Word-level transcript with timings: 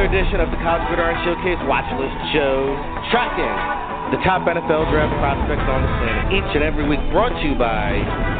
another 0.00 0.16
edition 0.16 0.40
of 0.40 0.48
the 0.50 0.56
College 0.64 0.88
Gridiron 0.88 1.12
Showcase. 1.28 1.60
Watch 1.68 1.84
List 2.00 2.16
Show, 2.32 2.72
tracking 3.12 3.52
the 4.16 4.18
top 4.24 4.48
NFL 4.48 4.88
draft 4.88 5.12
prospects 5.20 5.68
on 5.68 5.84
the 5.84 5.92
planet 6.00 6.32
each 6.32 6.56
and 6.56 6.64
every 6.64 6.88
week, 6.88 7.00
brought 7.12 7.36
to 7.36 7.44
you 7.44 7.54
by 7.54 7.92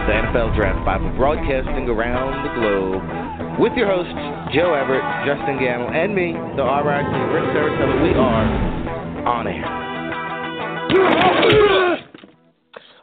the 0.09 0.13
NFL 0.25 0.57
Draft 0.57 0.81
Bible, 0.87 1.13
broadcasting 1.21 1.87
around 1.89 2.49
the 2.49 2.53
globe 2.57 3.61
with 3.61 3.77
your 3.77 3.93
hosts, 3.93 4.17
Joe 4.57 4.73
Everett, 4.73 5.05
Justen 5.29 5.61
Gammel, 5.61 5.93
and 5.93 6.15
me, 6.15 6.33
the 6.57 6.65
RIC, 6.65 7.13
Rick 7.29 7.45
Saratella. 7.53 8.03
We 8.09 8.17
are 8.17 9.29
on 9.29 9.47
air. 9.47 9.69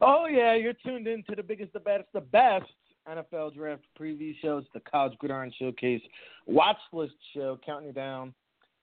Oh, 0.01 0.25
yeah, 0.25 0.55
you're 0.55 0.73
tuned 0.73 1.07
in 1.07 1.23
to 1.29 1.35
the 1.35 1.43
biggest, 1.43 1.73
the 1.73 1.79
best, 1.79 2.05
the 2.11 2.21
best 2.21 2.65
NFL 3.07 3.53
Draft 3.53 3.83
preview 3.99 4.35
shows, 4.41 4.65
the 4.73 4.79
College 4.79 5.17
Gridiron 5.19 5.53
Showcase 5.57 6.01
Watch 6.47 6.77
List 6.91 7.13
Show, 7.33 7.59
counting 7.65 7.87
you 7.87 7.93
down 7.93 8.33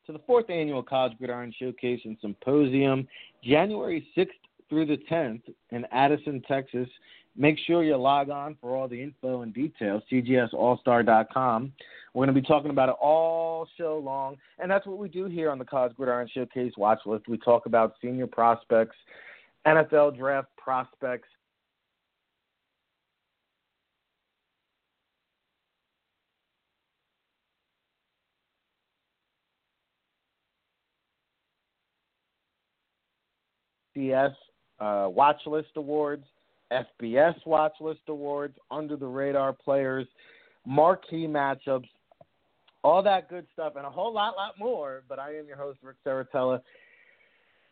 to 0.06 0.12
the 0.12 0.20
fourth 0.26 0.50
annual 0.50 0.82
College 0.82 1.16
Gridiron 1.18 1.52
Showcase 1.58 2.00
and 2.04 2.16
Symposium, 2.20 3.08
January 3.42 4.06
6th 4.16 4.28
through 4.68 4.86
the 4.86 4.98
10th 5.10 5.42
in 5.70 5.84
Addison, 5.92 6.42
Texas. 6.46 6.88
Make 7.36 7.58
sure 7.66 7.82
you 7.82 7.96
log 7.96 8.30
on 8.30 8.56
for 8.60 8.76
all 8.76 8.86
the 8.86 9.02
info 9.02 9.42
and 9.42 9.52
details, 9.52 10.02
cgsallstar.com. 10.10 11.72
We're 12.12 12.26
going 12.26 12.34
to 12.34 12.40
be 12.40 12.46
talking 12.46 12.70
about 12.70 12.88
it 12.88 12.94
all 13.00 13.66
show 13.76 13.98
long, 13.98 14.36
and 14.60 14.70
that's 14.70 14.86
what 14.86 14.98
we 14.98 15.08
do 15.08 15.24
here 15.24 15.50
on 15.50 15.58
the 15.58 15.64
College 15.64 15.96
Gridiron 15.96 16.28
Showcase 16.32 16.72
Watch 16.76 17.00
List. 17.06 17.26
We 17.26 17.38
talk 17.38 17.66
about 17.66 17.94
senior 18.00 18.28
prospects, 18.28 18.94
NFL 19.66 20.16
draft 20.16 20.48
prospects, 20.56 21.28
CS 33.94 34.32
uh, 34.80 35.08
Watch 35.08 35.40
List 35.46 35.68
Awards, 35.76 36.24
FBS 36.72 37.34
Watch 37.46 37.74
List 37.80 38.00
Awards, 38.08 38.56
Under 38.70 38.96
the 38.96 39.06
Radar 39.06 39.52
Players, 39.52 40.06
marquee 40.66 41.26
matchups, 41.26 41.88
all 42.82 43.02
that 43.02 43.30
good 43.30 43.46
stuff, 43.52 43.74
and 43.76 43.86
a 43.86 43.90
whole 43.90 44.12
lot, 44.12 44.36
lot 44.36 44.58
more. 44.58 45.02
But 45.08 45.18
I 45.18 45.36
am 45.36 45.46
your 45.46 45.56
host, 45.56 45.78
Ric 45.82 45.96
Serritella. 46.06 46.60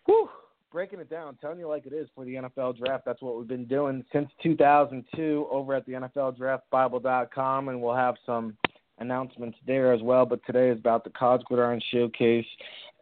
Whew, 0.06 0.28
breaking 0.72 1.00
it 1.00 1.10
down, 1.10 1.36
telling 1.40 1.58
you 1.58 1.68
like 1.68 1.86
it 1.86 1.92
is 1.92 2.08
for 2.14 2.24
the 2.24 2.34
NFL 2.34 2.78
Draft. 2.78 3.04
That's 3.04 3.20
what 3.20 3.36
we've 3.36 3.46
been 3.46 3.66
doing 3.66 4.04
since 4.12 4.28
2002 4.42 5.46
over 5.50 5.74
at 5.74 5.84
the 5.86 5.92
NFLDraftBible.com, 5.92 7.68
and 7.68 7.82
we'll 7.82 7.94
have 7.94 8.14
some 8.24 8.56
announcements 9.02 9.58
there 9.66 9.92
as 9.92 10.00
well. 10.00 10.24
But 10.24 10.40
today 10.46 10.70
is 10.70 10.78
about 10.78 11.04
the 11.04 11.10
College 11.10 11.42
Showcase. 11.90 12.46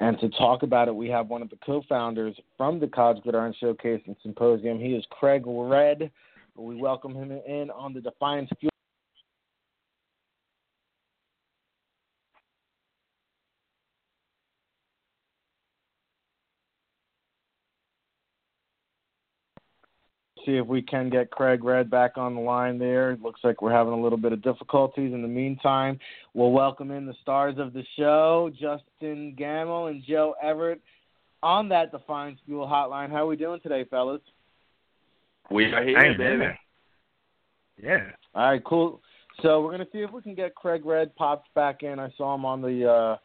And 0.00 0.18
to 0.20 0.28
talk 0.30 0.62
about 0.62 0.88
it, 0.88 0.94
we 0.94 1.08
have 1.08 1.28
one 1.28 1.42
of 1.42 1.50
the 1.50 1.58
co 1.64 1.82
founders 1.88 2.34
from 2.56 2.80
the 2.80 2.88
College 2.88 3.22
Showcase 3.60 4.00
and 4.06 4.16
Symposium. 4.22 4.80
He 4.80 4.94
is 4.94 5.04
Craig 5.10 5.44
Redd. 5.46 6.10
We 6.56 6.76
welcome 6.76 7.14
him 7.14 7.30
in 7.30 7.70
on 7.70 7.94
the 7.94 8.00
Defiance 8.00 8.50
Fuel. 8.58 8.70
See 20.46 20.56
if 20.56 20.66
we 20.66 20.80
can 20.80 21.10
get 21.10 21.30
Craig 21.30 21.62
Redd 21.62 21.90
back 21.90 22.16
on 22.16 22.34
the 22.34 22.40
line 22.40 22.78
there. 22.78 23.12
It 23.12 23.22
looks 23.22 23.40
like 23.44 23.60
we're 23.60 23.72
having 23.72 23.92
a 23.92 24.00
little 24.00 24.18
bit 24.18 24.32
of 24.32 24.42
difficulties. 24.42 25.12
In 25.12 25.22
the 25.22 25.28
meantime, 25.28 25.98
we'll 26.32 26.50
welcome 26.50 26.90
in 26.90 27.04
the 27.04 27.14
stars 27.20 27.56
of 27.58 27.72
the 27.72 27.84
show, 27.98 28.50
Justen 28.60 29.38
Gammel 29.38 29.90
and 29.90 30.02
Joe 30.02 30.34
Everett, 30.42 30.80
on 31.42 31.68
that 31.68 31.92
Defiance 31.92 32.38
Fuel 32.46 32.66
hotline. 32.66 33.10
How 33.10 33.24
are 33.24 33.26
we 33.26 33.36
doing 33.36 33.60
today, 33.60 33.84
fellas? 33.90 34.22
We 35.50 35.66
are 35.66 35.84
here, 35.84 36.16
baby. 36.16 36.58
Yeah. 37.82 38.10
All 38.34 38.50
right, 38.50 38.64
cool. 38.64 39.00
So 39.42 39.60
we're 39.62 39.72
gonna 39.72 39.86
see 39.92 40.00
if 40.00 40.12
we 40.12 40.22
can 40.22 40.34
get 40.34 40.54
Craig 40.54 40.84
Redd 40.84 41.14
popped 41.16 41.52
back 41.54 41.82
in. 41.82 41.98
I 41.98 42.10
saw 42.16 42.34
him 42.34 42.44
on 42.44 42.62
the 42.62 42.90
uh, 42.90 43.16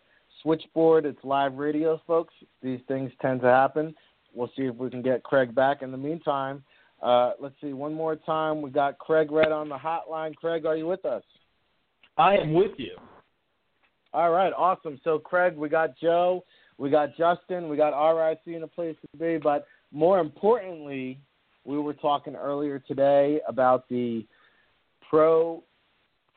switchboard. 0.42 1.06
It's 1.06 1.24
live 1.24 1.56
radio, 1.56 2.02
folks. 2.08 2.34
These 2.62 2.80
things 2.88 3.12
tend 3.22 3.42
to 3.42 3.48
happen. 3.48 3.94
We'll 4.34 4.52
see 4.56 4.64
if 4.64 4.76
we 4.76 4.90
can 4.90 5.02
get 5.02 5.24
Craig 5.24 5.54
back. 5.54 5.82
In 5.82 5.92
the 5.92 5.98
meantime, 5.98 6.64
uh, 7.02 7.32
let's 7.40 7.56
see, 7.62 7.74
one 7.74 7.94
more 7.94 8.16
time. 8.16 8.62
We 8.62 8.70
got 8.70 8.98
Craig 8.98 9.32
Redd 9.32 9.52
on 9.52 9.70
the 9.70 9.78
hotline. 9.78 10.36
Craig, 10.36 10.66
are 10.66 10.76
you 10.76 10.88
with 10.88 11.06
us? 11.06 11.24
I 12.18 12.36
am 12.36 12.54
with 12.54 12.72
you. 12.78 12.96
All 14.14 14.32
right, 14.32 14.54
awesome. 14.56 15.00
So, 15.04 15.20
Craig, 15.20 15.58
we 15.58 15.68
got 15.68 15.98
Joe, 16.00 16.46
we 16.78 16.90
got 16.90 17.18
Justin, 17.18 17.68
we 17.68 17.76
got 17.76 17.92
RIC 17.92 18.40
in 18.48 18.64
a 18.64 18.68
place 18.68 18.96
to 19.02 19.18
be, 19.18 19.38
but 19.38 19.68
more 19.92 20.20
importantly, 20.20 21.20
we 21.66 21.78
were 21.78 21.94
talking 21.94 22.36
earlier 22.36 22.80
today 22.80 23.42
about 23.48 23.90
the 23.90 24.26
Pro 25.10 25.64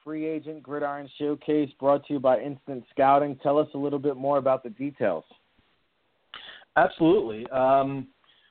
Free 0.02 0.26
Agent 0.26 0.62
Gridiron 0.62 1.08
Showcase 1.18 1.70
brought 1.78 2.06
to 2.06 2.14
you 2.14 2.20
by 2.20 2.40
Instant 2.40 2.84
Scouting. 2.90 3.36
Tell 3.42 3.58
us 3.58 3.68
a 3.74 3.78
little 3.78 3.98
bit 3.98 4.16
more 4.16 4.38
about 4.38 4.62
the 4.62 4.70
details. 4.70 5.24
Absolutely. 6.76 7.46
Um, 7.50 8.08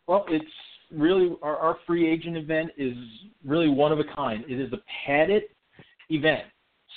well, 0.07 0.25
it's 0.29 0.45
really 0.91 1.35
our, 1.41 1.57
our 1.57 1.77
free 1.85 2.09
agent 2.09 2.37
event 2.37 2.71
is 2.77 2.95
really 3.45 3.69
one 3.69 3.91
of 3.91 3.99
a 3.99 4.03
kind. 4.15 4.43
It 4.47 4.59
is 4.59 4.71
a 4.73 4.79
padded 5.05 5.43
event. 6.09 6.43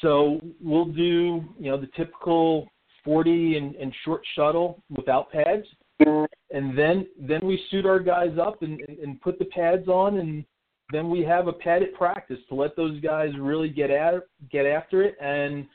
So 0.01 0.41
we'll 0.61 0.87
do, 0.87 1.45
you 1.59 1.71
know, 1.71 1.77
the 1.77 1.89
typical 1.97 2.69
40 3.05 3.57
and, 3.57 3.75
and 3.77 3.95
short 4.05 4.23
shuttle 4.35 4.83
without 4.91 5.31
pads, 5.31 5.67
and 6.01 6.79
then 6.79 7.07
then 7.19 7.41
we 7.43 7.63
suit 7.71 7.87
our 7.87 8.01
guys 8.01 8.37
up 8.41 8.63
and, 8.63 8.81
and, 8.81 8.99
and 8.99 9.21
put 9.21 9.39
the 9.39 9.45
pads 9.47 9.89
on, 9.89 10.19
and 10.19 10.45
then 10.93 11.11
we 11.11 11.23
have 11.23 11.47
a 11.47 11.53
padded 11.53 11.95
practice 11.95 12.39
to 12.49 12.55
let 12.55 12.77
those 12.77 13.01
guys 13.01 13.31
really 13.39 13.69
get 13.69 13.91
at 13.91 14.15
get 14.51 14.67
after 14.67 15.03
it 15.03 15.17
and 15.21 15.67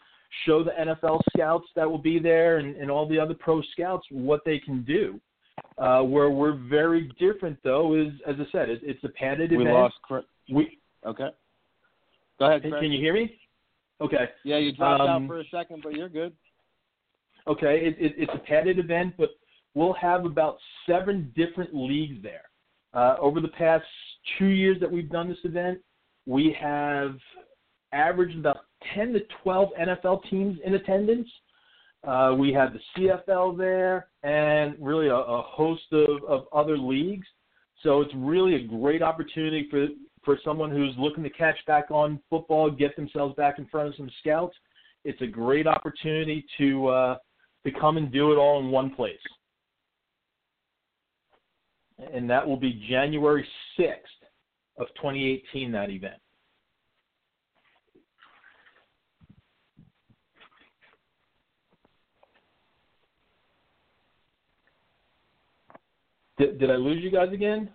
show 0.46 0.64
the 0.64 0.72
NFL 0.72 1.22
scouts 1.36 1.68
that 1.76 1.90
will 1.90 2.00
be 2.00 2.20
there 2.20 2.58
and, 2.58 2.76
and 2.76 2.92
all 2.92 3.08
the 3.08 3.20
other 3.20 3.34
pro 3.34 3.62
scouts 3.72 4.06
what 4.10 4.42
they 4.46 4.60
can 4.60 4.84
do. 4.84 5.20
Uh, 5.78 6.02
where 6.02 6.30
we're 6.30 6.56
very 6.70 7.12
different, 7.20 7.58
though, 7.64 7.96
is 7.96 8.14
as 8.26 8.36
I 8.40 8.50
said, 8.52 8.70
it, 8.70 8.80
it's 8.84 9.04
a 9.04 9.10
padded 9.10 9.52
we 9.52 9.58
event. 9.58 9.76
lost. 9.76 9.96
we 10.50 10.80
okay. 11.06 11.30
Go 12.40 12.46
ahead. 12.46 12.62
Can, 12.62 12.72
can 12.72 12.92
you 12.92 13.00
hear 13.00 13.14
me? 13.14 13.38
Okay. 14.00 14.30
Yeah, 14.44 14.58
you 14.58 14.74
dropped 14.74 15.02
Um, 15.02 15.24
out 15.24 15.28
for 15.28 15.40
a 15.40 15.44
second, 15.52 15.82
but 15.84 15.94
you're 15.94 16.10
good. 16.10 16.34
Okay, 17.48 17.86
it, 17.86 17.96
it, 18.00 18.16
it's 18.18 18.32
a 18.34 18.40
padded 18.40 18.80
event, 18.80 19.14
but 19.18 19.30
we'll 19.74 19.94
have 19.94 20.26
about 20.26 20.58
seven 20.88 21.32
different 21.36 21.76
leagues 21.76 22.22
there. 22.24 22.44
Uh, 22.94 23.18
over 23.20 23.40
the 23.40 23.50
past 23.50 23.86
two 24.40 24.48
years 24.48 24.78
that 24.80 24.92
we've 24.92 25.12
done 25.12 25.28
this 25.30 25.38
event, 25.44 25.80
we 26.26 26.56
have 26.60 27.18
averaged 27.92 28.38
about 28.38 28.66
10 28.96 29.14
to 29.14 29.20
12 29.44 29.70
NFL 29.80 30.30
teams 30.30 30.58
in 30.66 30.76
attendance. 30.76 31.28
Uh, 32.08 32.36
we 32.38 32.54
have 32.54 32.72
the 32.74 32.80
CFL 32.96 33.58
there 33.58 34.08
and 34.24 34.76
really 34.80 35.08
a, 35.08 35.16
a 35.16 35.42
host 35.42 35.86
of, 35.92 36.24
of 36.28 36.46
other 36.54 36.78
leagues. 36.78 37.26
So 37.82 38.02
it's 38.02 38.14
really 38.16 38.56
a 38.56 38.64
great 38.64 39.02
opportunity 39.02 39.68
for, 39.70 39.88
for 40.24 40.38
someone 40.44 40.70
who's 40.70 40.94
looking 40.98 41.24
to 41.24 41.30
catch 41.30 41.58
back 41.66 41.90
on 41.90 42.20
football, 42.30 42.70
get 42.70 42.96
themselves 42.96 43.36
back 43.36 43.60
in 43.60 43.66
front 43.68 43.90
of 43.90 43.96
some 43.96 44.10
scouts. 44.20 44.56
It's 45.04 45.22
a 45.22 45.28
great 45.28 45.68
opportunity 45.68 46.46
to 46.58 46.88
uh, 46.88 47.18
to 47.66 47.72
come 47.72 47.98
and 47.98 48.12
do 48.12 48.32
it 48.32 48.36
all 48.36 48.60
in 48.60 48.70
one 48.70 48.94
place. 48.94 49.18
And 52.14 52.30
that 52.30 52.46
will 52.46 52.58
be 52.58 52.86
January 52.90 53.48
6th 53.80 53.94
of 54.78 54.88
2018, 54.96 55.72
that 55.72 55.90
event. 55.90 56.16
Did, 66.38 66.60
did 66.60 66.72
I 66.72 66.76
lose 66.76 67.04
you 67.04 67.12
guys 67.12 67.32
again? 67.32 67.70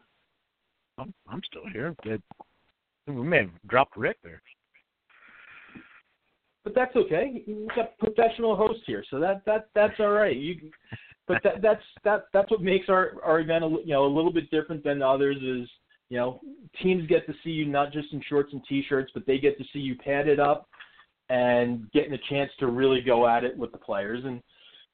I'm, 0.98 1.14
I'm 1.28 1.40
still 1.44 1.62
here. 1.72 1.94
Good. 2.02 2.22
We 3.06 3.14
may 3.14 3.38
have 3.38 3.50
dropped 3.68 3.96
Rick 3.96 4.18
there. 4.22 4.42
But 6.62 6.74
that's 6.74 6.94
okay. 6.94 7.42
We've 7.46 7.68
got 7.74 7.96
professional 7.98 8.54
hosts 8.54 8.82
here, 8.86 9.02
so 9.10 9.18
that 9.18 9.42
that 9.46 9.68
that's 9.74 9.98
all 9.98 10.10
right. 10.10 10.36
You, 10.36 10.70
but 11.26 11.42
that 11.42 11.54
that's 11.62 11.82
that 12.04 12.24
that's 12.34 12.50
what 12.50 12.60
makes 12.60 12.90
our 12.90 13.12
our 13.24 13.40
event 13.40 13.64
a, 13.64 13.68
you 13.68 13.94
know 13.94 14.04
a 14.04 14.14
little 14.14 14.32
bit 14.32 14.50
different 14.50 14.84
than 14.84 15.00
others. 15.00 15.36
Is 15.38 15.68
you 16.10 16.18
know 16.18 16.40
teams 16.82 17.06
get 17.06 17.26
to 17.26 17.34
see 17.42 17.50
you 17.50 17.64
not 17.64 17.92
just 17.92 18.12
in 18.12 18.22
shorts 18.28 18.52
and 18.52 18.62
t-shirts, 18.68 19.10
but 19.14 19.26
they 19.26 19.38
get 19.38 19.56
to 19.56 19.64
see 19.72 19.78
you 19.78 19.96
padded 19.96 20.38
up 20.38 20.68
and 21.30 21.90
getting 21.92 22.12
a 22.12 22.18
chance 22.28 22.50
to 22.58 22.66
really 22.66 23.00
go 23.00 23.26
at 23.26 23.44
it 23.44 23.56
with 23.56 23.72
the 23.72 23.78
players. 23.78 24.22
And 24.24 24.42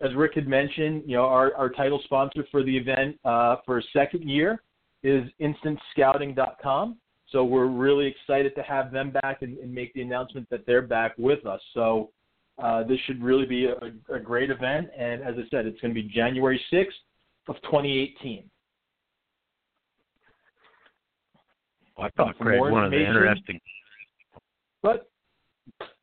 as 0.01 0.15
Rick 0.15 0.35
had 0.35 0.47
mentioned, 0.47 1.03
you 1.07 1.17
know 1.17 1.25
our 1.25 1.55
our 1.55 1.71
title 1.71 2.01
sponsor 2.05 2.45
for 2.51 2.63
the 2.63 2.77
event 2.77 3.19
uh, 3.25 3.57
for 3.65 3.79
a 3.79 3.83
second 3.93 4.29
year 4.29 4.63
is 5.03 5.25
InstantScouting.com. 5.41 6.97
So 7.31 7.45
we're 7.45 7.67
really 7.67 8.07
excited 8.07 8.55
to 8.55 8.63
have 8.63 8.93
them 8.93 9.11
back 9.11 9.43
and, 9.43 9.59
and 9.59 9.73
make 9.73 9.93
the 9.95 10.03
announcement 10.03 10.49
that 10.51 10.65
they're 10.67 10.83
back 10.83 11.13
with 11.19 11.45
us. 11.47 11.61
So 11.75 12.11
Uh, 12.59 12.83
this 12.85 12.99
should 13.07 13.23
really 13.23 13.45
be 13.45 13.67
a, 13.67 13.77
a 14.15 14.19
great 14.19 14.49
event, 14.51 14.89
and 14.97 15.21
as 15.23 15.35
I 15.37 15.45
said, 15.51 15.67
it's 15.67 15.79
going 15.83 15.95
to 15.95 16.03
be 16.03 16.09
January 16.09 16.59
6th 16.73 16.87
of 17.49 17.57
2018. 17.65 18.49
Well, 21.97 22.07
I 22.07 22.11
thought, 22.17 22.39
Craig, 22.39 22.61
one 22.61 22.85
of 22.87 22.91
the 22.91 23.07
interesting. 23.07 23.61
But 24.83 25.11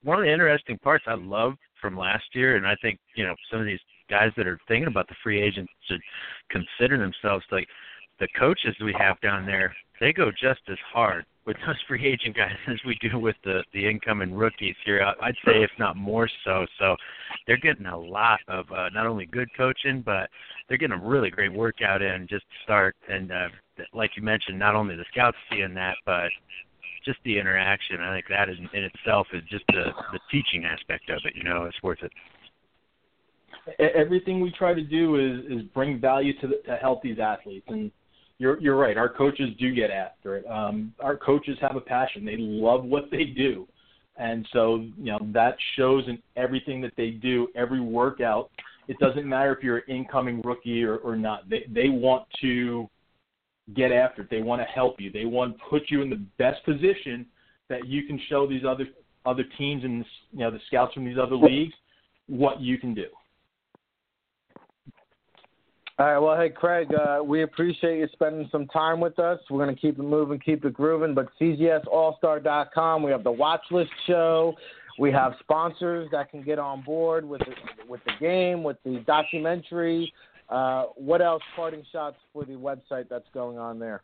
one 0.03 0.19
of 0.19 0.25
the 0.25 0.31
interesting 0.31 0.77
parts 0.77 1.05
I 1.07 1.15
love 1.15 1.53
from 1.83 1.97
last 1.97 2.23
year, 2.33 2.55
and 2.55 2.65
I 2.65 2.75
think 2.81 2.97
you 3.13 3.25
know 3.25 3.35
some 3.51 3.59
of 3.59 3.65
these 3.65 3.81
guys 4.09 4.31
that 4.37 4.47
are 4.47 4.57
thinking 4.67 4.87
about 4.87 5.09
the 5.09 5.15
free 5.21 5.41
agents 5.41 5.71
should 5.87 6.01
consider 6.49 6.97
themselves 6.97 7.43
like 7.51 7.67
the 8.19 8.27
coaches 8.39 8.75
we 8.81 8.95
have 8.97 9.19
down 9.19 9.45
there. 9.45 9.75
They 9.99 10.13
go 10.13 10.31
just 10.31 10.61
as 10.69 10.77
hard 10.93 11.25
with 11.45 11.57
those 11.65 11.75
free 11.87 12.05
agent 12.07 12.37
guys 12.37 12.55
as 12.67 12.77
we 12.85 12.97
do 13.01 13.19
with 13.19 13.35
the 13.43 13.63
the 13.73 13.85
incoming 13.85 14.33
rookies 14.33 14.75
here. 14.85 15.05
I'd 15.21 15.35
say 15.45 15.61
if 15.61 15.71
not 15.77 15.97
more 15.97 16.29
so. 16.45 16.65
So 16.79 16.95
they're 17.45 17.57
getting 17.57 17.85
a 17.85 17.97
lot 17.97 18.39
of 18.47 18.71
uh, 18.71 18.89
not 18.93 19.05
only 19.05 19.25
good 19.25 19.49
coaching, 19.57 20.01
but 20.05 20.29
they're 20.67 20.77
getting 20.77 20.97
a 20.97 21.05
really 21.05 21.29
great 21.29 21.51
workout 21.51 22.01
in 22.01 22.27
just 22.29 22.45
to 22.45 22.63
start. 22.63 22.95
And 23.09 23.31
uh, 23.31 23.49
like 23.93 24.11
you 24.15 24.23
mentioned, 24.23 24.57
not 24.57 24.75
only 24.75 24.95
the 24.95 25.05
scouts 25.11 25.37
seeing 25.51 25.73
that, 25.73 25.95
but 26.05 26.29
just 27.05 27.19
the 27.25 27.37
interaction. 27.37 28.01
I 28.01 28.15
think 28.15 28.25
that 28.29 28.49
is 28.49 28.57
in 28.73 28.83
itself 28.83 29.27
is 29.33 29.43
just 29.49 29.65
the 29.67 29.91
the 30.11 30.19
teaching 30.31 30.65
aspect 30.65 31.09
of 31.09 31.19
it. 31.25 31.33
You 31.35 31.43
know, 31.43 31.65
it's 31.65 31.81
worth 31.83 31.99
it. 32.03 32.11
Everything 33.95 34.41
we 34.41 34.51
try 34.51 34.73
to 34.73 34.83
do 34.83 35.15
is 35.15 35.45
is 35.45 35.63
bring 35.73 35.99
value 35.99 36.37
to, 36.41 36.47
the, 36.47 36.61
to 36.65 36.75
help 36.77 37.01
these 37.01 37.19
athletes, 37.19 37.65
and 37.69 37.91
you're 38.37 38.59
you're 38.59 38.75
right. 38.77 38.97
Our 38.97 39.09
coaches 39.09 39.49
do 39.59 39.73
get 39.73 39.91
after 39.91 40.37
it. 40.37 40.45
Um, 40.47 40.93
our 40.99 41.15
coaches 41.15 41.57
have 41.61 41.75
a 41.75 41.81
passion. 41.81 42.25
They 42.25 42.37
love 42.37 42.83
what 42.83 43.05
they 43.11 43.25
do, 43.25 43.67
and 44.17 44.45
so 44.51 44.85
you 44.97 45.11
know 45.11 45.19
that 45.33 45.55
shows 45.77 46.03
in 46.07 46.21
everything 46.35 46.81
that 46.81 46.93
they 46.97 47.11
do. 47.11 47.47
Every 47.55 47.81
workout. 47.81 48.49
It 48.89 48.99
doesn't 48.99 49.25
matter 49.25 49.55
if 49.55 49.63
you're 49.63 49.77
an 49.77 49.83
incoming 49.87 50.41
rookie 50.41 50.83
or, 50.83 50.97
or 50.97 51.15
not. 51.15 51.49
They 51.49 51.65
they 51.71 51.87
want 51.89 52.27
to 52.41 52.89
get 53.75 53.91
after 53.91 54.23
it. 54.23 54.29
They 54.29 54.41
want 54.41 54.61
to 54.61 54.65
help 54.65 54.99
you. 54.99 55.11
They 55.11 55.25
want 55.25 55.57
to 55.57 55.63
put 55.69 55.83
you 55.89 56.01
in 56.01 56.09
the 56.09 56.23
best 56.37 56.63
position 56.65 57.25
that 57.69 57.87
you 57.87 58.03
can 58.03 58.19
show 58.29 58.47
these 58.47 58.63
other 58.67 58.85
other 59.25 59.43
teams 59.57 59.83
and 59.85 60.03
you 60.31 60.39
know 60.39 60.51
the 60.51 60.59
scouts 60.67 60.93
from 60.93 61.05
these 61.05 61.17
other 61.17 61.35
leagues 61.35 61.73
what 62.27 62.59
you 62.59 62.77
can 62.77 62.93
do. 62.93 63.05
All 65.99 66.07
right. 66.07 66.17
Well, 66.17 66.35
hey, 66.35 66.49
Craig, 66.49 66.87
uh, 66.93 67.23
we 67.23 67.43
appreciate 67.43 67.99
you 67.99 68.07
spending 68.13 68.49
some 68.51 68.65
time 68.67 68.99
with 68.99 69.19
us. 69.19 69.39
We're 69.49 69.63
going 69.63 69.75
to 69.75 69.79
keep 69.79 69.99
it 69.99 70.03
moving, 70.03 70.39
keep 70.39 70.65
it 70.65 70.73
grooving. 70.73 71.13
But 71.13 71.27
CGSAllstar.com, 71.39 73.03
we 73.03 73.11
have 73.11 73.23
the 73.23 73.31
watch 73.31 73.61
list 73.69 73.91
show. 74.07 74.55
We 74.97 75.11
have 75.11 75.33
sponsors 75.39 76.09
that 76.11 76.31
can 76.31 76.41
get 76.41 76.57
on 76.57 76.81
board 76.81 77.27
with 77.27 77.41
the, 77.41 77.53
with 77.87 78.01
the 78.05 78.13
game, 78.19 78.63
with 78.63 78.77
the 78.83 79.03
documentary. 79.05 80.11
Uh, 80.53 80.85
what 80.95 81.19
else? 81.19 81.43
Parting 81.55 81.83
shots 81.91 82.17
for 82.31 82.45
the 82.45 82.53
website 82.53 83.09
that's 83.09 83.25
going 83.33 83.57
on 83.57 83.79
there. 83.79 84.03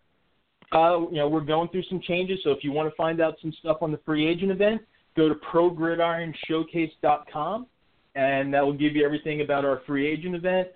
Uh, 0.72 1.02
you 1.12 1.18
know, 1.18 1.30
we're 1.30 1.42
going 1.42 1.70
through 1.70 1.84
some 1.84 2.02
changes. 2.02 2.40
So 2.44 2.50
if 2.50 2.64
you 2.64 2.72
want 2.72 2.90
to 2.90 2.96
find 2.96 3.22
out 3.22 3.36
some 3.40 3.54
stuff 3.60 3.78
on 3.82 3.92
the 3.92 4.00
free 4.04 4.28
agent 4.28 4.52
event, 4.52 4.82
go 5.16 5.30
to 5.30 5.36
ProGridironShowcase.com, 5.36 7.68
and 8.16 8.52
that 8.52 8.66
will 8.66 8.74
give 8.74 8.96
you 8.96 9.06
everything 9.06 9.42
about 9.42 9.64
our 9.64 9.84
free 9.86 10.08
agent 10.08 10.34
event. 10.34 10.70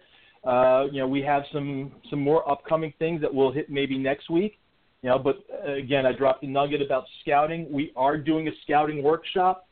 Uh, 0.43 0.85
you 0.91 0.99
know, 0.99 1.07
we 1.07 1.23
have 1.23 1.41
some 1.51 1.91
some 2.11 2.19
more 2.19 2.47
upcoming 2.47 2.93
things 2.99 3.19
that 3.21 3.33
we'll 3.33 3.51
hit 3.51 3.67
maybe 3.67 3.97
next 3.97 4.29
week. 4.29 4.59
You 5.01 5.09
know, 5.09 5.17
but 5.17 5.43
uh, 5.67 5.71
again, 5.71 6.05
I 6.05 6.11
dropped 6.11 6.41
the 6.41 6.47
nugget 6.47 6.83
about 6.83 7.05
scouting. 7.21 7.65
We 7.71 7.91
are 7.95 8.15
doing 8.15 8.47
a 8.47 8.51
scouting 8.63 9.01
workshop. 9.01 9.67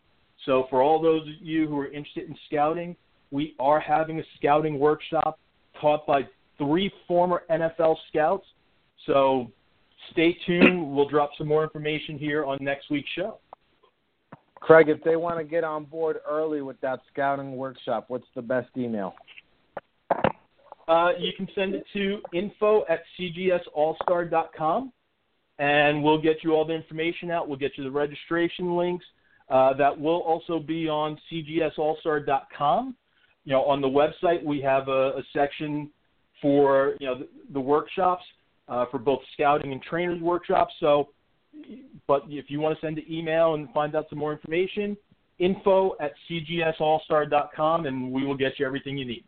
So 0.47 0.65
for 0.71 0.81
all 0.81 0.99
those 0.99 1.21
of 1.21 1.35
you 1.41 1.67
who 1.67 1.79
are 1.79 1.91
interested 1.91 2.27
in 2.27 2.35
scouting, 2.47 2.95
we 3.29 3.53
are 3.59 3.79
having 3.79 4.19
a 4.19 4.23
scouting 4.37 4.79
workshop 4.79 5.37
taught 5.81 6.05
by 6.07 6.21
three 6.57 6.91
former 7.07 7.43
NFL 7.49 7.97
scouts. 8.09 8.45
So 9.05 9.51
stay 10.11 10.37
tuned. 10.45 10.87
We'll 10.95 11.09
drop 11.09 11.31
some 11.37 11.47
more 11.47 11.63
information 11.63 12.17
here 12.17 12.45
on 12.45 12.57
next 12.61 12.89
week's 12.91 13.09
show. 13.15 13.39
Craig, 14.59 14.89
if 14.89 15.03
they 15.03 15.15
want 15.15 15.39
to 15.39 15.43
get 15.43 15.63
on 15.63 15.85
board 15.85 16.17
early 16.29 16.61
with 16.61 16.79
that 16.81 16.99
scouting 17.11 17.57
workshop, 17.57 18.05
what's 18.09 18.27
the 18.35 18.41
best 18.41 18.69
email? 18.77 19.15
Uh, 20.87 21.11
you 21.17 21.31
can 21.35 21.47
send 21.55 21.73
it 21.73 21.83
to 21.93 22.19
info 22.33 22.83
at 22.87 22.99
cgsallstar.com, 23.19 24.91
and 25.57 26.03
we'll 26.03 26.21
get 26.21 26.43
you 26.43 26.53
all 26.53 26.65
the 26.65 26.73
information 26.73 27.31
out. 27.31 27.47
We'll 27.47 27.57
get 27.57 27.71
you 27.77 27.83
the 27.83 27.91
registration 27.91 28.75
links. 28.75 29.05
Uh, 29.49 29.73
that 29.73 29.99
will 29.99 30.21
also 30.21 30.59
be 30.59 30.87
on 30.87 31.17
cgsallstar.com. 31.31 32.95
You 33.45 33.53
know, 33.53 33.63
on 33.63 33.81
the 33.81 33.87
website 33.87 34.43
we 34.43 34.61
have 34.61 34.87
a, 34.87 35.17
a 35.17 35.23
section 35.33 35.89
for 36.41 36.95
you 36.99 37.07
know 37.07 37.19
the, 37.19 37.27
the 37.53 37.59
workshops 37.59 38.23
uh, 38.67 38.85
for 38.89 38.97
both 38.97 39.19
scouting 39.33 39.71
and 39.71 39.81
trainers 39.81 40.21
workshops. 40.21 40.73
So, 40.79 41.09
but 42.07 42.23
if 42.27 42.45
you 42.49 42.59
want 42.59 42.79
to 42.79 42.85
send 42.85 42.97
an 42.97 43.05
email 43.09 43.53
and 43.55 43.69
find 43.73 43.95
out 43.95 44.05
some 44.09 44.19
more 44.19 44.31
information, 44.31 44.95
info 45.39 45.95
at 45.99 46.13
cgsallstar.com, 46.29 47.85
and 47.85 48.11
we 48.11 48.25
will 48.25 48.37
get 48.37 48.53
you 48.57 48.65
everything 48.65 48.97
you 48.97 49.05
need. 49.05 49.23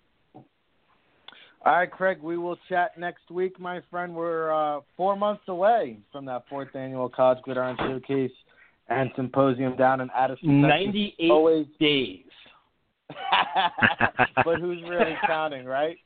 All 1.66 1.71
right, 1.77 1.89
Craig, 1.89 2.18
we 2.21 2.38
will 2.38 2.57
chat 2.68 2.98
next 2.98 3.31
week, 3.31 3.57
my 3.57 3.81
friend. 3.89 4.13
We're 4.13 4.51
uh, 4.51 4.81
four 4.98 5.16
months 5.16 5.44
away 5.48 5.98
from 6.12 6.25
that 6.25 6.44
fourth 6.50 6.75
annual 6.75 7.07
College 7.07 7.42
Gridiron 7.42 7.77
Showcase 7.80 8.31
and 8.89 9.09
Symposium 9.16 9.77
down 9.77 10.01
in 10.01 10.09
Addison. 10.13 10.62
98 10.62 11.31
Always... 11.31 11.68
days. 11.80 12.25
but 14.46 14.60
who's 14.60 14.82
really 14.84 15.16
counting, 15.26 15.66
right? 15.66 15.98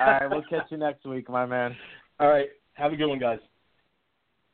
All 0.00 0.06
right, 0.06 0.30
we'll 0.30 0.44
catch 0.48 0.70
you 0.70 0.76
next 0.76 1.04
week, 1.04 1.28
my 1.28 1.46
man. 1.46 1.74
All 2.20 2.28
right, 2.28 2.48
have 2.74 2.92
a 2.92 2.96
good 2.96 3.08
one, 3.08 3.18
guys. 3.18 3.40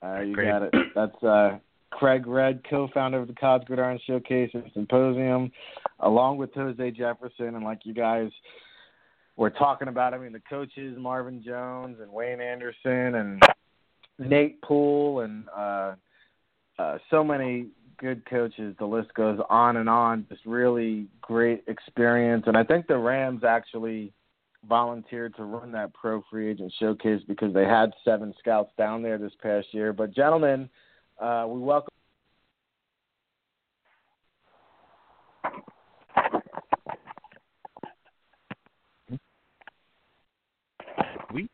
All 0.03 0.13
right, 0.13 0.27
you 0.27 0.35
Great. 0.35 0.49
got 0.49 0.63
it. 0.63 0.75
That's 0.95 1.23
uh, 1.23 1.59
Craig 1.91 2.27
Redd, 2.27 2.63
co-founder 2.69 3.19
of 3.19 3.29
the 3.29 3.35
College 3.35 3.67
Gridiron 3.67 3.99
Showcase 4.07 4.51
and 4.55 4.71
Symposium, 4.73 5.53
along 6.01 6.39
with 6.39 6.55
Jose 6.55 6.91
Jefferson, 6.93 7.55
and 7.55 7.65
like 7.65 7.81
you 7.85 7.95
guys– 7.95 8.31
we're 9.41 9.49
talking 9.49 9.89
about. 9.89 10.13
I 10.13 10.19
mean, 10.19 10.33
the 10.33 10.43
coaches 10.49 10.97
Marvin 10.99 11.43
Jones 11.43 11.97
and 12.01 12.13
Wayne 12.13 12.43
Anderson 12.43 13.15
and 13.15 13.43
Nate 14.19 14.61
Poole 14.61 15.21
and 15.21 15.45
uh, 15.57 15.95
uh, 16.79 16.99
so 17.11 17.25
many 17.25 17.69
good 18.01 18.29
coaches. 18.29 18.75
The 18.79 18.87
list 18.87 19.13
goes 19.15 19.39
on 19.49 19.77
and 19.77 19.89
on. 19.89 20.27
Just 20.29 20.45
really 20.47 21.07
great 21.21 21.63
experience, 21.69 22.45
and 22.47 22.57
I 22.57 22.65
think 22.65 22.87
the 22.87 22.99
Rams 22.99 23.45
actually 23.45 24.13
volunteered 24.69 25.35
to 25.37 25.45
run 25.45 25.73
that 25.73 25.93
pro 25.95 26.23
free 26.31 26.51
agent 26.51 26.73
showcase 26.79 27.23
because 27.29 27.55
they 27.55 27.65
had 27.65 27.93
seven 28.05 28.35
scouts 28.39 28.73
down 28.77 29.03
there 29.03 29.19
this 29.19 29.33
past 29.43 29.69
year. 29.73 29.93
But 29.93 30.15
gentlemen, 30.15 30.69
uh, 31.21 31.47
we 31.49 31.61
welcome 31.61 31.89
We 41.33 41.49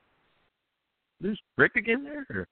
lose 1.21 1.41
Rick 1.57 1.77
again 1.77 2.03
there? 2.05 2.27
Or? 2.31 2.49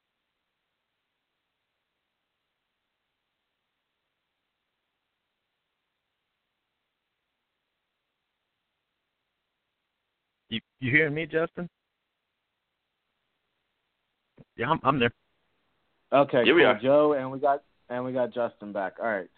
You 10.85 10.91
you 10.91 10.97
hearing 10.99 11.15
me, 11.15 11.25
Justin? 11.25 11.67
Yeah, 14.59 14.69
I'm 14.69 14.81
I'm 14.85 14.99
there. 14.99 15.15
Okay, 16.13 16.45
Here 16.45 16.49
cool. 16.49 16.57
we 16.57 16.65
are. 16.65 16.79
Joe, 16.79 17.15
and 17.15 17.31
we 17.33 17.39
got 17.39 17.63
and 17.89 18.05
we 18.05 18.13
got 18.13 18.35
Justin 18.35 18.71
back. 18.71 18.97
All 19.01 19.07
right, 19.07 19.31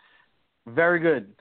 very 0.67 0.99
good. 0.99 1.33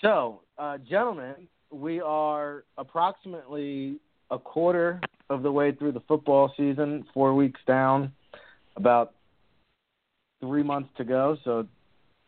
So, 0.00 0.40
uh, 0.56 0.78
gentlemen, 0.88 1.46
we 1.70 2.00
are 2.00 2.64
approximately 2.78 3.98
a 4.30 4.38
quarter 4.38 5.02
of 5.28 5.42
the 5.42 5.52
way 5.52 5.72
through 5.72 5.92
the 5.92 6.02
football 6.08 6.50
season, 6.56 7.04
four 7.12 7.34
weeks 7.34 7.60
down, 7.66 8.12
about 8.76 9.12
three 10.40 10.62
months 10.62 10.88
to 10.96 11.04
go, 11.04 11.36
so 11.44 11.66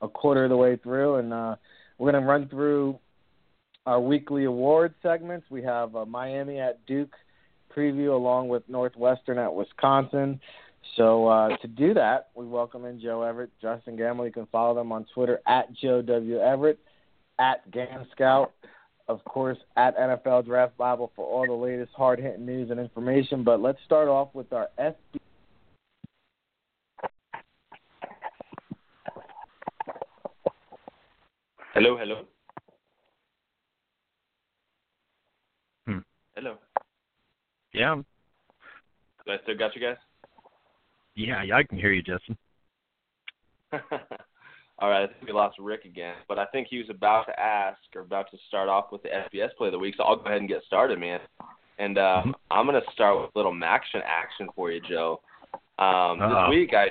a 0.03 0.09
quarter 0.09 0.45
of 0.45 0.51
the 0.51 0.57
way 0.57 0.77
through, 0.77 1.15
and 1.15 1.33
uh, 1.33 1.57
we're 1.97 2.13
going 2.13 2.23
to 2.23 2.29
run 2.29 2.47
through 2.51 2.99
our 3.87 4.01
weekly 4.01 4.45
award 4.45 4.95
segments. 5.03 5.47
We 5.51 5.63
have 5.63 5.95
uh, 5.97 6.05
Miami 6.05 6.61
at 6.61 6.85
Duke 6.87 7.15
preview 7.75 8.15
along 8.15 8.49
with 8.49 8.69
Northwestern 8.69 9.39
at 9.39 9.55
Wisconsin. 9.55 10.41
So 10.97 11.27
uh, 11.27 11.57
to 11.59 11.69
do 11.69 11.95
that, 11.95 12.29
we 12.35 12.47
welcome 12.47 12.85
in 12.85 13.01
Joe 13.01 13.23
Everett, 13.23 13.51
Justen 13.63 13.99
Gammel. 13.99 14.27
You 14.27 14.33
can 14.33 14.47
follow 14.47 14.75
them 14.75 14.93
on 14.93 15.07
Twitter 15.15 15.41
at 15.47 15.73
Joe 15.75 16.03
W 16.03 16.39
Everett, 16.39 16.79
at 17.39 17.71
Gam 17.71 18.07
Scout 18.13 18.53
of 19.09 19.25
course, 19.25 19.59
at 19.77 19.97
NFL 19.97 20.47
Draft 20.47 20.77
Bible 20.77 21.13
for 21.15 21.25
all 21.25 21.47
the 21.47 21.53
latest 21.53 21.93
hard 21.97 22.19
hitting 22.19 22.47
news 22.47 22.71
and 22.71 22.81
information. 22.81 23.45
But 23.45 23.61
let's 23.61 23.79
start 23.85 24.09
off 24.09 24.29
with 24.35 24.53
our 24.53 24.69
FB. 24.79 24.95
Hello, 31.75 31.97
hello. 31.97 32.25
Yeah. 37.73 37.97
Do 39.25 39.33
I 39.33 39.37
still 39.43 39.57
got 39.57 39.75
you 39.75 39.83
guys? 39.83 39.97
Yeah, 41.15 41.43
I 41.55 41.63
can 41.63 41.79
hear 41.79 41.93
you, 41.93 42.03
Justin. 42.03 42.37
All 44.79 44.91
right, 44.91 45.05
I 45.05 45.07
think 45.07 45.27
we 45.27 45.33
lost 45.33 45.59
Rick 45.59 45.87
again, 45.87 46.17
but 46.29 46.39
I 46.39 46.45
think 46.47 46.69
he 46.69 46.79
was 46.79 46.91
about 46.91 47.25
to 47.25 47.41
ask 47.41 47.79
or 47.95 48.03
about 48.03 48.31
to 48.31 48.37
start 48.49 48.69
off 48.69 48.93
with 48.93 49.03
the 49.03 49.09
FBS 49.09 49.49
play 49.57 49.69
of 49.69 49.73
the 49.73 49.79
week, 49.79 49.95
so 49.97 50.05
I'll 50.05 50.17
go 50.17 50.27
ahead 50.27 50.41
and 50.41 50.49
get 50.49 50.63
started, 50.67 51.01
man. 51.01 51.21
And 51.79 51.97
uh, 51.97 52.21
mm-hmm. 52.21 52.31
I'm 52.51 52.67
going 52.67 52.81
to 52.81 52.93
start 52.93 53.19
with 53.19 53.31
a 53.35 53.39
little 53.39 53.59
action 53.65 54.03
action 54.07 54.49
for 54.55 54.71
you, 54.71 54.83
Joe. 54.87 55.21
Um, 55.79 56.19
this 56.19 56.51
week 56.51 56.73
I 56.75 56.89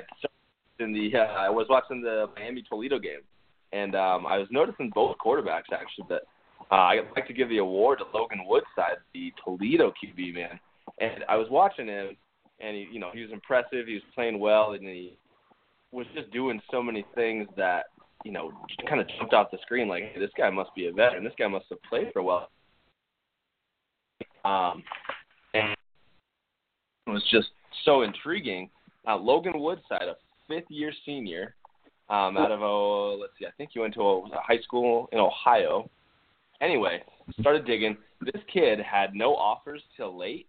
in 0.80 0.94
the 0.94 1.18
uh, 1.18 1.34
I 1.34 1.50
was 1.50 1.68
watching 1.70 2.02
the 2.02 2.28
Miami 2.36 2.64
Toledo 2.64 3.00
game, 3.00 3.22
and 3.72 3.96
um, 3.96 4.26
I 4.26 4.38
was 4.38 4.48
noticing 4.52 4.92
both 4.94 5.16
quarterbacks 5.24 5.72
actually 5.72 6.06
that 6.10 6.24
uh, 6.72 6.76
I'd 6.76 7.02
like 7.16 7.28
to 7.28 7.34
give 7.34 7.50
the 7.50 7.60
award 7.60 8.00
to 8.00 8.18
Logan 8.18 8.42
Woodside, 8.46 8.98
the 9.14 9.34
Toledo 9.44 9.92
QB 9.92 10.34
man. 10.34 10.60
And 11.00 11.24
I 11.30 11.36
was 11.36 11.48
watching 11.50 11.88
him, 11.88 12.16
and 12.60 12.76
he, 12.76 12.88
you 12.92 13.00
know, 13.00 13.10
he 13.14 13.22
was 13.22 13.32
impressive. 13.32 13.88
He 13.88 13.94
was 13.94 14.04
playing 14.14 14.40
well, 14.40 14.72
and 14.72 14.84
he 14.84 15.18
was 15.92 16.06
just 16.14 16.32
doing 16.32 16.62
so 16.72 16.82
many 16.82 17.06
things 17.16 17.48
that 17.58 17.86
you 18.24 18.32
know 18.32 18.52
kind 18.88 19.02
of 19.02 19.08
jumped 19.18 19.34
off 19.34 19.52
the 19.52 19.58
screen. 19.62 19.88
Like, 19.88 20.04
hey, 20.14 20.20
this 20.20 20.32
guy 20.38 20.50
must 20.50 20.74
be 20.76 20.88
a 20.88 20.92
veteran. 20.92 21.24
This 21.24 21.34
guy 21.38 21.48
must 21.48 21.66
have 21.70 21.82
played 21.84 22.12
for 22.14 22.20
a 22.20 22.24
while. 22.24 22.50
Um, 24.44 24.84
and 25.54 25.76
it 27.08 27.10
was 27.10 27.24
just 27.32 27.50
so 27.84 28.04
intriguing. 28.04 28.70
Uh, 29.08 29.18
Logan 29.18 29.60
Woodside, 29.60 30.04
a 30.04 30.16
fifth-year 30.48 30.92
senior, 31.06 31.56
um, 32.10 32.38
out 32.38 32.52
of 32.52 32.62
oh, 32.62 33.18
let's 33.20 33.34
see, 33.40 33.46
I 33.48 33.52
think 33.58 33.72
he 33.74 33.80
went 33.80 33.96
to 33.96 34.02
a, 34.02 34.20
a 34.20 34.42
high 34.42 34.60
school 34.60 35.10
in 35.12 35.20
Ohio. 35.20 35.90
Anyway, 36.62 37.04
started 37.40 37.66
digging. 37.66 37.98
This 38.22 38.42
kid 38.52 38.80
had 38.80 39.14
no 39.14 39.36
offers 39.36 39.82
till 39.98 40.18
late. 40.18 40.48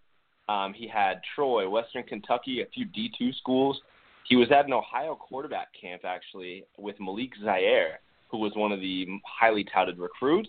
Um, 0.48 0.72
he 0.72 0.86
had 0.86 1.20
Troy, 1.34 1.68
Western 1.68 2.04
Kentucky, 2.04 2.62
a 2.62 2.66
few 2.66 2.86
D2 2.86 3.36
schools. 3.38 3.80
He 4.28 4.36
was 4.36 4.48
at 4.50 4.66
an 4.66 4.72
Ohio 4.72 5.14
quarterback 5.14 5.68
camp 5.80 6.04
actually 6.04 6.64
with 6.78 6.96
Malik 7.00 7.32
Zaire, 7.44 8.00
who 8.30 8.38
was 8.38 8.52
one 8.54 8.72
of 8.72 8.80
the 8.80 9.06
highly 9.24 9.64
touted 9.64 9.98
recruits. 9.98 10.48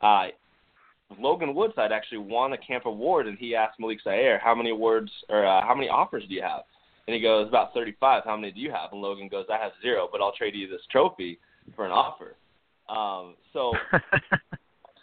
Uh, 0.00 0.28
Logan 1.18 1.54
Woodside 1.54 1.90
actually 1.90 2.18
won 2.18 2.52
a 2.52 2.58
camp 2.58 2.86
award, 2.86 3.26
and 3.26 3.38
he 3.38 3.54
asked 3.54 3.80
Malik 3.80 4.00
Zaire, 4.04 4.38
"How 4.38 4.54
many 4.54 4.70
awards 4.70 5.10
or 5.28 5.46
uh, 5.46 5.62
how 5.62 5.74
many 5.74 5.88
offers 5.88 6.24
do 6.28 6.34
you 6.34 6.42
have?" 6.42 6.62
And 7.06 7.14
he 7.14 7.20
goes, 7.20 7.48
"About 7.48 7.72
35. 7.72 8.24
How 8.24 8.36
many 8.36 8.52
do 8.52 8.60
you 8.60 8.70
have?" 8.70 8.92
And 8.92 9.00
Logan 9.00 9.28
goes, 9.28 9.46
"I 9.50 9.56
have 9.58 9.72
zero, 9.80 10.08
but 10.10 10.20
I'll 10.20 10.32
trade 10.32 10.54
you 10.54 10.68
this 10.68 10.82
trophy 10.90 11.38
for 11.74 11.86
an 11.86 11.92
offer." 11.92 12.36
Um, 12.88 13.34
so 13.52 13.72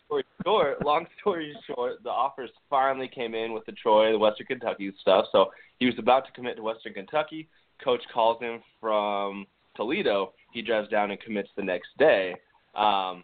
story 0.06 0.24
short, 0.44 0.86
long 0.86 1.06
story 1.22 1.56
short, 1.68 2.04
the 2.04 2.10
offers 2.10 2.50
finally 2.70 3.08
came 3.08 3.36
in 3.36 3.54
with 3.54 3.66
the 3.66 3.72
Troy, 3.74 4.12
the 4.12 4.20
Western 4.20 4.48
Kentucky 4.48 4.92
stuff. 5.02 5.26
So 5.32 5.52
he 5.80 5.86
was 5.86 5.96
about 5.98 6.26
to 6.26 6.32
commit 6.32 6.58
to 6.58 6.64
Western 6.64 6.94
Kentucky. 6.94 7.48
Coach 7.84 8.02
calls 8.14 8.42
him 8.42 8.62
from 8.80 9.46
Toledo. 9.76 10.34
He 10.54 10.62
drives 10.62 10.90
down 10.90 11.12
and 11.12 11.20
commits 11.20 11.50
the 11.56 11.64
next 11.64 11.90
day. 11.98 12.36
Um, 12.76 13.24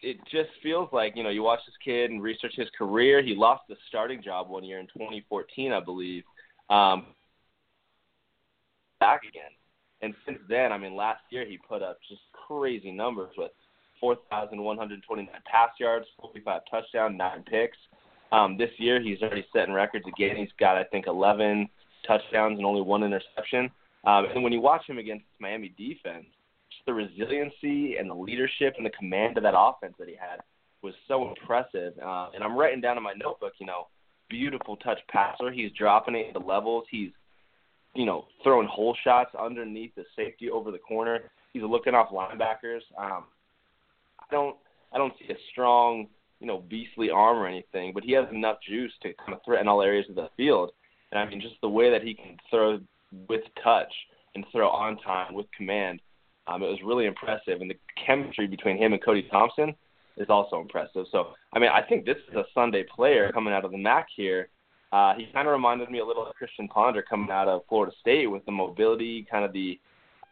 it 0.00 0.18
just 0.30 0.50
feels 0.62 0.88
like 0.92 1.14
you 1.16 1.22
know 1.22 1.30
you 1.30 1.42
watch 1.42 1.60
this 1.66 1.74
kid 1.82 2.10
and 2.10 2.22
research 2.22 2.52
his 2.56 2.68
career. 2.76 3.22
He 3.22 3.34
lost 3.34 3.62
the 3.68 3.76
starting 3.88 4.22
job 4.22 4.50
one 4.50 4.64
year 4.64 4.78
in 4.78 4.86
2014, 4.86 5.72
I 5.72 5.80
believe. 5.80 6.24
Um, 6.68 7.06
back 9.00 9.22
again, 9.28 9.50
and 10.02 10.14
since 10.26 10.38
then, 10.48 10.72
I 10.72 10.78
mean, 10.78 10.94
last 10.94 11.22
year 11.30 11.46
he 11.46 11.56
put 11.56 11.82
up 11.82 11.98
just 12.08 12.20
crazy 12.46 12.90
numbers 12.90 13.30
with 13.38 13.50
4,129 14.04 15.28
pass 15.50 15.70
yards, 15.80 16.04
45 16.20 16.60
touchdowns, 16.70 17.16
nine 17.16 17.42
picks. 17.50 17.78
Um, 18.32 18.58
this 18.58 18.68
year, 18.76 19.00
he's 19.00 19.22
already 19.22 19.46
setting 19.50 19.72
records 19.72 20.04
again. 20.06 20.36
He's 20.36 20.50
got, 20.60 20.76
I 20.76 20.84
think, 20.84 21.06
11 21.06 21.70
touchdowns 22.06 22.58
and 22.58 22.66
only 22.66 22.82
one 22.82 23.02
interception. 23.02 23.70
Um, 24.04 24.26
and 24.34 24.44
when 24.44 24.52
you 24.52 24.60
watch 24.60 24.82
him 24.86 24.98
against 24.98 25.24
Miami 25.40 25.72
defense, 25.78 26.26
just 26.70 26.84
the 26.84 26.92
resiliency 26.92 27.96
and 27.96 28.10
the 28.10 28.14
leadership 28.14 28.74
and 28.76 28.84
the 28.84 28.90
command 28.90 29.38
of 29.38 29.42
that 29.44 29.54
offense 29.56 29.94
that 29.98 30.08
he 30.08 30.14
had 30.14 30.40
was 30.82 30.92
so 31.08 31.26
impressive. 31.26 31.94
Uh, 31.98 32.28
and 32.34 32.44
I'm 32.44 32.58
writing 32.58 32.82
down 32.82 32.98
in 32.98 33.02
my 33.02 33.14
notebook, 33.14 33.54
you 33.58 33.64
know, 33.64 33.86
beautiful 34.28 34.76
touch 34.76 34.98
passer. 35.08 35.50
He's 35.50 35.72
dropping 35.72 36.14
it 36.14 36.34
the 36.34 36.40
levels. 36.40 36.84
He's, 36.90 37.10
you 37.94 38.04
know, 38.04 38.26
throwing 38.42 38.68
hole 38.68 38.94
shots 39.02 39.30
underneath 39.40 39.94
the 39.94 40.04
safety 40.14 40.50
over 40.50 40.70
the 40.70 40.78
corner. 40.78 41.20
He's 41.54 41.62
looking 41.62 41.94
off 41.94 42.10
linebackers. 42.10 42.80
Um, 42.98 43.24
I 44.30 44.34
don't 44.34 44.56
I 44.92 44.98
don't 44.98 45.12
see 45.18 45.32
a 45.32 45.36
strong, 45.50 46.06
you 46.40 46.46
know, 46.46 46.58
beastly 46.68 47.10
arm 47.10 47.38
or 47.38 47.46
anything, 47.46 47.92
but 47.92 48.04
he 48.04 48.12
has 48.12 48.26
enough 48.32 48.58
juice 48.66 48.92
to 49.02 49.12
kind 49.14 49.32
of 49.32 49.40
threaten 49.44 49.68
all 49.68 49.82
areas 49.82 50.06
of 50.08 50.14
the 50.14 50.28
field. 50.36 50.70
And 51.10 51.18
I 51.18 51.28
mean, 51.28 51.40
just 51.40 51.56
the 51.60 51.68
way 51.68 51.90
that 51.90 52.02
he 52.02 52.14
can 52.14 52.36
throw 52.50 52.78
with 53.28 53.42
touch 53.62 53.92
and 54.34 54.44
throw 54.52 54.68
on 54.68 54.98
time 54.98 55.34
with 55.34 55.46
command, 55.56 56.00
um, 56.46 56.62
it 56.62 56.66
was 56.66 56.78
really 56.84 57.06
impressive. 57.06 57.60
And 57.60 57.70
the 57.70 57.78
chemistry 58.06 58.46
between 58.46 58.76
him 58.76 58.92
and 58.92 59.02
Cody 59.02 59.26
Thompson 59.30 59.74
is 60.16 60.26
also 60.28 60.60
impressive. 60.60 61.06
So, 61.10 61.28
I 61.52 61.58
mean, 61.58 61.70
I 61.70 61.82
think 61.82 62.04
this 62.04 62.16
is 62.30 62.36
a 62.36 62.44
Sunday 62.54 62.84
player 62.84 63.32
coming 63.32 63.52
out 63.52 63.64
of 63.64 63.72
the 63.72 63.78
MAC 63.78 64.06
here. 64.14 64.48
Uh, 64.92 65.14
he 65.16 65.26
kind 65.32 65.48
of 65.48 65.52
reminded 65.52 65.90
me 65.90 65.98
a 65.98 66.04
little 66.04 66.24
of 66.24 66.34
Christian 66.36 66.68
Ponder 66.68 67.02
coming 67.02 67.30
out 67.30 67.48
of 67.48 67.62
Florida 67.68 67.92
State 68.00 68.28
with 68.28 68.44
the 68.44 68.52
mobility, 68.52 69.26
kind 69.28 69.44
of 69.44 69.52
the 69.52 69.78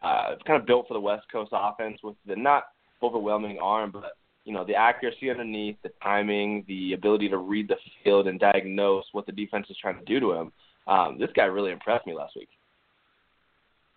uh, 0.03 0.35
kind 0.47 0.61
of 0.61 0.67
built 0.67 0.87
for 0.89 0.95
the 0.95 1.01
West 1.01 1.27
Coast 1.31 1.51
offense 1.53 1.99
with 2.03 2.17
the 2.27 2.37
not 2.37 2.65
overwhelming 3.03 3.59
arm, 3.61 3.91
but 3.91 4.17
you 4.45 4.53
know 4.53 4.65
the 4.65 4.75
accuracy 4.75 5.31
underneath, 5.31 5.77
the 5.83 5.91
timing, 6.03 6.65
the 6.69 6.95
ability 6.95 7.29
to 7.29 7.39
read 7.39 7.69
the 7.69 7.77
field 8.03 8.27
and 8.27 8.41
diagnose 8.41 9.05
what 9.13 9.27
the 9.27 9.33
defense 9.33 9.67
is 9.71 9.77
trying 9.81 9.99
to 9.99 10.05
do 10.05 10.21
to 10.21 10.33
him. 10.33 10.53
Um, 10.87 11.19
this 11.19 11.31
guy 11.35 11.45
really 11.45 11.71
impressed 11.71 12.07
me 12.07 12.15
last 12.15 12.35
week. 12.37 12.49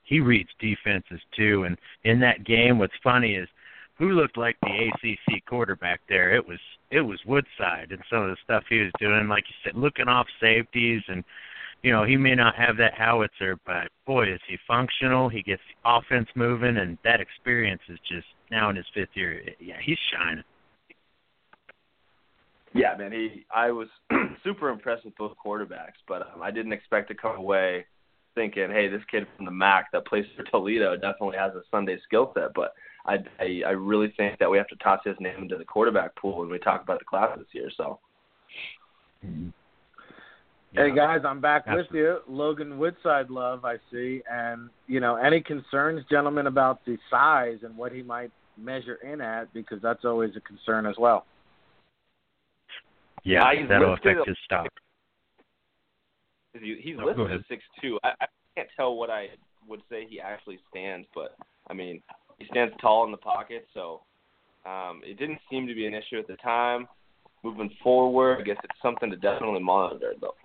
He 0.04 0.20
reads 0.20 0.50
defenses 0.60 1.20
too, 1.36 1.64
and 1.64 1.78
in 2.04 2.20
that 2.20 2.44
game, 2.46 2.78
what's 2.78 2.94
funny 3.04 3.36
is 3.36 3.48
who 3.98 4.12
looked 4.12 4.38
like 4.38 4.58
the 4.62 4.90
ACC 4.90 5.46
quarterback 5.46 6.02
there. 6.08 6.36
It 6.36 6.48
was 6.48 6.60
it 6.92 7.02
was 7.02 7.20
Woodside 7.26 7.92
and 7.92 8.02
some 8.10 8.24
of 8.24 8.30
the 8.30 8.38
stuff 8.44 8.64
he 8.70 8.80
was 8.80 8.92
doing, 9.00 9.28
like 9.28 9.46
you 9.48 9.56
said, 9.64 9.80
looking 9.80 10.08
off 10.08 10.28
safeties 10.40 11.02
and 11.08 11.24
you 11.86 11.92
know, 11.92 12.04
he 12.04 12.18
may 12.18 12.34
not 12.34 12.56
have 12.56 12.78
that 12.78 12.96
howitzer, 12.96 13.60
but 13.64 13.90
boy, 14.08 14.24
is 14.24 14.40
he 14.50 14.58
functional. 14.68 15.30
He 15.30 15.44
gets 15.44 15.62
the 15.70 15.88
offense 15.88 16.28
moving, 16.34 16.78
and 16.78 16.98
that 17.04 17.22
experience 17.22 17.82
is 17.88 18.00
just 18.12 18.26
now 18.50 18.72
in 18.72 18.76
his 18.76 18.88
fifth 18.96 19.10
year. 19.14 19.40
Yeah, 19.60 19.76
he's 19.86 20.00
shining. 20.12 20.44
Yeah, 22.74 22.96
man. 22.98 23.12
He, 23.12 23.46
I 23.56 23.70
was 23.70 23.88
super 24.44 24.70
impressed 24.70 25.06
with 25.06 25.16
both 25.16 25.34
quarterbacks, 25.46 26.02
but 26.08 26.24
um, 26.34 26.42
I 26.42 26.50
didn't 26.50 26.74
expect 26.74 27.08
to 27.10 27.14
come 27.14 27.36
away 27.36 27.86
thinking, 28.34 28.72
hey, 28.72 28.88
this 28.88 29.04
kid 29.12 29.28
from 29.38 29.46
the 29.46 29.52
MAC 29.52 29.92
that 29.94 30.08
plays 30.08 30.26
for 30.36 30.44
Toledo 30.46 30.96
definitely 30.96 31.38
has 31.38 31.54
a 31.54 31.62
Sunday 31.70 32.00
skill 32.04 32.32
set. 32.34 32.56
But 32.56 32.74
I, 33.06 33.18
I, 33.40 33.62
I 33.68 33.72
really 33.72 34.12
think 34.18 34.40
that 34.40 34.50
we 34.50 34.58
have 34.58 34.68
to 34.70 34.76
toss 34.78 35.02
his 35.06 35.18
name 35.20 35.44
into 35.44 35.56
the 35.56 35.64
quarterback 35.64 36.16
pool 36.16 36.40
when 36.40 36.50
we 36.50 36.58
talk 36.58 36.82
about 36.82 36.98
the 36.98 37.06
class 37.06 37.38
this 37.38 37.46
year. 37.52 37.70
So. 37.78 38.00
Mm-hmm. 39.24 39.50
Hey 40.78 40.94
guys, 40.94 41.22
I'm 41.26 41.40
back 41.40 41.64
Absolutely. 41.68 42.02
with 42.02 42.06
you. 42.06 42.18
Logan 42.28 42.78
Woodside 42.78 43.30
love, 43.30 43.64
I 43.64 43.76
see. 43.92 44.22
And, 44.30 44.70
you 44.88 45.00
know, 45.00 45.16
any 45.16 45.40
concerns, 45.40 46.04
gentlemen, 46.10 46.48
about 46.48 46.84
the 46.86 46.98
size 47.10 47.60
and 47.64 47.78
what 47.78 47.94
he 47.94 48.04
might 48.04 48.32
measure 48.58 48.96
in 48.96 49.22
at 49.22 49.54
because 49.54 49.82
that's 49.82 50.04
always 50.04 50.32
a 50.36 50.42
concern 50.42 50.86
as 50.86 50.96
well. 50.98 51.26
Yeah, 53.24 53.44
uh, 53.44 53.68
that'll 53.70 53.94
affect 53.94 54.28
his 54.28 54.38
stock. 54.44 54.68
He's 56.54 56.98
oh, 57.02 57.06
listed 57.06 57.32
at 57.32 57.42
six 57.50 57.64
two. 57.82 57.98
I, 58.04 58.10
I 58.22 58.26
can't 58.56 58.70
tell 58.76 58.96
what 58.96 59.10
I 59.10 59.30
would 59.68 59.82
say 59.90 60.06
he 60.10 60.20
actually 60.20 60.60
stands, 60.70 61.08
but 61.16 61.36
I 61.70 61.74
mean, 61.74 62.02
he 62.38 62.46
stands 62.48 62.74
tall 62.82 63.06
in 63.06 63.12
the 63.12 63.18
pocket, 63.18 63.68
so 63.74 64.02
um, 64.66 65.02
it 65.04 65.18
didn't 65.18 65.40
seem 65.50 65.68
to 65.68 65.74
be 65.74 65.86
an 65.86 65.94
issue 65.94 66.20
at 66.20 66.28
the 66.28 66.36
time. 66.38 66.88
Moving 67.44 67.70
forward, 67.84 68.40
I 68.40 68.44
guess 68.44 68.58
it's 68.64 68.82
something 68.82 69.10
to 69.10 69.16
definitely 69.16 69.62
monitor, 69.62 70.14
though. 70.20 70.36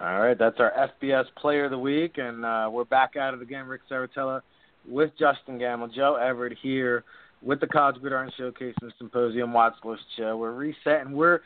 All 0.00 0.20
right, 0.20 0.36
that's 0.36 0.58
our 0.58 0.72
FBS 1.02 1.26
Player 1.36 1.66
of 1.66 1.70
the 1.70 1.78
Week, 1.78 2.18
and 2.18 2.44
uh, 2.44 2.68
we're 2.70 2.84
back 2.84 3.14
at 3.14 3.32
it 3.32 3.40
again. 3.40 3.66
Ric 3.66 3.82
Serritella 3.88 4.40
with 4.88 5.10
Justen 5.20 5.60
Gammel, 5.60 5.94
Joe 5.94 6.16
Everett 6.16 6.58
here 6.60 7.04
with 7.42 7.60
the 7.60 7.68
College 7.68 8.00
Gridiron 8.00 8.30
Showcase 8.36 8.74
and 8.82 8.92
Symposium 8.98 9.52
Watch 9.52 9.74
List 9.84 10.02
Show. 10.16 10.36
We're 10.36 10.52
resetting. 10.52 11.12
We're 11.12 11.40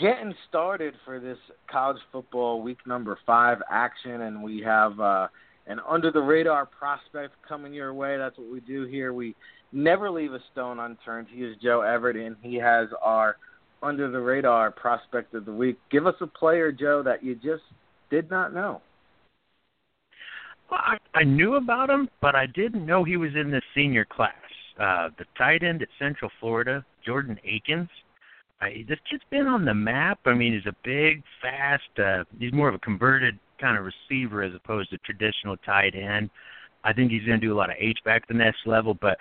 getting 0.00 0.32
started 0.48 0.94
for 1.04 1.18
this 1.18 1.38
college 1.68 2.00
football 2.12 2.62
week 2.62 2.78
number 2.86 3.18
five 3.26 3.58
action, 3.68 4.20
and 4.20 4.40
we 4.40 4.60
have 4.60 4.98
uh, 5.00 5.26
an 5.66 5.80
under 5.88 6.12
the 6.12 6.22
radar 6.22 6.66
prospect 6.66 7.34
coming 7.46 7.74
your 7.74 7.92
way. 7.92 8.16
That's 8.16 8.38
what 8.38 8.52
we 8.52 8.60
do 8.60 8.84
here. 8.84 9.12
We 9.12 9.34
never 9.72 10.10
leave 10.10 10.32
a 10.32 10.40
stone 10.52 10.78
unturned. 10.78 11.26
He 11.28 11.42
is 11.42 11.56
Joe 11.60 11.80
Everett, 11.80 12.16
and 12.16 12.36
he 12.40 12.54
has 12.54 12.88
our 13.02 13.36
under 13.82 14.10
the 14.10 14.20
radar 14.20 14.70
prospect 14.70 15.34
of 15.34 15.44
the 15.44 15.52
week. 15.52 15.78
Give 15.90 16.06
us 16.06 16.14
a 16.20 16.26
player, 16.26 16.72
Joe, 16.72 17.02
that 17.02 17.24
you 17.24 17.34
just 17.34 17.62
did 18.10 18.30
not 18.30 18.52
know. 18.52 18.80
Well, 20.70 20.80
I, 20.82 20.98
I 21.14 21.24
knew 21.24 21.56
about 21.56 21.90
him, 21.90 22.08
but 22.20 22.34
I 22.34 22.46
didn't 22.46 22.86
know 22.86 23.02
he 23.02 23.16
was 23.16 23.30
in 23.34 23.50
this 23.50 23.62
senior 23.74 24.04
class. 24.04 24.34
Uh, 24.78 25.08
the 25.18 25.24
tight 25.36 25.62
end 25.62 25.82
at 25.82 25.88
Central 25.98 26.30
Florida, 26.40 26.84
Jordan 27.04 27.38
Akins. 27.44 27.88
I, 28.60 28.84
this 28.88 28.98
kid's 29.10 29.22
been 29.30 29.46
on 29.46 29.64
the 29.64 29.74
map. 29.74 30.20
I 30.26 30.34
mean, 30.34 30.52
he's 30.52 30.66
a 30.66 30.76
big, 30.84 31.22
fast. 31.42 31.98
Uh, 31.98 32.24
he's 32.38 32.52
more 32.52 32.68
of 32.68 32.74
a 32.74 32.78
converted 32.78 33.38
kind 33.60 33.76
of 33.76 33.84
receiver 33.84 34.42
as 34.42 34.54
opposed 34.54 34.90
to 34.90 34.98
traditional 34.98 35.56
tight 35.58 35.94
end. 35.94 36.30
I 36.84 36.92
think 36.92 37.10
he's 37.10 37.24
going 37.24 37.40
to 37.40 37.46
do 37.46 37.52
a 37.52 37.56
lot 37.56 37.70
of 37.70 37.76
H 37.78 37.98
back 38.04 38.26
the 38.26 38.34
next 38.34 38.66
level, 38.66 38.94
but 38.94 39.18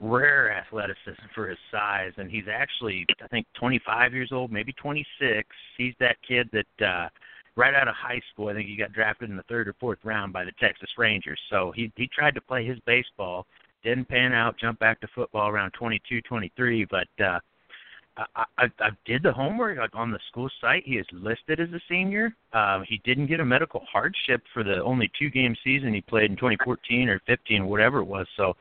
rare 0.00 0.52
athleticism 0.52 1.22
for 1.34 1.48
his 1.48 1.58
size. 1.70 2.12
And 2.16 2.30
he's 2.30 2.44
actually, 2.50 3.06
I 3.22 3.28
think, 3.28 3.46
25 3.58 4.12
years 4.12 4.30
old, 4.32 4.52
maybe 4.52 4.72
26. 4.74 5.48
He's 5.76 5.94
that 6.00 6.16
kid 6.26 6.48
that 6.52 6.86
uh, 6.86 7.08
right 7.56 7.74
out 7.74 7.88
of 7.88 7.94
high 7.94 8.20
school, 8.32 8.48
I 8.48 8.54
think 8.54 8.68
he 8.68 8.76
got 8.76 8.92
drafted 8.92 9.30
in 9.30 9.36
the 9.36 9.42
third 9.44 9.68
or 9.68 9.74
fourth 9.80 9.98
round 10.04 10.32
by 10.32 10.44
the 10.44 10.52
Texas 10.60 10.90
Rangers. 10.96 11.40
So 11.50 11.72
he 11.74 11.92
he 11.96 12.08
tried 12.08 12.34
to 12.34 12.40
play 12.40 12.64
his 12.64 12.78
baseball, 12.86 13.46
didn't 13.82 14.08
pan 14.08 14.32
out, 14.32 14.58
jumped 14.58 14.80
back 14.80 15.00
to 15.00 15.08
football 15.14 15.48
around 15.48 15.72
22, 15.72 16.22
23, 16.22 16.84
but. 16.86 17.24
uh 17.24 17.40
I, 18.34 18.44
I, 18.58 18.64
I 18.80 18.90
did 19.04 19.22
the 19.22 19.32
homework 19.32 19.78
like 19.78 19.94
on 19.94 20.10
the 20.10 20.18
school 20.28 20.50
site. 20.60 20.82
He 20.84 20.94
is 20.94 21.06
listed 21.12 21.60
as 21.60 21.68
a 21.68 21.80
senior. 21.88 22.34
Um, 22.52 22.84
he 22.88 23.00
didn't 23.04 23.26
get 23.26 23.38
a 23.38 23.44
medical 23.44 23.84
hardship 23.90 24.42
for 24.52 24.64
the 24.64 24.82
only 24.82 25.10
two 25.18 25.30
game 25.30 25.54
season 25.62 25.94
he 25.94 26.00
played 26.00 26.30
in 26.30 26.36
2014 26.36 27.08
or 27.08 27.20
15 27.26 27.66
whatever 27.66 28.00
it 28.00 28.06
was. 28.06 28.26
So 28.36 28.56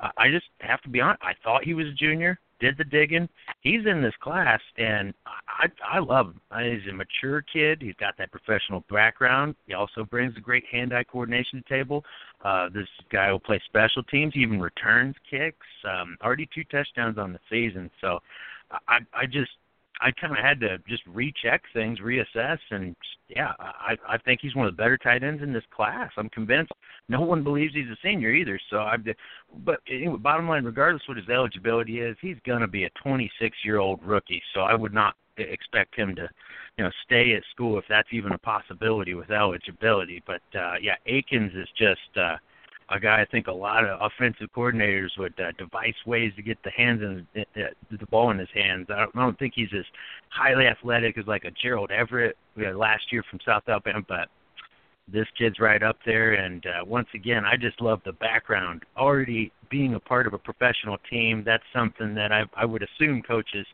I 0.00 0.30
just 0.30 0.46
have 0.60 0.80
to 0.82 0.88
be 0.88 1.00
honest. 1.00 1.22
I 1.22 1.32
thought 1.42 1.64
he 1.64 1.74
was 1.74 1.86
a 1.86 1.92
junior. 1.92 2.38
Did 2.60 2.76
the 2.76 2.84
digging. 2.84 3.28
He's 3.60 3.86
in 3.86 4.02
this 4.02 4.14
class, 4.20 4.60
and 4.76 5.14
I 5.26 5.66
I 5.86 6.00
love 6.00 6.26
him. 6.26 6.40
He's 6.58 6.90
a 6.90 6.92
mature 6.92 7.42
kid. 7.42 7.80
He's 7.80 7.94
got 8.00 8.16
that 8.18 8.32
professional 8.32 8.84
background. 8.90 9.54
He 9.68 9.74
also 9.74 10.04
brings 10.04 10.36
a 10.36 10.40
great 10.40 10.64
hand-eye 10.66 11.04
coordination 11.04 11.62
to 11.62 11.68
table. 11.68 12.04
Uh, 12.44 12.68
this 12.68 12.88
guy 13.12 13.30
will 13.30 13.38
play 13.38 13.60
special 13.66 14.02
teams. 14.04 14.34
He 14.34 14.40
even 14.40 14.60
returns 14.60 15.14
kicks. 15.30 15.66
Um, 15.88 16.16
already 16.20 16.48
two 16.52 16.64
touchdowns 16.64 17.16
on 17.16 17.32
the 17.32 17.38
season. 17.48 17.92
So 18.00 18.18
I 18.88 18.98
I 19.12 19.26
just 19.26 19.52
I 20.00 20.10
kind 20.12 20.32
of 20.32 20.38
had 20.42 20.60
to 20.60 20.78
just 20.88 21.02
recheck 21.06 21.62
things, 21.72 21.98
reassess, 22.00 22.58
and 22.70 22.94
yeah, 23.28 23.52
I 23.58 23.96
I 24.08 24.18
think 24.18 24.40
he's 24.40 24.54
one 24.54 24.66
of 24.66 24.72
the 24.76 24.82
better 24.82 24.96
tight 24.98 25.22
ends 25.22 25.42
in 25.42 25.52
this 25.52 25.64
class. 25.74 26.10
I'm 26.16 26.28
convinced. 26.30 26.72
No 27.08 27.20
one 27.20 27.42
believes 27.42 27.74
he's 27.74 27.88
a 27.88 27.96
senior 28.02 28.30
either. 28.30 28.58
So 28.70 28.78
I, 28.78 28.96
but 29.64 29.80
anyway, 29.88 30.18
bottom 30.18 30.48
line, 30.48 30.64
regardless 30.64 31.02
what 31.08 31.16
his 31.16 31.28
eligibility 31.28 32.00
is, 32.00 32.16
he's 32.20 32.36
going 32.46 32.60
to 32.60 32.68
be 32.68 32.84
a 32.84 32.90
26 33.02 33.56
year 33.64 33.78
old 33.78 34.02
rookie. 34.04 34.42
So 34.54 34.60
I 34.60 34.74
would 34.74 34.94
not 34.94 35.14
expect 35.36 35.94
him 35.94 36.14
to, 36.16 36.28
you 36.76 36.84
know, 36.84 36.90
stay 37.04 37.34
at 37.34 37.42
school 37.50 37.78
if 37.78 37.84
that's 37.88 38.08
even 38.12 38.32
a 38.32 38.38
possibility 38.38 39.14
with 39.14 39.30
eligibility. 39.30 40.22
But 40.26 40.42
uh 40.58 40.74
yeah, 40.80 40.96
Akins 41.06 41.52
is 41.54 41.68
just. 41.76 42.16
uh 42.16 42.36
a 42.90 42.98
guy 42.98 43.20
I 43.20 43.24
think 43.26 43.46
a 43.46 43.52
lot 43.52 43.84
of 43.84 44.00
offensive 44.00 44.48
coordinators 44.56 45.10
would 45.18 45.38
uh, 45.38 45.52
devise 45.58 45.94
ways 46.06 46.32
to 46.36 46.42
get 46.42 46.58
the 46.62 46.70
hands 46.70 47.02
in 47.02 47.44
uh, 47.56 47.68
the 47.90 48.06
ball 48.06 48.30
in 48.30 48.38
his 48.38 48.48
hands. 48.54 48.86
I 48.90 49.00
don't, 49.00 49.16
I 49.16 49.20
don't 49.20 49.38
think 49.38 49.54
he's 49.54 49.72
as 49.76 49.84
highly 50.30 50.66
athletic 50.66 51.18
as 51.18 51.26
like 51.26 51.44
a 51.44 51.50
Gerald 51.50 51.90
Everett 51.90 52.36
we 52.56 52.64
had 52.64 52.76
last 52.76 53.12
year 53.12 53.22
from 53.30 53.40
South 53.44 53.62
Alabama, 53.68 54.04
but 54.08 54.28
this 55.10 55.26
kid's 55.36 55.58
right 55.58 55.82
up 55.82 55.98
there. 56.04 56.34
And 56.34 56.64
uh, 56.66 56.84
once 56.84 57.08
again, 57.14 57.44
I 57.44 57.56
just 57.56 57.80
love 57.80 58.00
the 58.04 58.12
background. 58.12 58.84
Already 58.96 59.52
being 59.70 59.94
a 59.94 60.00
part 60.00 60.26
of 60.26 60.34
a 60.34 60.38
professional 60.38 60.96
team, 61.10 61.42
that's 61.44 61.64
something 61.74 62.14
that 62.14 62.32
I, 62.32 62.44
I 62.54 62.64
would 62.64 62.82
assume 62.82 63.22
coaches 63.22 63.66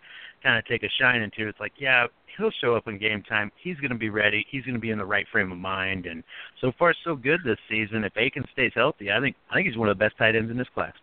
kind 0.42 0.58
of 0.58 0.64
take 0.66 0.82
a 0.82 0.88
shine 1.00 1.22
into. 1.22 1.48
It's 1.48 1.60
like, 1.60 1.72
yeah, 1.78 2.06
he'll 2.36 2.50
show 2.60 2.76
up 2.76 2.88
in 2.88 2.98
game 2.98 3.22
time. 3.22 3.50
He's 3.62 3.76
going 3.76 3.90
to 3.90 3.98
be 3.98 4.10
ready. 4.10 4.46
He's 4.50 4.64
going 4.64 4.74
to 4.74 4.80
be 4.80 4.90
in 4.90 4.98
the 4.98 5.04
right 5.04 5.26
frame 5.30 5.52
of 5.52 5.58
mind. 5.58 6.06
And 6.06 6.22
so 6.60 6.72
far, 6.78 6.94
so 7.04 7.14
good 7.16 7.40
this 7.44 7.58
season. 7.68 8.04
If 8.04 8.16
Aiken 8.16 8.44
stays 8.52 8.72
healthy, 8.74 9.10
I 9.10 9.20
think 9.20 9.36
I 9.50 9.54
think 9.54 9.68
he's 9.68 9.76
one 9.76 9.88
of 9.88 9.98
the 9.98 10.04
best 10.04 10.16
tight 10.18 10.36
ends 10.36 10.50
in 10.50 10.56
this 10.56 10.68
class. 10.74 10.94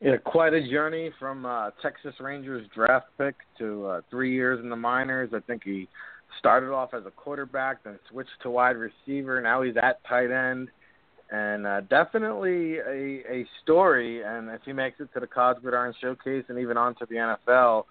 Yeah, 0.00 0.16
quite 0.16 0.54
a 0.54 0.66
journey 0.66 1.10
from 1.18 1.44
uh, 1.44 1.70
Texas 1.82 2.14
Rangers 2.20 2.66
draft 2.74 3.08
pick 3.18 3.34
to 3.58 3.86
uh, 3.86 4.00
three 4.08 4.32
years 4.32 4.58
in 4.62 4.70
the 4.70 4.76
minors. 4.76 5.30
I 5.34 5.40
think 5.40 5.62
he 5.62 5.88
started 6.38 6.72
off 6.72 6.94
as 6.94 7.04
a 7.04 7.10
quarterback, 7.10 7.84
then 7.84 7.98
switched 8.10 8.30
to 8.42 8.50
wide 8.50 8.76
receiver. 8.76 9.42
Now 9.42 9.60
he's 9.60 9.76
at 9.76 10.02
tight 10.08 10.30
end, 10.30 10.68
and 11.30 11.66
uh, 11.66 11.80
definitely 11.82 12.78
a 12.78 13.22
a 13.30 13.46
story. 13.62 14.22
And 14.22 14.48
if 14.48 14.62
he 14.64 14.72
makes 14.72 15.00
it 15.00 15.12
to 15.12 15.20
the 15.20 15.26
College 15.26 15.58
Gridiron 15.60 15.92
Showcase 16.00 16.44
and 16.48 16.58
even 16.58 16.78
onto 16.78 17.04
the 17.06 17.36
NFL, 17.46 17.84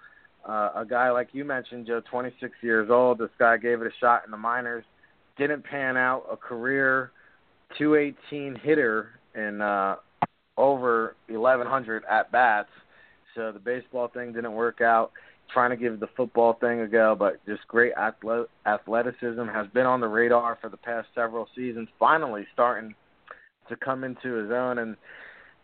uh, 0.48 0.72
a 0.76 0.86
guy 0.86 1.12
like 1.12 1.30
you 1.34 1.46
mentioned, 1.46 1.88
Joe, 1.88 2.02
26 2.10 2.54
years 2.62 2.90
old. 2.90 3.20
This 3.20 3.30
guy 3.38 3.58
gave 3.58 3.82
it 3.82 3.88
a 3.88 3.94
shot 4.00 4.24
in 4.26 4.32
the 4.32 4.38
minors, 4.38 4.86
didn't 5.38 5.64
pan 5.64 5.98
out. 5.98 6.26
A 6.32 6.38
career 6.38 7.12
218 7.78 8.56
hitter 8.56 9.10
in 9.36 9.62
uh, 9.62 9.96
over 10.58 11.16
1,100 11.28 12.04
at 12.10 12.32
bats. 12.32 12.70
So 13.36 13.52
the 13.52 13.60
baseball 13.60 14.08
thing 14.08 14.34
didn't 14.34 14.54
work 14.54 14.82
out. 14.82 15.12
Trying 15.54 15.72
to 15.72 15.78
give 15.78 16.00
the 16.00 16.10
football 16.16 16.54
thing 16.54 16.82
a 16.82 16.88
go, 16.88 17.16
but 17.18 17.44
just 17.48 17.68
great 17.68 17.94
athleticism 17.98 19.46
has 19.46 19.66
been 19.74 19.88
on 19.88 20.00
the 20.00 20.08
radar 20.08 20.60
for 20.62 20.70
the 20.70 20.78
past 20.78 21.08
several 21.16 21.48
seasons. 21.56 21.88
Finally, 21.98 22.46
starting 22.54 22.94
to 23.68 23.76
come 23.76 24.04
into 24.04 24.34
his 24.34 24.52
own, 24.52 24.78
and 24.78 24.96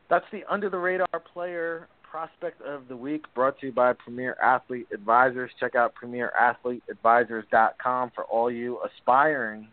that's 0.10 0.26
the 0.32 0.42
under 0.50 0.72
the 0.72 0.78
radar 0.78 1.08
player 1.34 1.88
Prospect 2.16 2.62
of 2.62 2.88
the 2.88 2.96
Week 2.96 3.26
brought 3.36 3.60
to 3.60 3.66
you 3.66 3.74
by 3.74 3.92
Premier 3.92 4.38
Athlete 4.42 4.88
Advisors. 4.94 5.52
Check 5.60 5.76
out 5.76 5.94
premierathleteadvisors.com 6.02 8.12
for 8.16 8.24
all 8.24 8.50
you 8.50 8.80
aspiring 8.86 9.68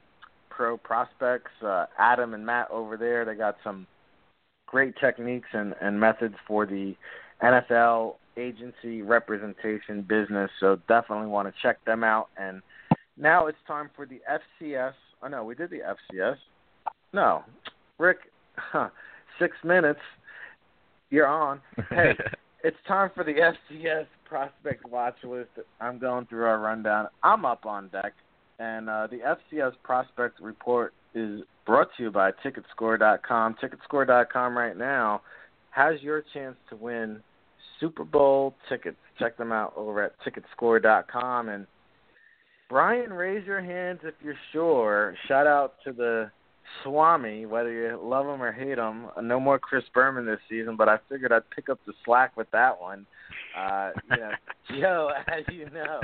pro 0.51 0.77
prospects. 0.77 1.53
Uh, 1.65 1.87
Adam 2.01 2.35
and 2.35 2.45
Matt 2.45 2.69
over 2.73 2.97
there, 2.97 3.25
they 3.25 3.37
got 3.37 3.59
some 3.63 3.87
great 4.67 4.93
techniques 5.01 5.47
and, 5.53 5.77
and 5.81 6.01
methods 6.01 6.35
for 6.49 6.67
the 6.67 6.97
NFL 7.45 8.17
agency 8.37 9.03
representation 9.03 10.03
business. 10.03 10.51
So 10.59 10.81
definitely 10.89 11.29
want 11.29 11.47
to 11.47 11.55
check 11.63 11.77
them 11.85 12.03
out. 12.03 12.27
And 12.37 12.61
now 13.17 13.47
it's 13.47 13.57
time 13.69 13.89
for 13.95 14.05
the 14.05 14.21
FCS. 14.61 14.95
Oh, 15.23 15.29
no, 15.29 15.45
we 15.45 15.55
did 15.55 15.71
the 15.71 15.83
FCS. 16.13 16.39
No, 17.13 17.45
Rick, 17.99 18.19
huh, 18.57 18.89
six 19.39 19.57
minutes 19.63 20.01
you're 21.13 21.29
on. 21.29 21.61
Hey, 21.91 22.15
it's 22.65 22.77
time 22.89 23.11
for 23.15 23.23
the 23.23 23.35
FCS 23.35 24.07
prospect 24.25 24.89
watch 24.91 25.17
list. 25.23 25.51
I'm 25.81 25.99
going 25.99 26.27
through 26.27 26.45
our 26.45 26.59
rundown. 26.59 27.07
I'm 27.23 27.45
up 27.45 27.67
on 27.67 27.89
deck, 27.89 28.15
and 28.59 28.89
uh, 28.89 29.07
the 29.09 29.19
FCS 29.19 29.73
prospect 29.85 30.41
report 30.41 30.95
is 31.15 31.43
brought 31.67 31.89
to 31.99 32.05
you 32.05 32.11
by 32.11 32.31
Ticketscore.com. 32.45 33.57
Ticketscore.com 33.63 34.57
right 34.57 34.77
now 34.77 35.21
has 35.71 36.01
your 36.01 36.25
chance 36.35 36.57
to 36.71 36.77
win 36.77 37.21
Super 37.79 38.05
Bowl 38.05 38.55
tickets. 38.69 38.97
Check 39.19 39.37
them 39.37 39.53
out 39.53 39.75
over 39.77 40.03
at 40.03 40.13
Ticketscore.com. 40.21 41.49
And 41.49 41.67
Brian, 42.69 43.13
raise 43.13 43.47
your 43.47 43.61
hands 43.61 44.01
if 44.03 44.15
you're 44.23 44.35
sure. 44.53 45.15
Shout 45.29 45.47
out 45.47 45.75
to 45.85 45.93
the 45.93 46.31
Swami, 46.83 47.47
whether 47.47 47.73
you 47.73 47.99
love 48.03 48.27
him 48.27 48.43
or 48.43 48.53
hate 48.53 48.79
him. 48.79 49.07
No 49.23 49.39
more 49.39 49.59
Chris 49.59 49.85
Berman 49.95 50.27
this 50.27 50.41
season, 50.49 50.77
but 50.77 50.89
I 50.89 50.99
figured 51.09 51.33
I'd 51.33 51.49
pick 51.51 51.69
up 51.69 51.79
the 51.87 51.93
slack 52.05 52.37
with 52.37 52.51
that 52.51 52.81
one. 52.81 53.07
Uh, 53.57 53.91
you 54.11 54.17
know, 54.17 54.31
Joe, 54.81 55.11
as 55.29 55.45
you 55.51 55.69
know, 55.71 56.01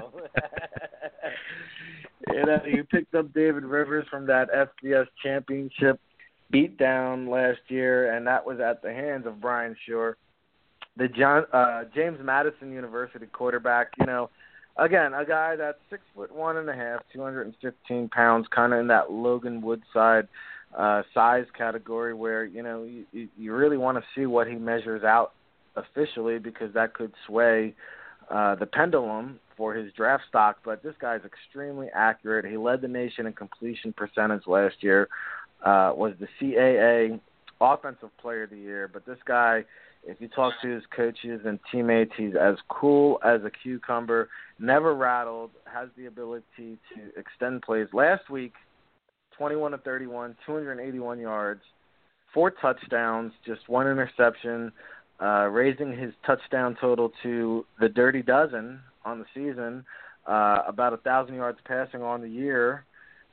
you 2.32 2.44
know, 2.44 2.60
you 2.66 2.84
picked 2.84 3.14
up 3.14 3.32
David 3.32 3.64
Rivers 3.64 4.06
from 4.10 4.26
that 4.26 4.48
FCS 4.52 5.06
championship 5.22 6.00
beatdown 6.52 7.28
last 7.28 7.60
year, 7.68 8.14
and 8.14 8.26
that 8.26 8.44
was 8.44 8.60
at 8.60 8.82
the 8.82 8.92
hands 8.92 9.26
of 9.26 9.40
Bryan 9.40 9.76
Schor, 9.86 10.16
the 10.96 11.08
John 11.08 11.44
uh, 11.52 11.84
James 11.94 12.18
Madison 12.22 12.72
University 12.72 13.26
quarterback. 13.26 13.88
You 13.98 14.06
know, 14.06 14.30
again, 14.76 15.14
a 15.14 15.24
guy 15.24 15.56
that's 15.56 15.78
six 15.90 16.02
foot 16.14 16.34
one 16.34 16.56
and 16.56 16.68
a 16.68 16.74
half, 16.74 17.00
two 17.12 17.22
hundred 17.22 17.46
and 17.46 17.54
fifteen 17.62 18.08
pounds, 18.08 18.46
kind 18.54 18.72
of 18.72 18.80
in 18.80 18.88
that 18.88 19.12
Logan 19.12 19.62
Woodside 19.62 20.28
uh, 20.76 21.02
size 21.14 21.46
category, 21.56 22.14
where 22.14 22.44
you 22.44 22.62
know 22.62 22.84
you, 23.12 23.28
you 23.36 23.54
really 23.54 23.76
want 23.76 23.98
to 23.98 24.04
see 24.14 24.26
what 24.26 24.46
he 24.46 24.54
measures 24.54 25.02
out 25.02 25.32
officially 25.76 26.38
because 26.38 26.72
that 26.74 26.94
could 26.94 27.12
sway 27.26 27.74
uh, 28.30 28.54
the 28.56 28.66
pendulum 28.66 29.38
for 29.56 29.74
his 29.74 29.92
draft 29.92 30.24
stock. 30.28 30.58
But 30.64 30.82
this 30.82 30.94
guy's 31.00 31.20
extremely 31.24 31.88
accurate. 31.94 32.44
He 32.44 32.56
led 32.56 32.80
the 32.80 32.88
nation 32.88 33.26
in 33.26 33.32
completion 33.32 33.92
percentage 33.92 34.46
last 34.46 34.76
year. 34.80 35.08
Uh, 35.64 35.92
was 35.96 36.14
the 36.20 36.28
CAA 36.40 37.18
Offensive 37.60 38.16
Player 38.18 38.44
of 38.44 38.50
the 38.50 38.56
Year. 38.56 38.88
But 38.92 39.04
this 39.04 39.18
guy 39.26 39.64
if 40.04 40.20
you 40.20 40.28
talk 40.28 40.54
to 40.62 40.68
his 40.68 40.82
coaches 40.94 41.42
and 41.44 41.58
teammates, 41.70 42.12
he's 42.16 42.34
as 42.34 42.56
cool 42.68 43.18
as 43.24 43.40
a 43.44 43.50
cucumber, 43.50 44.28
never 44.58 44.94
rattled, 44.94 45.50
has 45.64 45.88
the 45.96 46.06
ability 46.06 46.78
to 46.94 47.18
extend 47.18 47.62
plays. 47.62 47.88
Last 47.92 48.30
week, 48.30 48.54
21 49.38 49.72
to 49.72 49.78
31, 49.78 50.36
281 50.44 51.18
yards, 51.18 51.62
four 52.34 52.50
touchdowns, 52.50 53.32
just 53.46 53.68
one 53.68 53.86
interception, 53.86 54.72
uh, 55.22 55.46
raising 55.46 55.96
his 55.96 56.12
touchdown 56.26 56.76
total 56.80 57.10
to 57.22 57.64
the 57.80 57.88
dirty 57.88 58.22
dozen 58.22 58.80
on 59.04 59.18
the 59.18 59.24
season, 59.34 59.84
uh, 60.26 60.62
about 60.66 60.92
a 60.92 60.98
thousand 60.98 61.34
yards 61.34 61.58
passing 61.64 62.02
on 62.02 62.20
the 62.20 62.28
year 62.28 62.84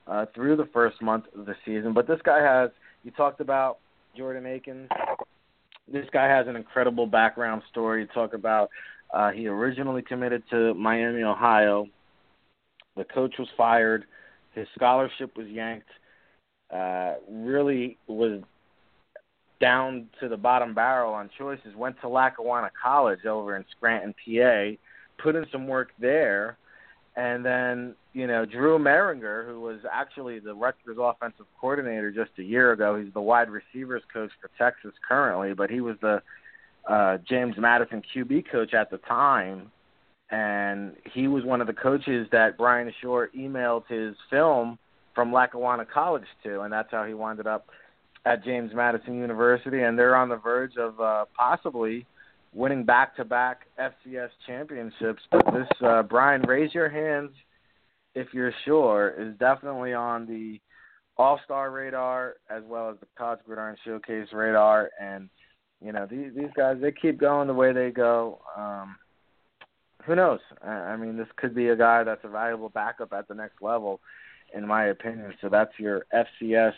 uh, 0.08 0.26
through 0.34 0.56
the 0.56 0.68
first 0.72 1.02
month 1.02 1.26
of 1.38 1.46
the 1.46 1.56
season. 1.66 1.94
But 1.94 2.08
this 2.08 2.20
guy 2.24 2.42
has. 2.42 2.70
You 3.04 3.12
talked 3.12 3.40
about 3.40 3.78
Jordan 4.18 4.48
Akins 4.48 4.90
this 5.92 6.06
guy 6.12 6.28
has 6.28 6.48
an 6.48 6.56
incredible 6.56 7.06
background 7.06 7.62
story. 7.70 8.02
You 8.02 8.08
talk 8.08 8.34
about 8.34 8.70
Uh, 9.14 9.32
he 9.32 9.48
originally 9.48 10.02
committed 10.02 10.42
to 10.50 10.74
Miami, 10.74 11.22
Ohio. 11.24 11.88
The 12.98 13.06
coach 13.06 13.36
was 13.38 13.48
fired. 13.56 14.06
His 14.56 14.68
scholarship 14.76 15.38
was 15.38 15.48
yanked. 15.48 15.90
Uh, 16.74 17.16
really 17.30 17.98
was 18.08 18.42
down 19.62 20.08
to 20.20 20.28
the 20.28 20.38
bottom 20.38 20.74
barrel 20.74 21.14
on 21.14 21.30
choices. 21.38 21.76
Went 21.76 22.00
to 22.02 22.10
Lackawanna 22.10 22.72
College 22.82 23.26
over 23.26 23.56
in 23.56 23.66
Scranton, 23.76 24.14
PA. 24.14 24.72
Put 25.22 25.36
in 25.36 25.46
some 25.52 25.68
work 25.68 25.92
there, 26.00 26.58
and 27.16 27.46
then 27.46 27.96
you 28.14 28.28
know 28.28 28.46
Drew 28.46 28.78
Mehringer, 28.78 29.48
who 29.48 29.62
was 29.62 29.80
actually 29.92 30.40
the 30.40 30.54
Rutgers 30.54 30.98
offensive 31.00 31.46
coordinator 31.60 32.12
just 32.12 32.32
a 32.38 32.44
year 32.44 32.72
ago. 32.72 33.00
He's 33.02 33.14
the 33.14 33.22
wide 33.22 33.50
receivers 33.50 34.04
coach 34.12 34.32
for 34.42 34.50
Texas 34.58 34.94
currently, 35.08 35.54
but 35.54 35.70
he 35.70 35.82
was 35.82 35.96
the 36.02 36.22
uh, 36.88 37.18
James 37.28 37.56
Madison 37.58 38.02
QB 38.14 38.52
coach 38.52 38.74
at 38.74 38.92
the 38.92 38.98
time, 38.98 39.72
and 40.36 40.98
he 41.14 41.30
was 41.30 41.46
one 41.46 41.62
of 41.62 41.68
the 41.68 41.74
coaches 41.74 42.28
that 42.34 42.58
Bryan 42.58 42.92
Schor 43.02 43.30
emailed 43.38 43.84
his 43.88 44.16
film 44.30 44.78
from 45.14 45.32
Lackawanna 45.32 45.86
College 45.86 46.26
to, 46.44 46.62
and 46.62 46.74
that's 46.74 46.92
how 46.92 47.06
he 47.06 47.14
wound 47.14 47.46
up 47.48 47.68
at 48.26 48.44
James 48.44 48.72
Madison 48.76 49.16
University. 49.16 49.84
And 49.84 49.98
they're 49.98 50.16
on 50.16 50.28
the 50.28 50.36
verge 50.36 50.76
of 50.78 51.00
uh, 51.00 51.24
possibly 51.38 52.06
winning 52.54 52.84
back-to-back 52.84 53.62
FCS 53.80 54.28
championships. 54.46 55.22
But 55.32 55.46
this, 55.54 55.68
uh, 55.82 56.04
Brian, 56.04 56.42
raise 56.42 56.74
your 56.74 56.90
hands 56.90 57.32
if 58.14 58.34
you're 58.34 58.54
sure, 58.66 59.16
is 59.18 59.38
definitely 59.38 59.94
on 59.94 60.26
the 60.26 60.60
All-Star 61.18 61.72
radar 61.72 62.36
as 62.50 62.62
well 62.68 62.90
as 62.90 62.98
the 63.00 63.08
College 63.18 63.40
Gridiron 63.46 63.78
Showcase 63.86 64.28
radar, 64.34 64.90
and 65.02 65.30
you 65.82 65.94
know 65.94 66.06
these 66.10 66.32
these 66.36 66.52
guys 66.58 66.78
they 66.82 66.92
keep 66.92 67.20
going 67.20 67.48
the 67.48 67.54
way 67.54 67.72
they 67.72 67.92
go. 67.92 68.40
Um, 68.58 68.98
who 70.06 70.16
knows? 70.16 70.40
I 70.64 70.96
mean, 70.98 71.18
this 71.18 71.28
could 71.38 71.56
be 71.56 71.70
a 71.70 71.76
guy 71.76 72.04
that's 72.04 72.24
a 72.24 72.30
valuable 72.30 72.70
backup 72.70 73.14
at 73.14 73.28
the 73.28 73.34
next 73.34 73.62
level, 73.62 74.00
in 74.54 74.68
my 74.68 74.86
opinion. 74.86 75.34
So 75.42 75.50
that's 75.50 75.72
your 75.78 76.06
FCS 76.14 76.74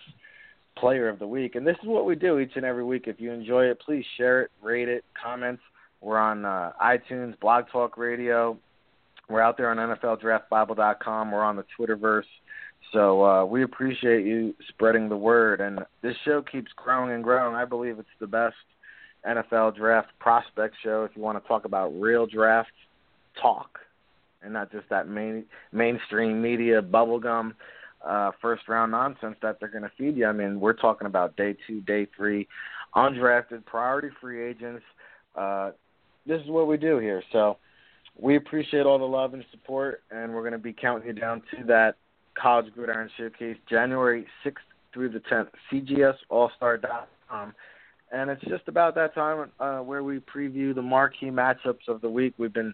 player 0.78 1.10
of 1.10 1.20
the 1.20 1.28
week. 1.28 1.56
And 1.56 1.66
this 1.66 1.76
is 1.82 1.88
what 1.88 2.06
we 2.06 2.16
do 2.16 2.40
each 2.40 2.52
and 2.56 2.66
every 2.66 2.84
week. 2.84 3.04
If 3.08 3.20
you 3.20 3.32
enjoy 3.32 3.66
it, 3.66 3.82
please 3.84 4.06
share 4.18 4.44
it, 4.44 4.52
rate 4.62 4.90
it, 4.90 5.04
comments. 5.22 5.62
We're 6.02 6.18
on 6.18 6.46
uh, 6.46 6.72
iTunes, 6.82 7.40
Blog 7.40 7.66
Talk 7.72 7.98
Radio. 7.98 8.58
We're 9.30 9.42
out 9.42 9.58
there 9.58 9.70
on 9.70 9.78
NFLDraftBible.com. 9.78 11.32
We're 11.32 11.44
on 11.44 11.56
the 11.56 11.66
Twitterverse. 11.78 12.24
So 12.94 13.26
uh, 13.26 13.46
we 13.46 13.64
appreciate 13.64 14.26
you 14.26 14.56
spreading 14.70 15.10
the 15.10 15.18
word. 15.18 15.60
And 15.60 15.80
this 16.02 16.16
show 16.24 16.42
keeps 16.42 16.72
growing 16.76 17.12
and 17.12 17.24
growing. 17.24 17.56
I 17.56 17.66
believe 17.66 18.00
it's 18.00 18.08
the 18.20 18.28
best 18.28 18.56
NFL 19.28 19.76
draft 19.76 20.10
prospect 20.20 20.76
show 20.84 21.04
if 21.04 21.12
you 21.16 21.22
want 21.22 21.42
to 21.42 21.48
talk 21.48 21.66
about 21.66 21.90
real 22.00 22.26
draft 22.26 22.70
talk 23.42 23.80
and 24.42 24.54
not 24.54 24.72
just 24.72 24.88
that 24.90 25.08
main 25.08 25.46
mainstream 25.72 26.42
media 26.42 26.82
bubblegum 26.82 27.54
uh, 28.06 28.32
first 28.42 28.68
round 28.68 28.92
nonsense 28.92 29.36
that 29.42 29.60
they're 29.60 29.70
going 29.70 29.84
to 29.84 29.92
feed 29.98 30.16
you. 30.16 30.26
I 30.26 30.32
mean, 30.32 30.60
we're 30.60 30.74
talking 30.74 31.08
about 31.08 31.36
day 31.36 31.56
two, 31.66 31.82
day 31.82 32.08
three, 32.16 32.48
undrafted, 32.96 33.66
priority 33.66 34.10
free 34.22 34.48
agents. 34.48 34.84
Uh, 35.36 35.72
this 36.26 36.42
is 36.42 36.50
what 36.50 36.68
we 36.68 36.78
do 36.78 37.00
here. 37.00 37.24
So 37.32 37.58
we 38.20 38.36
appreciate 38.36 38.86
all 38.86 39.00
the 39.00 39.06
love 39.06 39.34
and 39.34 39.44
support, 39.52 40.04
and 40.12 40.34
we're 40.34 40.42
going 40.42 40.54
to 40.54 40.58
be 40.58 40.74
counting 40.74 41.08
you 41.08 41.14
down 41.14 41.42
to 41.56 41.64
that 41.66 41.96
College 42.36 42.74
Gridiron 42.74 43.10
Showcase, 43.18 43.58
January 43.70 44.26
6th 44.46 44.54
through 44.94 45.10
the 45.10 45.20
10th, 45.20 45.50
cgsallstar.com. 45.72 47.54
And 48.12 48.30
it's 48.30 48.44
just 48.44 48.68
about 48.68 48.96
that 48.96 49.14
time 49.14 49.52
uh, 49.60 49.80
where 49.80 50.04
we 50.04 50.20
preview 50.20 50.74
the 50.74 50.82
marquee 50.82 51.30
matchups 51.30 51.88
of 51.88 52.02
the 52.02 52.10
week. 52.10 52.34
We've 52.38 52.54
been 52.54 52.74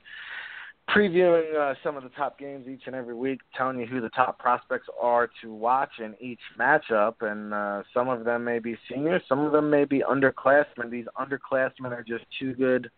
previewing 0.90 1.56
uh, 1.56 1.76
some 1.84 1.96
of 1.98 2.04
the 2.04 2.10
top 2.10 2.38
games 2.38 2.68
each 2.68 2.84
and 2.86 2.96
every 2.96 3.16
week, 3.16 3.40
telling 3.56 3.80
you 3.80 3.86
who 3.86 4.02
the 4.02 4.10
top 4.10 4.38
prospects 4.40 4.88
are 5.02 5.30
to 5.42 5.54
watch 5.54 5.92
in 6.00 6.16
each 6.20 6.40
matchup. 6.60 7.16
And 7.22 7.54
uh, 7.54 7.84
some 7.94 8.10
of 8.10 8.26
them 8.26 8.44
may 8.44 8.60
be 8.60 8.78
seniors, 8.90 9.22
some 9.28 9.40
of 9.40 9.52
them 9.52 9.70
may 9.70 9.86
be 9.86 10.00
underclassmen. 10.00 10.90
These 10.90 11.06
underclassmen 11.18 11.92
are 11.92 12.04
just 12.04 12.26
too 12.40 12.54
good 12.54 12.90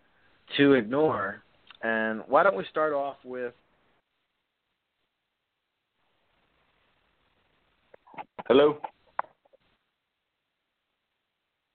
to 0.56 0.74
ignore. 0.74 1.42
And 1.82 2.22
why 2.26 2.42
don't 2.42 2.56
we 2.56 2.64
start 2.70 2.92
off 2.92 3.16
with 3.24 3.52
Hello. 8.48 8.78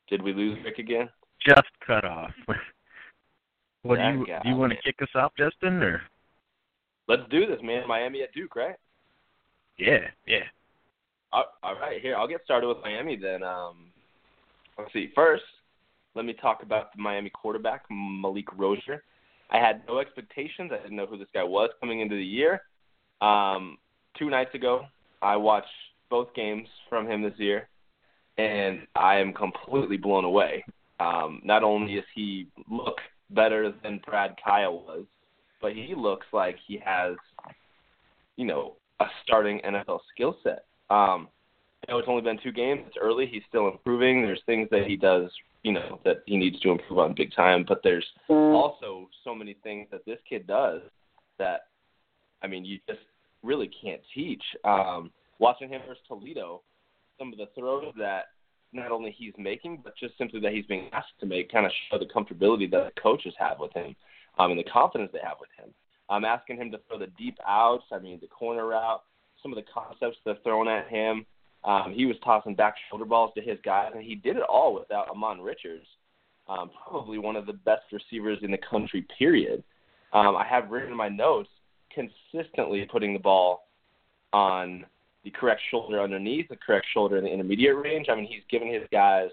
Did 0.08 0.22
we 0.22 0.34
lose 0.34 0.58
Rick 0.64 0.80
again? 0.80 1.10
Just 1.46 1.68
cut 1.86 2.06
off. 2.06 2.32
What 3.84 3.98
do 3.98 4.04
you 4.04 4.26
do? 4.26 4.50
You 4.50 4.56
want 4.56 4.74
to 4.74 4.82
kick 4.82 5.02
us 5.02 5.10
off, 5.16 5.32
Justin, 5.38 5.82
or? 5.82 6.02
Let's 7.08 7.24
do 7.30 7.48
this, 7.48 7.60
man. 7.64 7.88
Miami 7.88 8.22
at 8.22 8.34
Duke, 8.34 8.56
right? 8.56 8.76
Yeah, 9.78 10.08
yeah. 10.28 10.44
All, 11.34 11.46
all 11.64 11.76
right, 11.76 12.02
here 12.02 12.16
I'll 12.16 12.28
get 12.28 12.42
started 12.44 12.68
with 12.68 12.78
Miami 12.84 13.16
then. 13.16 13.42
Um, 13.42 13.88
let's 14.78 14.94
see. 14.94 15.10
First, 15.16 15.44
let 16.14 16.26
me 16.26 16.34
talk 16.34 16.62
about 16.62 16.96
the 16.96 17.02
Miami 17.02 17.30
quarterback 17.30 17.86
Malik 17.90 18.48
Rosier. 18.58 19.04
I 19.50 19.58
had 19.58 19.82
no 19.88 20.00
expectations. 20.00 20.72
I 20.74 20.82
didn't 20.82 20.96
know 20.96 21.06
who 21.06 21.18
this 21.18 21.28
guy 21.34 21.44
was 21.44 21.70
coming 21.80 22.02
into 22.02 22.16
the 22.16 22.24
year. 22.24 22.62
Um, 23.22 23.78
two 24.18 24.30
nights 24.30 24.54
ago, 24.56 24.86
I 25.22 25.36
watched 25.36 25.68
both 26.10 26.34
games 26.34 26.68
from 26.90 27.10
him 27.10 27.22
this 27.22 27.38
year, 27.38 27.68
and 28.38 28.88
I 28.96 29.16
am 29.18 29.34
completely 29.34 29.98
blown 29.98 30.26
away. 30.26 30.64
Um, 31.00 31.42
not 31.44 31.64
only 31.64 31.96
does 31.96 32.04
he 32.14 32.48
look 32.70 32.98
better 33.34 33.74
than 33.84 34.02
Brad 34.06 34.36
Kaaya 34.46 34.72
was, 34.72 35.06
but 35.62 35.74
he 35.74 35.94
looks 35.96 36.28
like 36.34 36.58
he 36.68 36.80
has, 36.84 37.16
you 38.36 38.46
know, 38.46 38.76
a 39.00 39.06
starting 39.24 39.60
NFL 39.66 40.00
skill 40.14 40.38
set. 40.44 40.66
Um, 40.90 41.28
I 41.88 41.92
know 41.92 41.98
it's 41.98 42.08
only 42.08 42.22
been 42.22 42.40
two 42.42 42.52
games. 42.52 42.82
It's 42.88 42.98
early. 43.00 43.26
He's 43.26 43.42
still 43.50 43.68
improving. 43.68 44.22
There's 44.22 44.42
things 44.46 44.68
that 44.72 44.86
he 44.86 44.96
does, 44.96 45.32
you 45.64 45.74
know, 45.74 46.00
that 46.06 46.18
he 46.26 46.38
needs 46.38 46.60
to 46.62 46.72
improve 46.72 47.00
on 47.00 47.16
big 47.16 47.34
time. 47.34 47.66
But 47.68 47.82
there's 47.84 48.06
also 48.30 49.10
so 49.24 49.34
many 49.34 49.56
things 49.64 49.88
that 49.92 50.06
this 50.06 50.20
kid 50.30 50.46
does 50.46 50.82
that, 51.40 51.62
I 52.44 52.48
mean, 52.48 52.66
you 52.66 52.80
just 52.88 53.00
really 53.42 53.70
can't 53.84 54.02
teach. 54.14 54.44
Um, 54.64 55.12
watching 55.40 55.70
him 55.70 55.82
versus 55.88 56.04
Toledo, 56.08 56.62
some 57.18 57.32
of 57.32 57.40
the 57.40 57.48
throws 57.58 57.94
that 57.98 58.26
not 58.74 58.92
only 58.92 59.12
he's 59.18 59.34
making, 59.38 59.82
but 59.84 59.98
just 59.98 60.18
simply 60.18 60.40
that 60.40 60.54
he's 60.54 60.66
being 60.66 60.90
asked 60.94 61.20
to 61.20 61.26
make, 61.26 61.52
kind 61.52 61.66
of 61.66 61.72
show 61.90 61.98
the 61.98 62.06
comfortability 62.06 62.70
that 62.72 62.94
the 62.96 63.02
coaches 63.02 63.34
have 63.38 63.60
with 63.60 63.74
him, 63.74 63.96
um, 64.40 64.52
and 64.52 64.60
the 64.60 64.64
confidence 64.64 65.10
they 65.12 65.20
have 65.24 65.38
with 65.40 65.50
him. 65.58 65.74
I'm 66.10 66.26
asking 66.26 66.58
him 66.58 66.72
to 66.72 66.80
throw 66.88 67.00
the 67.00 67.08
deep 67.18 67.38
outs. 67.48 67.86
I 67.92 68.00
mean, 68.00 68.20
the 68.22 68.28
corner 68.28 68.68
route, 68.68 69.02
some 69.42 69.52
of 69.52 69.56
the 69.56 69.72
concepts 69.74 70.18
they're 70.26 70.38
throwing 70.44 70.68
at 70.68 70.88
him. 70.90 71.26
Um, 71.64 71.94
he 71.96 72.06
was 72.06 72.16
tossing 72.24 72.56
back 72.56 72.76
shoulder 72.90 73.06
balls 73.06 73.32
to 73.36 73.42
his 73.42 73.58
guys, 73.64 73.92
and 73.94 74.04
he 74.04 74.16
did 74.16 74.36
it 74.36 74.44
all 74.44 74.74
without 74.74 75.10
Ahmmon 75.10 75.44
Richards, 75.44 75.86
um, 76.50 76.72
probably 76.88 77.18
one 77.18 77.36
of 77.36 77.46
the 77.46 77.54
best 77.54 77.84
receivers 77.92 78.40
in 78.42 78.52
the 78.52 78.58
country. 78.58 79.06
Period. 79.18 79.64
Um, 80.14 80.36
I 80.36 80.46
have 80.46 80.70
written 80.70 80.92
in 80.92 80.98
my 80.98 81.10
notes 81.10 81.50
consistently 81.94 82.88
putting 82.92 83.14
the 83.14 83.20
ball 83.20 83.68
on 84.34 84.86
the 85.24 85.32
correct 85.32 85.62
shoulder 85.70 86.02
underneath, 86.02 86.50
the 86.50 86.56
correct 86.56 86.88
shoulder 86.94 87.18
in 87.18 87.24
the 87.24 87.30
intermediate 87.30 87.76
range. 87.76 88.08
I 88.10 88.16
mean, 88.16 88.26
he's 88.26 88.44
given 88.50 88.74
his 88.74 88.84
guys 88.92 89.30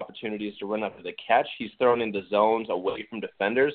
opportunities 0.00 0.54
to 0.58 0.66
run 0.66 0.82
up 0.82 0.96
to 0.96 1.02
the 1.02 1.14
catch. 1.26 1.46
He's 1.58 1.70
thrown 1.78 2.00
into 2.00 2.26
zones 2.28 2.68
away 2.70 3.06
from 3.08 3.20
defenders 3.20 3.74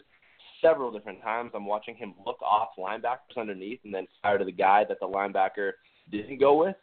several 0.62 0.92
different 0.92 1.22
times. 1.22 1.52
I'm 1.54 1.66
watching 1.66 1.96
him 1.96 2.14
look 2.26 2.42
off 2.42 2.70
linebackers 2.78 3.38
underneath 3.38 3.80
and 3.84 3.94
then 3.94 4.08
fire 4.22 4.38
to 4.38 4.46
the 4.46 4.52
guy 4.52 4.84
that 4.88 5.00
the 5.00 5.08
linebacker 5.08 5.74
didn't 6.12 6.40
go 6.40 6.56
with. 6.56 6.76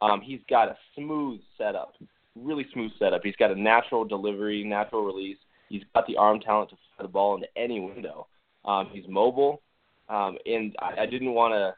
Um, 0.00 0.20
he's 0.20 0.40
got 0.48 0.68
a 0.68 0.76
smooth 0.94 1.40
setup, 1.56 1.94
really 2.34 2.66
smooth 2.72 2.92
setup. 2.98 3.22
He's 3.24 3.36
got 3.36 3.50
a 3.50 3.60
natural 3.60 4.04
delivery, 4.04 4.62
natural 4.64 5.04
release. 5.04 5.38
He's 5.68 5.82
got 5.94 6.06
the 6.06 6.16
arm 6.16 6.40
talent 6.40 6.70
to 6.70 6.76
fire 6.76 7.06
the 7.06 7.08
ball 7.08 7.34
into 7.34 7.48
any 7.56 7.80
window. 7.80 8.26
Um, 8.64 8.88
he's 8.92 9.04
mobile, 9.08 9.62
um, 10.08 10.36
and 10.44 10.74
I, 10.80 11.02
I 11.02 11.06
didn't 11.06 11.32
want 11.32 11.54
to 11.54 11.74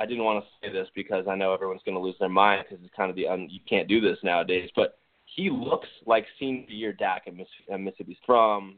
I 0.00 0.06
didn't 0.06 0.24
want 0.24 0.42
to 0.42 0.50
say 0.66 0.72
this 0.72 0.88
because 0.94 1.26
I 1.28 1.34
know 1.34 1.52
everyone's 1.52 1.82
going 1.84 1.94
to 1.96 2.02
lose 2.02 2.16
their 2.18 2.30
mind 2.30 2.64
because 2.66 2.82
it's 2.82 2.94
kind 2.96 3.10
of 3.10 3.16
the 3.16 3.28
un, 3.28 3.48
you 3.50 3.60
can't 3.68 3.86
do 3.86 4.00
this 4.00 4.16
nowadays. 4.22 4.70
But 4.74 4.98
he 5.26 5.50
looks 5.50 5.88
like 6.06 6.24
senior 6.38 6.64
year 6.68 6.92
Dak 6.94 7.24
at, 7.26 7.36
Miss, 7.36 7.46
at 7.70 7.78
Mississippi 7.78 8.18
from 8.24 8.76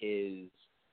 his 0.00 0.48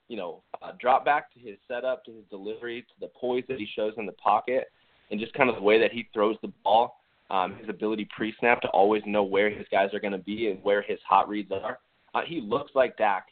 you 0.08 0.18
know 0.18 0.44
uh, 0.62 0.72
drop 0.80 1.06
back 1.06 1.34
to 1.34 1.40
his 1.40 1.58
setup 1.68 2.04
to 2.06 2.12
his 2.12 2.26
delivery 2.30 2.82
to 2.82 2.94
the 3.00 3.08
poise 3.20 3.44
that 3.48 3.58
he 3.58 3.68
shows 3.76 3.94
in 3.98 4.06
the 4.06 4.12
pocket 4.14 4.66
and 5.10 5.20
just 5.20 5.34
kind 5.34 5.50
of 5.50 5.56
the 5.56 5.62
way 5.62 5.80
that 5.80 5.92
he 5.92 6.08
throws 6.14 6.36
the 6.42 6.52
ball. 6.64 7.00
Um, 7.32 7.56
his 7.56 7.70
ability 7.70 8.08
pre-snap 8.16 8.62
to 8.62 8.68
always 8.68 9.02
know 9.08 9.24
where 9.24 9.50
his 9.50 9.66
guys 9.72 9.92
are 9.96 10.00
going 10.00 10.12
to 10.12 10.20
be 10.20 10.52
and 10.52 10.64
where 10.64 10.84
his 10.84 11.00
hot 11.08 11.28
reads 11.28 11.52
are. 11.52 11.80
Uh, 12.14 12.22
he 12.24 12.40
looks 12.40 12.72
like 12.76 12.98
Dak 12.98 13.28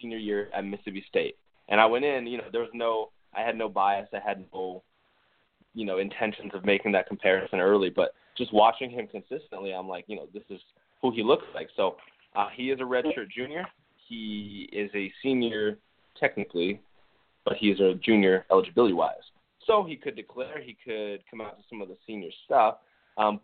senior 0.00 0.16
year 0.16 0.48
at 0.54 0.64
Mississippi 0.64 1.04
State. 1.08 1.36
And 1.68 1.78
I 1.78 1.84
went 1.84 2.06
in, 2.06 2.26
you 2.26 2.38
know, 2.38 2.44
there 2.50 2.62
was 2.62 2.70
no, 2.72 3.10
I 3.36 3.42
had 3.42 3.56
no 3.56 3.68
bias, 3.68 4.08
I 4.14 4.26
had 4.26 4.44
no 4.52 4.82
you 5.74 5.86
know 5.86 5.98
intentions 5.98 6.52
of 6.54 6.64
making 6.64 6.92
that 6.92 7.06
comparison 7.06 7.60
early, 7.60 7.90
but 7.90 8.14
just 8.36 8.52
watching 8.52 8.90
him 8.90 9.06
consistently, 9.06 9.72
I'm 9.72 9.88
like, 9.88 10.04
you 10.06 10.16
know, 10.16 10.26
this 10.32 10.44
is 10.50 10.60
who 11.00 11.12
he 11.12 11.22
looks 11.22 11.44
like. 11.54 11.68
So 11.76 11.96
uh, 12.34 12.48
he 12.54 12.70
is 12.70 12.80
a 12.80 12.84
redshirt 12.84 13.30
junior. 13.34 13.66
He 14.08 14.68
is 14.72 14.90
a 14.94 15.12
senior 15.22 15.78
technically 16.18 16.80
but 17.44 17.56
he's 17.56 17.80
a 17.80 17.94
junior 17.94 18.44
eligibility 18.50 18.94
wise. 18.94 19.16
So 19.66 19.84
he 19.84 19.96
could 19.96 20.16
declare, 20.16 20.60
he 20.60 20.76
could 20.84 21.22
come 21.30 21.40
out 21.40 21.56
to 21.56 21.64
some 21.68 21.82
of 21.82 21.88
the 21.88 21.96
senior 22.06 22.30
stuff. 22.44 22.76
Um, 23.16 23.40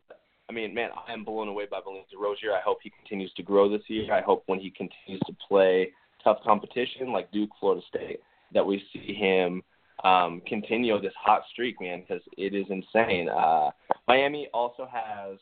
I 0.49 0.53
mean, 0.53 0.75
man, 0.75 0.91
I 1.07 1.13
am 1.13 1.25
blown 1.25 1.49
away 1.49 1.67
by 1.71 1.81
Valentin 1.85 2.19
Rosier. 2.19 2.53
I 2.53 2.61
hope 2.61 2.79
he 2.83 2.91
continues 2.91 3.33
to 3.35 3.43
grow 3.43 3.69
this 3.69 3.83
year. 3.89 4.13
I 4.13 4.23
hope 4.23 4.43
when 4.47 4.59
he 4.59 4.71
continues 4.71 5.21
to 5.27 5.33
play 5.47 5.91
tough 6.25 6.39
competition 6.43 7.13
like 7.13 7.31
Duke, 7.31 7.51
Florida 7.61 7.83
State, 7.89 8.21
that 8.55 8.65
we 8.65 8.83
see 8.93 9.15
him 9.15 9.63
um, 10.05 10.41
continue 10.47 11.01
this 11.01 11.13
hot 11.19 11.43
streak, 11.51 11.81
man, 11.81 12.01
because 12.01 12.23
it 12.37 12.55
is 12.55 12.67
insane. 12.71 13.29
Uh, 13.29 13.71
Miami 14.07 14.49
also 14.55 14.89
has 14.91 15.39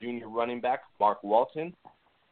junior 0.00 0.28
running 0.28 0.60
back 0.60 0.80
Mark 1.00 1.22
Walton. 1.22 1.74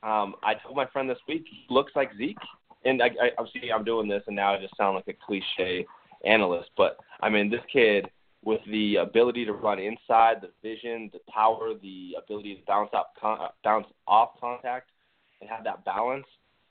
Um, 0.02 0.34
I 0.42 0.54
told 0.54 0.76
my 0.76 0.86
friend 0.86 1.08
this 1.08 1.18
week 1.26 1.44
he 1.48 1.64
looks 1.70 1.92
like 1.94 2.10
Zeke, 2.18 2.36
and 2.84 3.02
I, 3.02 3.06
I, 3.06 3.30
obviously 3.38 3.72
I'm 3.72 3.84
doing 3.84 4.08
this, 4.08 4.22
and 4.26 4.36
now 4.36 4.54
I 4.54 4.60
just 4.60 4.76
sound 4.76 4.96
like 4.96 5.08
a 5.08 5.26
cliche 5.26 5.86
analyst, 6.26 6.70
but 6.76 6.98
I 7.20 7.28
mean 7.28 7.50
this 7.50 7.60
kid 7.72 8.08
with 8.44 8.60
the 8.70 8.96
ability 8.96 9.46
to 9.46 9.52
run 9.52 9.78
inside, 9.78 10.42
the 10.42 10.50
vision, 10.62 11.10
the 11.12 11.20
power, 11.32 11.72
the 11.80 12.16
ability 12.22 12.56
to 12.56 12.60
bounce 12.66 12.90
off 12.92 13.06
con- 13.18 13.48
bounce 13.62 13.86
off 14.06 14.38
contact, 14.38 14.90
and 15.40 15.48
have 15.48 15.64
that 15.64 15.84
balance. 15.84 16.26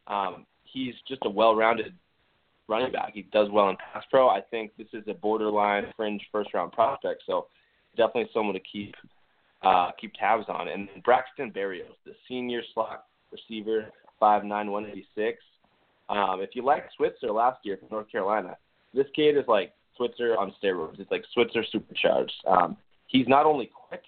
Um, 0.07 0.45
he's 0.63 0.93
just 1.07 1.21
a 1.25 1.29
well-rounded 1.29 1.93
running 2.67 2.91
back. 2.91 3.12
He 3.13 3.23
does 3.23 3.49
well 3.52 3.69
in 3.69 3.78
pass 3.78 4.04
pro. 4.10 4.30
I 4.30 4.41
think 4.41 4.71
this 4.78 4.88
is 4.93 5.04
a 5.08 5.13
borderline 5.13 5.86
fringe 5.95 6.21
first-round 6.32 6.71
prospect, 6.71 7.23
so 7.26 7.47
definitely 7.97 8.30
someone 8.34 8.54
to 8.54 8.62
keep 8.62 8.95
uh, 9.63 9.91
keep 9.99 10.13
tabs 10.13 10.45
on. 10.49 10.67
And 10.67 10.89
Braxton 11.04 11.52
Berrios, 11.52 11.95
the 12.06 12.13
senior 12.28 12.62
slot 12.73 13.06
receiver, 13.32 13.88
five 14.19 14.43
nine 14.43 14.71
one 14.71 14.86
eighty 14.86 15.06
six. 15.15 15.39
Um, 16.10 16.41
if 16.41 16.49
you 16.54 16.63
like 16.63 16.86
Switzer 16.97 17.32
last 17.32 17.60
year 17.63 17.78
from 17.78 17.88
North 17.91 18.12
Carolina, 18.12 18.58
this 18.93 19.08
kid 19.15 19.38
is 19.38 19.45
like 19.47 19.73
Switzer 19.95 20.38
on 20.38 20.54
steroids. 20.62 20.99
It's 20.99 21.12
like 21.12 21.23
Switzer 21.34 21.63
supercharged. 21.71 22.34
Um, 22.47 22.78
he's 23.08 23.28
not 23.28 23.45
only 23.45 23.69
quick 23.88 24.04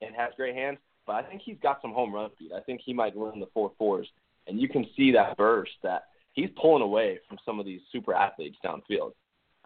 and 0.00 0.14
has 0.14 0.32
great 0.36 0.54
hands, 0.54 0.78
but 1.06 1.16
I 1.16 1.22
think 1.22 1.42
he's 1.44 1.56
got 1.62 1.80
some 1.82 1.92
home 1.92 2.14
run 2.14 2.30
speed. 2.32 2.52
I 2.56 2.60
think 2.60 2.80
he 2.84 2.92
might 2.94 3.16
run 3.16 3.40
the 3.40 3.48
four 3.52 3.72
fours, 3.78 4.08
and 4.46 4.60
you 4.60 4.68
can 4.68 4.86
see 4.96 5.12
that 5.12 5.36
burst 5.36 5.72
that 5.82 6.04
he's 6.34 6.50
pulling 6.60 6.82
away 6.82 7.18
from 7.28 7.38
some 7.44 7.58
of 7.58 7.66
these 7.66 7.80
super 7.90 8.14
athletes 8.14 8.58
downfield. 8.64 9.12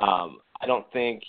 Um, 0.01 0.39
I 0.61 0.67
don't 0.67 0.91
think 0.93 1.23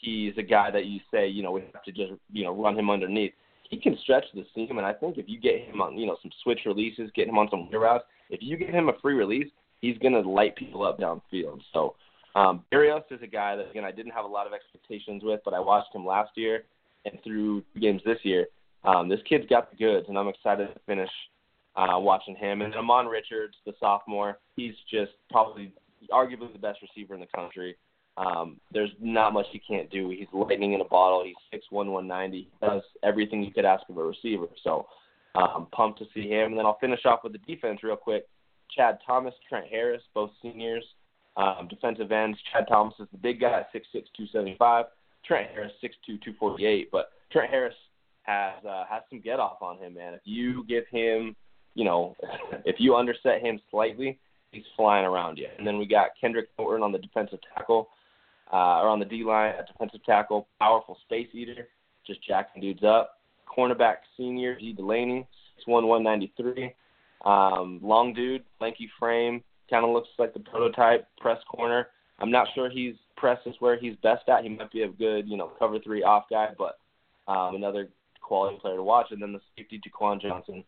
he's 0.00 0.34
a 0.36 0.42
guy 0.42 0.70
that 0.70 0.86
you 0.86 1.00
say, 1.12 1.28
you 1.28 1.42
know, 1.42 1.52
we 1.52 1.62
have 1.72 1.84
to 1.84 1.92
just, 1.92 2.12
you 2.32 2.44
know, 2.44 2.54
run 2.54 2.76
him 2.76 2.90
underneath. 2.90 3.32
He 3.70 3.78
can 3.78 3.96
stretch 4.02 4.24
the 4.34 4.44
seam, 4.54 4.76
and 4.76 4.86
I 4.86 4.92
think 4.92 5.16
if 5.16 5.28
you 5.28 5.40
get 5.40 5.62
him 5.62 5.80
on, 5.80 5.96
you 5.96 6.06
know, 6.06 6.16
some 6.20 6.30
switch 6.42 6.60
releases, 6.66 7.10
get 7.14 7.28
him 7.28 7.38
on 7.38 7.48
some 7.50 7.70
routes, 7.72 8.04
if 8.28 8.40
you 8.42 8.56
give 8.56 8.68
him 8.68 8.88
a 8.88 8.98
free 9.00 9.14
release, 9.14 9.48
he's 9.80 9.96
going 9.98 10.12
to 10.12 10.20
light 10.20 10.56
people 10.56 10.84
up 10.84 10.98
downfield. 10.98 11.60
So 11.72 11.94
um, 12.34 12.64
Berrios 12.72 13.04
is 13.10 13.20
a 13.22 13.26
guy 13.26 13.56
that 13.56 13.70
again 13.70 13.84
I 13.84 13.92
didn't 13.92 14.12
have 14.12 14.24
a 14.24 14.28
lot 14.28 14.46
of 14.46 14.52
expectations 14.52 15.22
with, 15.24 15.40
but 15.44 15.54
I 15.54 15.60
watched 15.60 15.94
him 15.94 16.04
last 16.04 16.30
year 16.34 16.64
and 17.04 17.18
through 17.22 17.62
games 17.80 18.02
this 18.04 18.18
year. 18.22 18.46
Um, 18.84 19.08
this 19.08 19.20
kid's 19.28 19.46
got 19.48 19.70
the 19.70 19.76
goods, 19.76 20.06
and 20.08 20.18
I'm 20.18 20.28
excited 20.28 20.68
to 20.72 20.80
finish 20.86 21.10
uh, 21.76 21.98
watching 21.98 22.36
him. 22.36 22.62
And 22.62 22.74
Ahmmon 22.74 23.10
Richards, 23.10 23.54
the 23.66 23.72
sophomore, 23.80 24.38
he's 24.56 24.74
just 24.90 25.12
probably 25.30 25.72
arguably 26.10 26.52
the 26.52 26.58
best 26.58 26.80
receiver 26.82 27.14
in 27.14 27.20
the 27.20 27.26
country. 27.34 27.76
Um, 28.16 28.60
there's 28.72 28.90
not 29.00 29.32
much 29.32 29.46
he 29.52 29.58
can't 29.58 29.90
do. 29.90 30.10
He's 30.10 30.28
lightning 30.32 30.74
in 30.74 30.80
a 30.82 30.84
bottle. 30.84 31.24
He's 31.24 31.34
six 31.50 31.66
one, 31.70 31.92
one 31.92 32.06
ninety. 32.06 32.48
Does 32.60 32.82
everything 33.02 33.42
you 33.42 33.52
could 33.52 33.64
ask 33.64 33.88
of 33.88 33.96
a 33.96 34.02
receiver. 34.02 34.48
So 34.62 34.86
um, 35.34 35.68
pumped 35.72 35.98
to 36.00 36.06
see 36.14 36.28
him. 36.28 36.50
And 36.50 36.58
then 36.58 36.66
I'll 36.66 36.78
finish 36.78 37.00
off 37.06 37.20
with 37.24 37.32
the 37.32 37.38
defense 37.38 37.80
real 37.82 37.96
quick. 37.96 38.26
Chad 38.76 38.98
Thomas, 39.06 39.34
Trent 39.48 39.66
Harris, 39.68 40.02
both 40.14 40.30
seniors. 40.42 40.84
Um, 41.36 41.66
defensive 41.68 42.12
ends, 42.12 42.38
Chad 42.52 42.66
Thomas 42.68 42.94
is 43.00 43.08
the 43.10 43.18
big 43.18 43.40
guy 43.40 43.60
at 43.60 43.72
6'6", 43.72 43.84
275. 43.92 44.86
Trent 45.24 45.50
Harris, 45.50 45.72
6'2", 45.82 46.20
248. 46.22 46.90
But 46.92 47.12
Trent 47.30 47.50
Harris 47.50 47.74
has 48.22 48.62
uh, 48.68 48.84
has 48.88 49.02
some 49.08 49.20
get 49.20 49.40
off 49.40 49.62
on 49.62 49.78
him, 49.78 49.94
man. 49.94 50.14
If 50.14 50.20
you 50.24 50.64
give 50.68 50.84
him, 50.90 51.34
you 51.74 51.84
know, 51.84 52.16
if 52.64 52.76
you 52.78 52.92
underset 52.92 53.40
him 53.40 53.60
slightly, 53.70 54.18
he's 54.50 54.64
flying 54.76 55.04
around 55.04 55.38
you. 55.38 55.48
And 55.58 55.66
then 55.66 55.78
we 55.78 55.86
got 55.86 56.10
Kendrick 56.20 56.48
Norton 56.58 56.82
on 56.82 56.92
the 56.92 56.98
defensive 56.98 57.38
tackle, 57.54 57.88
uh, 58.52 58.80
or 58.80 58.88
on 58.88 58.98
the 58.98 59.04
D 59.04 59.24
line 59.24 59.54
at 59.58 59.66
defensive 59.66 60.04
tackle, 60.04 60.48
powerful 60.60 60.98
space 61.04 61.28
eater, 61.32 61.68
just 62.06 62.22
jacking 62.26 62.62
dudes 62.62 62.84
up. 62.84 63.18
Cornerback 63.46 63.96
senior 64.16 64.58
Dee 64.58 64.72
Delaney, 64.72 65.26
6'1", 65.66 65.86
193. 65.86 66.72
Um, 67.24 67.80
long 67.82 68.12
dude, 68.14 68.42
lanky 68.60 68.90
frame, 68.98 69.42
kind 69.70 69.84
of 69.84 69.92
looks 69.92 70.08
like 70.18 70.34
the 70.34 70.40
prototype 70.40 71.06
press 71.20 71.38
corner. 71.48 71.88
I'm 72.18 72.30
not 72.30 72.48
sure 72.54 72.70
he's 72.70 72.94
press 73.16 73.38
is 73.46 73.54
where 73.60 73.78
he's 73.78 73.94
best 74.02 74.28
at. 74.28 74.42
He 74.42 74.48
might 74.48 74.72
be 74.72 74.82
a 74.82 74.88
good, 74.88 75.28
you 75.28 75.36
know, 75.36 75.52
cover 75.58 75.78
three 75.78 76.02
off 76.02 76.24
guy, 76.28 76.48
but 76.58 76.78
um, 77.28 77.54
another 77.54 77.88
quality 78.20 78.58
player 78.60 78.76
to 78.76 78.82
watch. 78.82 79.06
And 79.10 79.22
then 79.22 79.32
the 79.32 79.40
safety 79.56 79.80
Jaquan 79.80 80.20
Johnson 80.20 80.64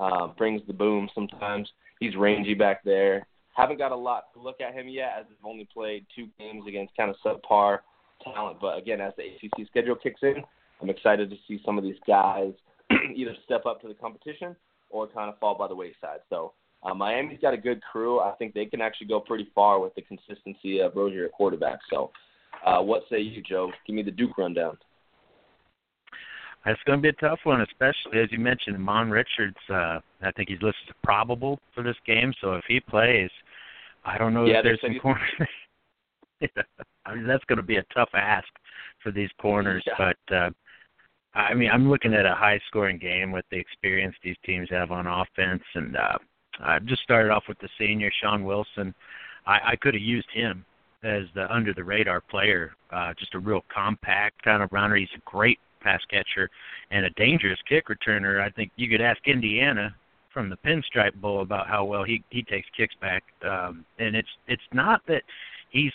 uh, 0.00 0.28
brings 0.28 0.62
the 0.66 0.72
boom 0.72 1.08
sometimes. 1.14 1.68
He's 2.00 2.16
rangy 2.16 2.54
back 2.54 2.82
there. 2.84 3.26
Haven't 3.54 3.78
got 3.78 3.92
a 3.92 3.96
lot 3.96 4.32
to 4.34 4.40
look 4.40 4.60
at 4.60 4.74
him 4.74 4.88
yet, 4.88 5.12
as 5.18 5.26
I've 5.30 5.44
only 5.44 5.68
played 5.72 6.06
two 6.14 6.26
games 6.38 6.64
against 6.66 6.96
kind 6.96 7.10
of 7.10 7.16
subpar 7.24 7.78
talent. 8.24 8.58
But 8.60 8.78
again, 8.78 9.00
as 9.00 9.12
the 9.16 9.22
ACC 9.22 9.68
schedule 9.68 9.94
kicks 9.94 10.20
in, 10.22 10.36
I'm 10.82 10.90
excited 10.90 11.30
to 11.30 11.36
see 11.46 11.60
some 11.64 11.78
of 11.78 11.84
these 11.84 11.96
guys 12.06 12.52
either 13.14 13.34
step 13.44 13.64
up 13.66 13.80
to 13.82 13.88
the 13.88 13.94
competition 13.94 14.56
or 14.90 15.06
kind 15.06 15.30
of 15.30 15.38
fall 15.38 15.56
by 15.56 15.68
the 15.68 15.74
wayside. 15.74 16.20
So 16.28 16.52
uh, 16.84 16.94
Miami's 16.94 17.38
got 17.40 17.54
a 17.54 17.58
good 17.58 17.80
crew. 17.82 18.20
I 18.20 18.32
think 18.32 18.54
they 18.54 18.66
can 18.66 18.80
actually 18.80 19.06
go 19.06 19.20
pretty 19.20 19.48
far 19.54 19.80
with 19.80 19.94
the 19.94 20.02
consistency 20.02 20.80
of 20.80 20.94
Rosier 20.94 21.26
at 21.26 21.32
quarterback. 21.32 21.78
So, 21.90 22.10
uh, 22.64 22.80
what 22.80 23.02
say 23.10 23.20
you, 23.20 23.42
Joe? 23.42 23.72
Give 23.86 23.96
me 23.96 24.02
the 24.02 24.10
Duke 24.10 24.36
rundown. 24.38 24.76
It's 26.66 26.82
going 26.86 26.98
to 26.98 27.02
be 27.02 27.10
a 27.10 27.28
tough 27.28 27.40
one, 27.44 27.60
especially 27.60 28.20
as 28.20 28.32
you 28.32 28.38
mentioned, 28.38 28.78
Mon 28.78 29.10
Richards. 29.10 29.56
Uh, 29.68 30.00
I 30.22 30.30
think 30.34 30.48
he's 30.48 30.62
listed 30.62 30.88
as 30.88 30.94
probable 31.02 31.58
for 31.74 31.82
this 31.82 31.96
game. 32.06 32.32
So 32.40 32.54
if 32.54 32.64
he 32.66 32.80
plays, 32.80 33.30
I 34.04 34.16
don't 34.16 34.32
know 34.32 34.46
yeah, 34.46 34.58
if 34.58 34.64
there's 34.64 34.80
some 34.80 34.98
corners. 35.00 35.30
I 37.06 37.14
mean, 37.14 37.26
that's 37.26 37.44
going 37.44 37.58
to 37.58 37.62
be 37.62 37.76
a 37.76 37.84
tough 37.94 38.08
ask 38.14 38.48
for 39.02 39.12
these 39.12 39.30
corners. 39.38 39.84
Yeah. 39.86 39.92
But 40.28 40.34
uh, 40.34 40.50
I 41.34 41.52
mean, 41.54 41.70
I'm 41.70 41.90
looking 41.90 42.14
at 42.14 42.26
a 42.26 42.34
high-scoring 42.34 42.98
game 42.98 43.32
with 43.32 43.44
the 43.50 43.58
experience 43.58 44.14
these 44.22 44.36
teams 44.44 44.68
have 44.70 44.90
on 44.90 45.06
offense, 45.06 45.62
and 45.74 45.96
uh, 45.96 46.18
I 46.60 46.78
just 46.78 47.02
started 47.02 47.30
off 47.30 47.44
with 47.48 47.58
the 47.58 47.68
senior 47.78 48.10
Shaun 48.22 48.44
Wilson. 48.44 48.94
I, 49.46 49.58
I 49.72 49.76
could 49.76 49.94
have 49.94 50.02
used 50.02 50.28
him 50.32 50.64
as 51.02 51.24
the 51.34 51.52
under 51.52 51.74
the 51.74 51.84
radar 51.84 52.20
player, 52.20 52.72
uh, 52.90 53.12
just 53.18 53.34
a 53.34 53.38
real 53.38 53.62
compact 53.72 54.42
kind 54.42 54.62
of 54.62 54.72
runner. 54.72 54.96
He's 54.96 55.08
a 55.16 55.30
great 55.30 55.58
pass 55.84 56.00
catcher 56.10 56.50
and 56.90 57.04
a 57.04 57.10
dangerous 57.10 57.58
kick 57.68 57.88
returner. 57.88 58.40
I 58.40 58.50
think 58.50 58.72
you 58.76 58.88
could 58.88 59.00
ask 59.00 59.20
Indiana 59.26 59.94
from 60.32 60.50
the 60.50 60.56
Pinstripe 60.56 61.14
Bowl 61.14 61.42
about 61.42 61.68
how 61.68 61.84
well 61.84 62.02
he 62.02 62.24
he 62.30 62.42
takes 62.42 62.68
kicks 62.76 62.94
back. 63.00 63.22
Um, 63.48 63.84
and 63.98 64.16
it's 64.16 64.28
it's 64.48 64.62
not 64.72 65.02
that 65.06 65.22
he's 65.70 65.92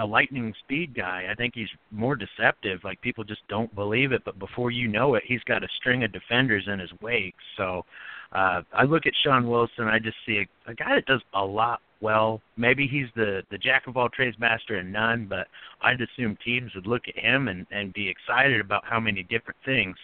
a 0.00 0.04
lightning 0.04 0.54
speed 0.64 0.94
guy. 0.94 1.28
I 1.30 1.34
think 1.34 1.54
he's 1.54 1.68
more 1.90 2.16
deceptive. 2.16 2.80
Like 2.84 3.00
people 3.00 3.24
just 3.24 3.46
don't 3.48 3.74
believe 3.74 4.12
it, 4.12 4.22
but 4.24 4.38
before 4.38 4.70
you 4.70 4.88
know 4.88 5.14
it, 5.14 5.22
he's 5.26 5.42
got 5.44 5.62
a 5.62 5.68
string 5.76 6.04
of 6.04 6.12
defenders 6.12 6.64
in 6.66 6.78
his 6.78 6.90
wake. 7.00 7.34
So 7.56 7.84
uh, 8.32 8.62
I 8.72 8.84
look 8.84 9.06
at 9.06 9.12
Shaun 9.24 9.48
Wilson. 9.48 9.88
I 9.88 9.98
just 9.98 10.16
see 10.26 10.44
a, 10.66 10.70
a 10.70 10.74
guy 10.74 10.96
that 10.96 11.06
does 11.06 11.22
a 11.34 11.44
lot 11.44 11.80
well. 12.00 12.40
Maybe 12.56 12.86
he's 12.86 13.08
the 13.16 13.42
the 13.50 13.58
jack 13.58 13.86
of 13.86 13.96
all 13.96 14.08
trades, 14.08 14.36
master 14.38 14.78
in 14.78 14.92
none. 14.92 15.26
But 15.26 15.46
I'd 15.80 16.00
assume 16.00 16.36
teams 16.44 16.74
would 16.74 16.86
look 16.86 17.02
at 17.08 17.16
him 17.16 17.48
and 17.48 17.66
and 17.70 17.92
be 17.92 18.08
excited 18.08 18.60
about 18.60 18.84
how 18.84 19.00
many 19.00 19.22
different 19.22 19.56
things 19.64 19.96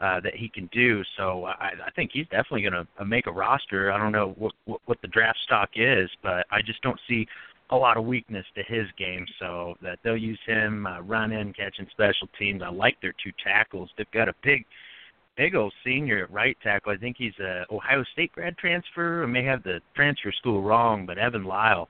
uh, 0.00 0.20
that 0.20 0.34
he 0.34 0.48
can 0.48 0.68
do. 0.72 1.02
So 1.16 1.44
I, 1.44 1.72
I 1.86 1.90
think 1.94 2.10
he's 2.12 2.26
definitely 2.26 2.62
going 2.62 2.72
to 2.72 2.86
uh, 2.98 3.04
make 3.04 3.26
a 3.26 3.32
roster. 3.32 3.92
I 3.92 3.98
don't 3.98 4.12
know 4.12 4.34
what, 4.38 4.52
what 4.64 4.80
what 4.86 5.02
the 5.02 5.08
draft 5.08 5.38
stock 5.44 5.70
is, 5.74 6.08
but 6.22 6.46
I 6.50 6.62
just 6.62 6.82
don't 6.82 7.00
see 7.08 7.26
a 7.70 7.76
lot 7.76 7.96
of 7.96 8.04
weakness 8.04 8.44
to 8.54 8.62
his 8.62 8.86
game. 8.96 9.26
So 9.40 9.74
that 9.82 9.98
they'll 10.04 10.16
use 10.16 10.40
him 10.46 10.86
uh, 10.86 11.00
running, 11.00 11.52
catching 11.52 11.88
special 11.90 12.28
teams. 12.38 12.62
I 12.64 12.68
like 12.68 13.00
their 13.00 13.14
two 13.22 13.32
tackles. 13.42 13.90
They've 13.98 14.10
got 14.12 14.28
a 14.28 14.34
big 14.44 14.64
big 15.36 15.54
old 15.54 15.72
senior 15.84 16.24
at 16.24 16.30
right 16.30 16.56
tackle. 16.62 16.92
I 16.92 16.96
think 16.96 17.16
he's 17.18 17.38
a 17.40 17.64
Ohio 17.70 18.04
State 18.12 18.32
grad 18.32 18.56
transfer. 18.58 19.22
I 19.22 19.26
may 19.26 19.44
have 19.44 19.62
the 19.62 19.80
transfer 19.94 20.32
school 20.32 20.62
wrong, 20.62 21.06
but 21.06 21.18
Evan 21.18 21.44
Lisle, 21.44 21.88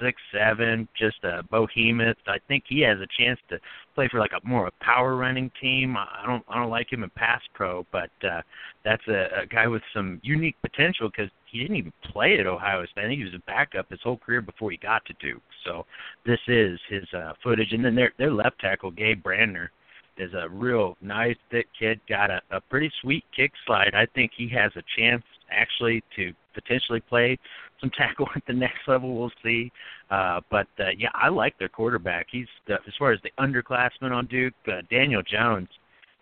six 0.00 0.20
seven, 0.32 0.88
just 0.98 1.22
a 1.24 1.42
behemoth. 1.50 2.16
I 2.26 2.38
think 2.48 2.64
he 2.68 2.80
has 2.80 2.98
a 2.98 3.22
chance 3.22 3.38
to 3.50 3.58
play 3.94 4.08
for 4.08 4.18
like 4.18 4.32
a 4.32 4.46
more 4.46 4.66
a 4.66 4.84
power 4.84 5.16
running 5.16 5.50
team. 5.60 5.96
I 5.96 6.24
don't 6.26 6.44
I 6.48 6.58
don't 6.58 6.70
like 6.70 6.92
him 6.92 7.02
in 7.02 7.10
pass 7.10 7.40
pro, 7.54 7.86
but 7.92 8.10
uh, 8.22 8.42
that's 8.84 9.06
a, 9.08 9.42
a 9.42 9.46
guy 9.46 9.66
with 9.66 9.82
some 9.92 10.20
unique 10.22 10.56
potential 10.62 11.08
because 11.08 11.30
he 11.46 11.60
didn't 11.60 11.76
even 11.76 11.92
play 12.04 12.38
at 12.38 12.46
Ohio 12.46 12.84
State. 12.86 13.04
I 13.04 13.08
think 13.08 13.18
he 13.18 13.24
was 13.24 13.34
a 13.34 13.46
backup 13.46 13.90
his 13.90 14.00
whole 14.02 14.18
career 14.18 14.40
before 14.40 14.70
he 14.70 14.76
got 14.76 15.04
to 15.06 15.14
Duke. 15.20 15.42
So 15.64 15.86
this 16.26 16.40
is 16.48 16.78
his 16.88 17.04
uh, 17.16 17.32
footage, 17.42 17.72
and 17.72 17.84
then 17.84 17.94
their 17.94 18.12
their 18.18 18.32
left 18.32 18.60
tackle 18.60 18.90
Gabe 18.90 19.22
Brandner 19.22 19.68
is 20.18 20.32
a 20.34 20.48
real 20.48 20.96
nice 21.00 21.36
thick 21.50 21.66
kid. 21.78 22.00
Got 22.08 22.30
a, 22.30 22.40
a 22.50 22.60
pretty 22.60 22.90
sweet 23.00 23.24
kick 23.34 23.52
slide. 23.66 23.92
I 23.94 24.06
think 24.14 24.32
he 24.36 24.48
has 24.50 24.72
a 24.76 24.82
chance 24.96 25.22
actually 25.50 26.02
to 26.16 26.32
potentially 26.54 27.00
play 27.00 27.38
some 27.80 27.90
tackle 27.98 28.28
at 28.34 28.42
the 28.46 28.52
next 28.52 28.86
level. 28.86 29.16
We'll 29.16 29.32
see. 29.42 29.70
Uh, 30.10 30.40
but 30.50 30.68
uh, 30.78 30.90
yeah, 30.96 31.10
I 31.14 31.28
like 31.28 31.58
their 31.58 31.68
quarterback. 31.68 32.26
He's 32.30 32.46
uh, 32.70 32.74
as 32.86 32.94
far 32.98 33.12
as 33.12 33.20
the 33.22 33.30
underclassmen 33.38 34.12
on 34.12 34.26
Duke, 34.26 34.54
uh, 34.68 34.82
Daniel 34.90 35.22
Jones. 35.22 35.68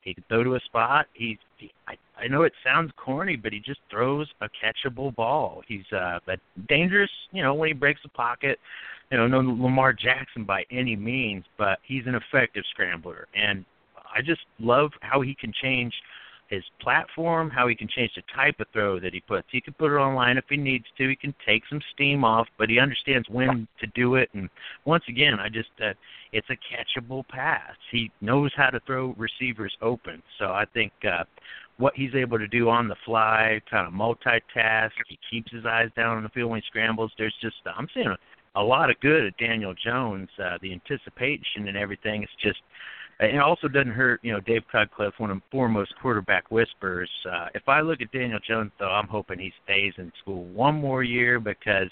He 0.03 0.15
can 0.15 0.25
throw 0.29 0.43
to 0.43 0.57
a 0.57 0.61
spot. 0.61 1.07
He, 1.15 1.39
he 1.59 1.71
I, 1.87 1.95
I 2.19 2.27
know 2.27 2.43
it 2.43 2.53
sounds 2.65 2.91
corny, 2.97 3.37
but 3.37 3.53
he 3.53 3.61
just 3.61 3.81
throws 3.89 4.29
a 4.41 4.49
catchable 4.49 5.15
ball. 5.15 5.63
He's 5.69 5.85
uh, 5.93 6.19
but 6.27 6.41
dangerous, 6.69 7.11
you 7.31 7.43
know, 7.43 7.55
when 7.55 7.69
he 7.69 7.73
breaks 7.73 8.01
the 8.03 8.09
pocket. 8.09 8.59
You 9.11 9.19
know, 9.19 9.27
no 9.27 9.39
Lamar 9.41 9.93
Jackson 9.93 10.45
by 10.45 10.65
any 10.71 10.97
means, 10.97 11.45
but 11.59 11.79
he's 11.83 12.07
an 12.07 12.15
effective 12.15 12.65
scrambler, 12.71 13.29
and 13.35 13.65
I 14.15 14.23
just 14.23 14.43
love 14.59 14.91
how 15.01 15.21
he 15.21 15.35
can 15.35 15.53
change 15.53 15.95
his 16.53 16.63
platform, 16.81 17.49
how 17.49 17.67
he 17.67 17.75
can 17.75 17.89
change 17.89 18.13
the 18.15 18.23
type 18.35 18.61
of 18.61 18.67
throw 18.75 19.01
that 19.01 19.15
he 19.15 19.21
puts. 19.21 19.49
He 19.51 19.61
can 19.61 19.73
put 19.73 19.91
it 19.91 19.97
online 19.97 20.37
if 20.37 20.45
he 20.51 20.59
needs 20.59 20.85
to. 20.99 21.09
He 21.09 21.17
can 21.17 21.35
take 21.47 21.63
some 21.69 21.81
steam 21.95 22.25
off, 22.25 22.47
but 22.59 22.69
he 22.69 22.79
understands 22.79 23.27
when 23.31 23.67
to 23.81 23.87
do 23.95 24.17
it. 24.17 24.29
And 24.35 24.51
once 24.85 25.05
again, 25.09 25.41
I 25.41 25.49
just 25.49 25.71
uh, 25.83 25.95
it's 26.33 26.49
a 26.51 27.01
catchable 27.01 27.27
pass. 27.27 27.75
He 27.91 28.11
knows 28.21 28.53
how 28.55 28.69
to 28.69 28.81
throw 28.81 29.15
receivers 29.17 29.75
open. 29.81 30.23
So 30.39 30.47
I 30.47 30.67
think 30.75 30.93
uh, 31.11 31.25
what 31.79 31.95
he's 31.97 32.15
able 32.15 32.39
to 32.39 32.49
do 32.49 32.69
on 32.69 32.87
the 32.87 32.97
fly, 33.07 33.61
kind 33.71 33.87
of 33.87 33.95
multitask. 33.95 34.91
He 35.09 35.19
keeps 35.31 35.51
his 35.51 35.65
eyes 35.65 35.89
down 35.97 36.19
on 36.19 36.23
the 36.23 36.29
field 36.29 36.51
when 36.51 36.61
he 36.61 36.67
scrambles. 36.67 37.13
There's 37.17 37.35
just 37.41 37.57
I'm 37.65 37.89
seeing 37.95 38.09
a, 38.09 38.19
a 38.57 38.63
lot 38.63 38.91
of 38.91 39.01
good 39.01 39.25
at 39.25 39.37
Daniel 39.39 39.75
Jones. 39.75 40.29
Uh, 40.39 40.59
the 40.61 40.73
anticipation 40.73 41.69
and 41.69 41.79
everything. 41.79 42.23
It's 42.23 42.33
just 42.43 42.61
it 43.23 43.39
also 43.39 43.69
doesn't 43.69 43.93
hurt, 43.93 44.21
you 44.23 44.33
know, 44.33 44.41
Dave 44.41 44.63
Cutcliffe, 44.71 45.15
one 45.19 45.31
of 45.31 45.39
the 45.39 45.43
foremost 45.51 45.95
quarterback 46.01 46.51
whisperers. 46.51 47.11
Uh, 47.31 47.47
if 47.55 47.69
I 47.69 47.81
look 47.81 48.01
at 48.01 48.11
Daniel 48.13 48.41
Jones, 48.47 48.73
though, 48.79 48.91
I'm 48.91 49.09
hoping 49.09 49.39
he 49.39 49.53
stays 49.65 49.93
in 49.99 50.13
school 50.21 50.45
one 50.45 50.75
more 50.75 51.03
year 51.03 51.39
because 51.39 51.89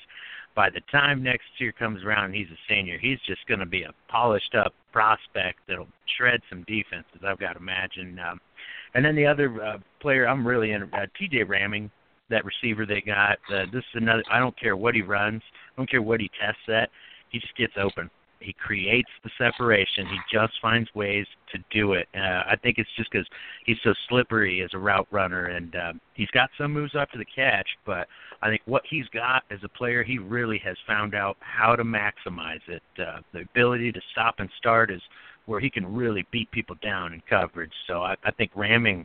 by 0.55 0.71
the 0.71 0.81
time 0.91 1.23
next 1.23 1.47
year 1.59 1.73
comes 1.73 2.03
around 2.05 2.27
and 2.27 2.35
he's 2.35 2.49
a 2.49 2.59
senior, 2.69 2.99
he's 2.99 3.19
just 3.27 3.47
going 3.47 3.61
to 3.61 3.67
be 3.67 3.83
a 3.83 3.93
polished 4.09 4.55
up 4.55 4.75
prospect 4.93 5.59
that'll 5.69 5.87
shred 6.17 6.41
some 6.49 6.65
defenses, 6.65 7.21
I've 7.25 7.39
got 7.39 7.53
to 7.53 7.61
imagine. 7.61 8.19
Um, 8.19 8.41
and 8.95 9.05
then 9.05 9.15
the 9.15 9.27
other 9.27 9.63
uh, 9.63 9.79
player 10.01 10.27
I'm 10.27 10.47
really 10.47 10.73
in, 10.73 10.83
uh, 10.83 11.07
TJ 11.21 11.45
Rahming, 11.47 11.91
that 12.31 12.45
receiver 12.45 12.87
they 12.87 13.01
got. 13.01 13.39
Uh, 13.53 13.67
this 13.73 13.85
is 13.95 14.03
another. 14.03 14.23
I 14.31 14.39
don't 14.39 14.59
care 14.59 14.77
what 14.77 14.95
he 14.95 15.03
runs. 15.03 15.43
I 15.53 15.81
don't 15.81 15.91
care 15.91 16.03
what 16.03 16.21
he 16.21 16.31
tests 16.41 16.63
at. 16.69 16.89
He 17.31 17.39
just 17.39 17.57
gets 17.57 17.75
open. 17.77 18.11
He 18.41 18.55
creates 18.55 19.11
the 19.23 19.31
separation. 19.37 20.07
He 20.07 20.19
just 20.33 20.55
finds 20.63 20.93
ways 20.95 21.27
to 21.53 21.59
do 21.71 21.93
it. 21.93 22.09
Uh, 22.15 22.43
I 22.47 22.57
think 22.63 22.79
it's 22.79 22.91
just 22.97 23.11
because 23.11 23.27
he's 23.65 23.77
so 23.83 23.93
slippery 24.09 24.63
as 24.63 24.71
a 24.73 24.79
route 24.79 25.07
runner, 25.11 25.47
and 25.47 25.77
um, 25.77 26.01
he's 26.15 26.31
got 26.31 26.51
some 26.57 26.73
moves 26.73 26.95
after 26.95 27.19
the 27.19 27.25
catch. 27.25 27.69
But 27.85 28.09
I 28.43 28.49
think 28.49 28.63
what 28.65 28.83
he's 28.89 29.07
got 29.09 29.45
as 29.51 29.59
a 29.63 29.69
player, 29.69 30.03
he 30.03 30.19
really 30.19 30.59
has 30.59 30.77
found 30.87 31.15
out 31.15 31.37
how 31.41 31.77
to 31.77 31.85
maximize 31.85 32.67
it. 32.67 32.83
Uh, 32.99 33.21
the 33.33 33.41
ability 33.41 33.93
to 33.93 34.01
stop 34.13 34.37
and 34.39 34.49
start 34.59 34.91
is 34.91 35.03
where 35.47 35.61
he 35.61 35.69
can 35.69 35.93
really 35.95 36.27
beat 36.31 36.51
people 36.51 36.77
down 36.83 37.13
in 37.13 37.23
coverage. 37.29 37.73
So 37.87 38.03
I, 38.03 38.17
I 38.25 38.31
think 38.31 38.55
Rahming 38.55 39.05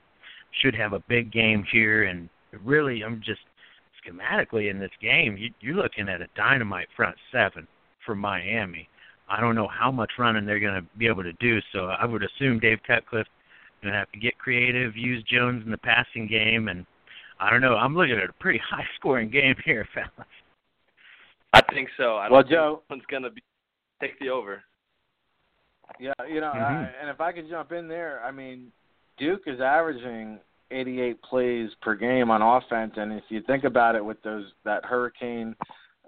should 0.62 0.76
have 0.76 0.94
a 0.94 1.04
big 1.08 1.32
game 1.32 1.66
here, 1.70 2.04
and 2.04 2.30
really, 2.64 3.04
I'm 3.04 3.22
just 3.26 3.42
schematically 4.06 4.70
in 4.70 4.80
this 4.80 4.92
game, 5.02 5.36
you, 5.38 5.50
you're 5.60 5.76
looking 5.76 6.08
at 6.08 6.22
a 6.22 6.28
dynamite 6.36 6.88
front 6.96 7.16
seven 7.32 7.68
for 8.06 8.16
Miami. 8.16 8.88
I 9.30 9.42
don't 9.42 9.56
know 9.56 9.68
how 9.68 9.92
much 9.92 10.12
running 10.20 10.46
they're 10.46 10.60
going 10.60 10.76
to 10.76 10.88
be 10.98 11.08
able 11.08 11.24
to 11.24 11.34
do. 11.34 11.60
So 11.74 11.86
I 11.86 12.06
would 12.06 12.24
assume 12.24 12.60
Dave 12.60 12.80
Cutcliffe 12.86 13.28
going 13.86 13.94
to 13.94 14.00
have 14.00 14.12
to 14.12 14.20
get 14.20 14.38
creative, 14.38 14.98
use 14.98 15.24
Jones 15.24 15.64
in 15.64 15.72
the 15.72 15.78
passing 15.78 16.28
game, 16.28 16.68
and 16.68 16.86
I 17.40 17.50
don't 17.50 17.62
know. 17.62 17.76
I'm 17.76 17.96
looking 17.96 18.20
at 18.22 18.30
a 18.30 18.34
pretty 18.34 18.60
high 18.70 18.86
scoring 18.98 19.30
game 19.30 19.56
here, 19.64 19.88
fellas. 19.94 20.28
I 21.54 21.62
think 21.74 21.90
so. 21.96 22.18
I 22.18 22.24
don't 22.24 22.34
well, 22.34 22.42
think 22.42 22.52
Joe, 22.52 22.82
one's 22.90 23.04
going 23.10 23.24
to 23.24 23.30
be 23.30 23.42
take 24.02 24.20
the 24.20 24.30
over. 24.30 24.62
Yeah, 26.00 26.12
you 26.28 26.42
know, 26.42 26.52
mm-hmm. 26.54 26.60
I, 26.60 26.92
and 27.00 27.10
if 27.10 27.22
I 27.22 27.32
could 27.32 27.48
jump 27.50 27.72
in 27.72 27.88
there, 27.88 28.22
I 28.26 28.32
mean, 28.32 28.72
Duke 29.18 29.44
is 29.46 29.62
averaging 29.62 30.40
88 30.72 31.22
plays 31.22 31.70
per 31.82 31.96
game 31.96 32.32
on 32.32 32.42
offense, 32.42 32.94
and 32.98 33.14
if 33.14 33.24
you 33.30 33.42
think 33.46 33.64
about 33.64 33.96
it, 33.96 34.04
with 34.04 34.22
those 34.24 34.46
that 34.66 34.84
hurricane 34.84 35.56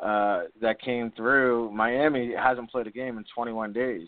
uh, 0.02 0.44
that 0.62 0.82
came 0.82 1.12
through, 1.16 1.72
Miami 1.72 2.34
hasn't 2.34 2.70
played 2.72 2.88
a 2.88 2.92
game 2.92 3.18
in 3.18 3.26
21 3.34 3.74
days. 3.74 4.08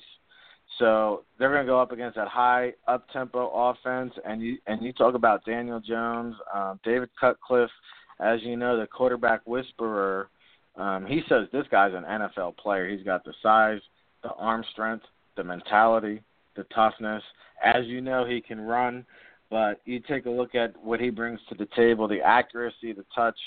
So 0.77 1.23
they're 1.37 1.51
going 1.51 1.65
to 1.65 1.71
go 1.71 1.79
up 1.79 1.91
against 1.91 2.15
that 2.15 2.27
high 2.27 2.73
up 2.87 3.09
tempo 3.11 3.49
offense, 3.53 4.13
and 4.23 4.41
you 4.41 4.57
and 4.67 4.81
you 4.81 4.93
talk 4.93 5.15
about 5.15 5.43
Daniel 5.45 5.79
Jones, 5.79 6.35
um, 6.53 6.79
David 6.83 7.09
Cutcliffe, 7.19 7.71
as 8.19 8.39
you 8.43 8.55
know, 8.55 8.79
the 8.79 8.85
quarterback 8.85 9.41
whisperer. 9.45 10.29
Um, 10.75 11.05
he 11.05 11.21
says 11.27 11.47
this 11.51 11.65
guy's 11.71 11.93
an 11.93 12.03
NFL 12.03 12.57
player. 12.57 12.87
He's 12.87 13.03
got 13.03 13.25
the 13.25 13.33
size, 13.41 13.81
the 14.23 14.31
arm 14.33 14.63
strength, 14.71 15.05
the 15.35 15.43
mentality, 15.43 16.21
the 16.55 16.63
toughness. 16.75 17.23
As 17.63 17.85
you 17.85 17.99
know, 17.99 18.25
he 18.25 18.39
can 18.39 18.61
run, 18.61 19.05
but 19.49 19.81
you 19.85 19.99
take 19.99 20.27
a 20.27 20.29
look 20.29 20.55
at 20.55 20.77
what 20.81 21.01
he 21.01 21.09
brings 21.09 21.39
to 21.49 21.55
the 21.55 21.67
table: 21.75 22.07
the 22.07 22.21
accuracy, 22.21 22.93
the 22.93 23.05
touch 23.13 23.37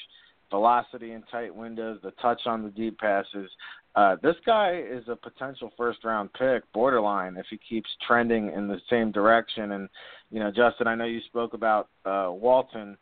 velocity 0.52 1.12
in 1.12 1.22
tight 1.22 1.52
windows, 1.52 1.98
the 2.04 2.12
touch 2.22 2.42
on 2.46 2.62
the 2.62 2.70
deep 2.70 2.98
passes. 2.98 3.50
Uh, 3.96 4.16
this 4.22 4.36
guy 4.46 4.80
is 4.88 5.02
a 5.08 5.16
potential 5.16 5.72
first 5.76 6.04
round 6.04 6.32
pick, 6.34 6.62
borderline, 6.72 7.36
if 7.36 7.46
he 7.50 7.58
keeps 7.68 7.90
trending 8.06 8.52
in 8.52 8.68
the 8.68 8.80
same 8.88 9.10
direction. 9.10 9.72
And, 9.72 9.88
you 10.30 10.38
know, 10.38 10.52
Justen, 10.52 10.86
I 10.86 10.94
know 10.94 11.04
you 11.04 11.20
spoke 11.26 11.54
about 11.54 11.88
uh, 12.04 12.28
Walton 12.30 12.96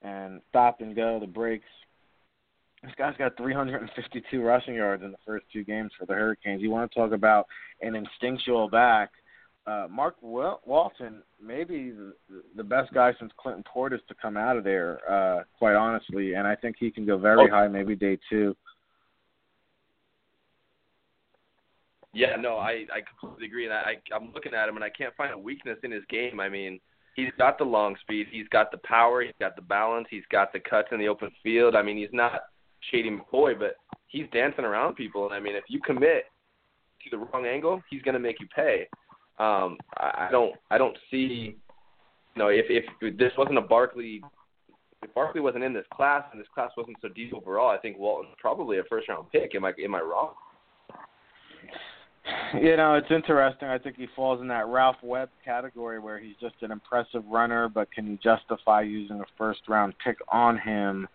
and 0.00 0.40
stop 0.48 0.80
and 0.80 0.96
go, 0.96 1.20
the 1.20 1.26
breaks. 1.26 1.66
This 2.82 2.92
guy's 2.96 3.16
got 3.16 3.36
352 3.36 4.42
rushing 4.42 4.74
yards 4.74 5.04
in 5.04 5.12
the 5.12 5.18
first 5.24 5.44
two 5.52 5.62
games 5.62 5.92
for 5.98 6.06
the 6.06 6.14
Hurricanes. 6.14 6.62
You 6.62 6.70
want 6.70 6.90
to 6.90 6.98
talk 6.98 7.12
about 7.12 7.46
an 7.80 7.94
instinctual 7.94 8.68
back 8.68 9.10
uh, 9.66 9.86
Mark 9.88 10.16
Walton, 10.20 11.22
maybe 11.40 11.90
the, 11.90 12.14
the 12.56 12.64
best 12.64 12.92
guy 12.92 13.12
since 13.18 13.30
Clinton 13.36 13.64
Portis 13.64 14.04
to 14.08 14.14
come 14.20 14.36
out 14.36 14.56
of 14.56 14.64
there, 14.64 14.98
uh, 15.08 15.44
quite 15.56 15.74
honestly, 15.74 16.34
and 16.34 16.46
I 16.46 16.56
think 16.56 16.76
he 16.78 16.90
can 16.90 17.06
go 17.06 17.16
very 17.16 17.48
oh. 17.48 17.50
high, 17.50 17.68
maybe 17.68 17.94
day 17.94 18.18
two. 18.28 18.56
Yeah, 22.14 22.36
no, 22.36 22.58
I 22.58 22.84
I 22.92 23.00
completely 23.18 23.46
agree, 23.46 23.64
and 23.64 23.72
I 23.72 23.96
I'm 24.14 24.32
looking 24.34 24.52
at 24.52 24.68
him 24.68 24.76
and 24.76 24.84
I 24.84 24.90
can't 24.90 25.14
find 25.16 25.32
a 25.32 25.38
weakness 25.38 25.78
in 25.82 25.90
his 25.90 26.02
game. 26.10 26.40
I 26.40 26.48
mean, 26.48 26.78
he's 27.14 27.30
got 27.38 27.56
the 27.56 27.64
long 27.64 27.96
speed, 28.02 28.26
he's 28.30 28.48
got 28.48 28.70
the 28.70 28.80
power, 28.84 29.22
he's 29.22 29.32
got 29.40 29.56
the 29.56 29.62
balance, 29.62 30.08
he's 30.10 30.26
got 30.30 30.52
the 30.52 30.60
cuts 30.60 30.88
in 30.92 30.98
the 30.98 31.08
open 31.08 31.30
field. 31.42 31.74
I 31.74 31.82
mean, 31.82 31.96
he's 31.96 32.12
not 32.12 32.42
Shady 32.90 33.10
McCoy, 33.10 33.58
but 33.58 33.76
he's 34.08 34.26
dancing 34.30 34.64
around 34.64 34.96
people, 34.96 35.24
and 35.24 35.34
I 35.34 35.40
mean, 35.40 35.54
if 35.54 35.64
you 35.68 35.80
commit 35.80 36.24
to 37.04 37.10
the 37.10 37.18
wrong 37.18 37.46
angle, 37.46 37.80
he's 37.88 38.02
going 38.02 38.14
to 38.14 38.20
make 38.20 38.40
you 38.40 38.46
pay. 38.54 38.86
Um, 39.42 39.76
I, 39.96 40.28
don't 40.30 40.54
I 40.70 40.78
don't 40.78 40.96
see 41.10 41.56
you 42.36 42.38
know 42.38 42.48
if 42.48 42.66
if 42.68 43.18
this 43.18 43.32
wasn't 43.36 43.58
a 43.58 43.62
Barkley 43.62 44.22
if 45.02 45.12
Barkley 45.14 45.40
wasn't 45.40 45.64
in 45.64 45.72
this 45.72 45.86
class 45.92 46.22
and 46.30 46.40
this 46.40 46.46
class 46.54 46.70
wasn't 46.76 46.96
so 47.02 47.08
deep 47.08 47.34
overall, 47.34 47.68
I 47.68 47.78
think 47.78 47.98
Walton's 47.98 48.36
probably 48.40 48.78
a 48.78 48.84
first 48.88 49.08
round 49.08 49.26
pick. 49.32 49.56
Am 49.56 49.64
I 49.64 49.72
am 49.84 49.96
I 49.96 50.00
wrong? 50.00 50.34
You 52.54 52.76
know, 52.76 52.94
it's 52.94 53.10
interesting. 53.10 53.66
I 53.66 53.78
think 53.78 53.96
he 53.96 54.06
falls 54.14 54.40
in 54.40 54.46
that 54.46 54.68
Ralph 54.68 54.96
Webb 55.02 55.30
category 55.44 55.98
where 55.98 56.20
he's 56.20 56.36
just 56.40 56.54
an 56.60 56.70
impressive 56.70 57.24
runner, 57.28 57.68
but 57.68 57.90
can 57.90 58.06
you 58.06 58.16
justify 58.22 58.82
using 58.82 59.20
a 59.20 59.24
first 59.36 59.62
round 59.66 59.94
pick 60.04 60.18
on 60.28 60.56
him 60.56 61.08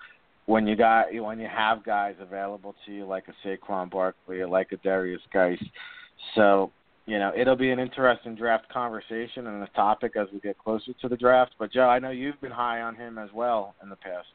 when 0.48 0.68
you 0.68 0.76
got 0.76 1.14
when 1.14 1.40
you 1.40 1.48
have 1.48 1.86
guys 1.86 2.16
available 2.20 2.76
to 2.86 2.92
you 2.92 3.06
like 3.06 3.24
a 3.30 3.48
Saquon 3.48 3.90
Barkley 3.90 4.42
or 4.42 4.50
like 4.50 4.74
a 4.74 4.78
Derrius 4.78 5.20
Guice? 5.34 5.64
So 6.36 6.72
you 7.08 7.20
know, 7.20 7.32
it'll 7.36 7.56
be 7.56 7.72
an 7.72 7.80
interesting 7.80 8.36
draft 8.36 8.68
conversation 8.72 9.48
and 9.48 9.64
a 9.64 9.68
topic 9.68 10.12
as 10.18 10.28
we 10.34 10.42
get 10.42 10.58
closer 10.58 10.92
to 11.02 11.08
the 11.08 11.16
draft. 11.16 11.54
But 11.58 11.72
Joe, 11.72 11.88
I 11.88 12.00
know 12.00 12.12
you've 12.12 12.40
been 12.42 12.52
high 12.52 12.82
on 12.82 12.96
him 12.96 13.18
as 13.18 13.30
well 13.34 13.76
in 13.82 13.90
the 13.90 13.96
past. 13.96 14.28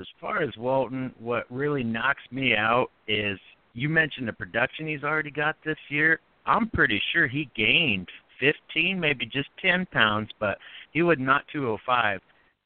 As 0.00 0.06
far 0.20 0.42
as 0.42 0.50
Walton, 0.56 1.14
what 1.18 1.44
really 1.50 1.84
knocks 1.84 2.22
me 2.30 2.54
out 2.56 2.88
is 3.06 3.38
you 3.74 3.90
mentioned 3.90 4.26
the 4.26 4.32
production 4.32 4.86
he's 4.86 5.04
already 5.04 5.30
got 5.30 5.56
this 5.64 5.76
year. 5.90 6.18
I'm 6.46 6.70
pretty 6.70 7.00
sure 7.12 7.28
he 7.28 7.50
gained 7.54 8.08
15, 8.40 8.98
maybe 8.98 9.26
just 9.26 9.48
10 9.60 9.86
pounds, 9.92 10.30
but 10.40 10.56
he 10.92 11.02
was 11.02 11.18
not 11.20 11.42
205 11.52 12.20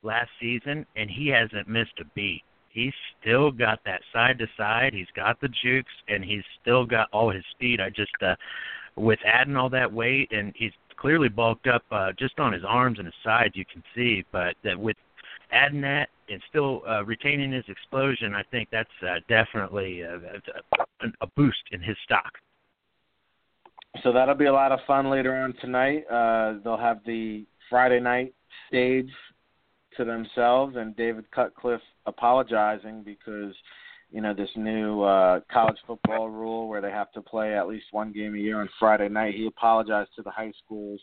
last 0.04 0.30
season, 0.40 0.86
and 0.96 1.10
he 1.10 1.28
hasn't 1.28 1.68
missed 1.68 1.98
a 2.00 2.04
beat 2.14 2.42
he's 2.70 2.92
still 3.20 3.50
got 3.50 3.80
that 3.84 4.00
side 4.12 4.38
to 4.38 4.46
side. 4.56 4.92
He's 4.94 5.06
got 5.14 5.40
the 5.40 5.48
jukes, 5.62 5.92
and 6.08 6.24
he's 6.24 6.44
still 6.60 6.86
got 6.86 7.08
all 7.12 7.30
his 7.30 7.44
speed. 7.50 7.80
I 7.80 7.90
just 7.90 8.12
uh, 8.22 8.34
with 8.96 9.18
adding 9.24 9.56
all 9.56 9.70
that 9.70 9.92
weight, 9.92 10.32
and 10.32 10.52
he's 10.56 10.72
clearly 10.96 11.28
bulked 11.28 11.66
up 11.66 11.82
uh, 11.90 12.12
just 12.18 12.38
on 12.38 12.52
his 12.52 12.62
arms 12.66 12.98
and 12.98 13.06
his 13.06 13.14
sides. 13.24 13.56
You 13.56 13.64
can 13.70 13.82
see, 13.94 14.24
but 14.32 14.54
that 14.64 14.78
with 14.78 14.96
adding 15.52 15.80
that 15.80 16.08
and 16.28 16.40
still 16.48 16.82
uh, 16.88 17.04
retaining 17.04 17.52
his 17.52 17.64
explosion, 17.68 18.34
I 18.34 18.42
think 18.50 18.68
that's 18.70 18.88
uh, 19.02 19.16
definitely 19.28 20.02
a, 20.02 20.16
a, 20.16 21.06
a 21.20 21.26
boost 21.36 21.62
in 21.72 21.82
his 21.82 21.96
stock. 22.04 22.32
So 24.04 24.12
that'll 24.12 24.36
be 24.36 24.46
a 24.46 24.52
lot 24.52 24.70
of 24.70 24.78
fun 24.86 25.10
later 25.10 25.34
on 25.34 25.52
tonight. 25.60 26.04
Uh, 26.08 26.58
they'll 26.62 26.76
have 26.76 27.00
the 27.04 27.44
Friday 27.68 27.98
night 27.98 28.32
stage 28.68 29.10
to 29.96 30.04
themselves, 30.04 30.76
and 30.76 30.96
David 30.96 31.30
Cutcliffe 31.30 31.80
apologizing 32.06 33.02
because 33.02 33.54
you 34.10 34.20
know 34.20 34.34
this 34.34 34.50
new 34.56 35.02
uh, 35.02 35.40
college 35.52 35.78
football 35.86 36.28
rule 36.28 36.68
where 36.68 36.80
they 36.80 36.90
have 36.90 37.12
to 37.12 37.20
play 37.20 37.56
at 37.56 37.68
least 37.68 37.86
one 37.92 38.12
game 38.12 38.34
a 38.34 38.38
year 38.38 38.60
on 38.60 38.68
Friday 38.78 39.08
night. 39.08 39.34
He 39.34 39.46
apologized 39.46 40.10
to 40.16 40.22
the 40.22 40.30
high 40.30 40.52
schools 40.64 41.00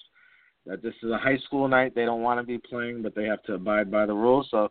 that 0.66 0.82
this 0.82 0.94
is 1.04 1.12
a 1.12 1.18
high 1.18 1.38
school 1.46 1.68
night. 1.68 1.96
They 1.96 2.06
don't 2.06 2.22
want 2.22 2.40
to 2.40 2.46
be 2.46 2.58
playing, 2.58 3.02
but 3.02 3.16
they 3.16 3.26
have 3.26 3.44
to 3.44 3.54
abide 3.54 3.92
by 3.92 4.06
the 4.06 4.16
rules. 4.16 4.48
So. 4.52 4.70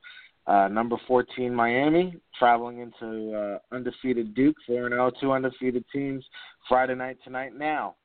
Uh, 0.48 0.68
number 0.68 0.94
14, 1.08 1.52
Miami, 1.52 2.14
traveling 2.38 2.78
into 2.78 3.34
uh, 3.36 3.58
undefeated 3.74 4.32
Duke, 4.32 4.54
4 4.64 4.90
0, 4.90 5.10
two 5.20 5.32
undefeated 5.32 5.84
teams. 5.92 6.24
Friday 6.68 6.94
night 6.94 7.18
tonight. 7.24 7.56
Now, 7.56 7.96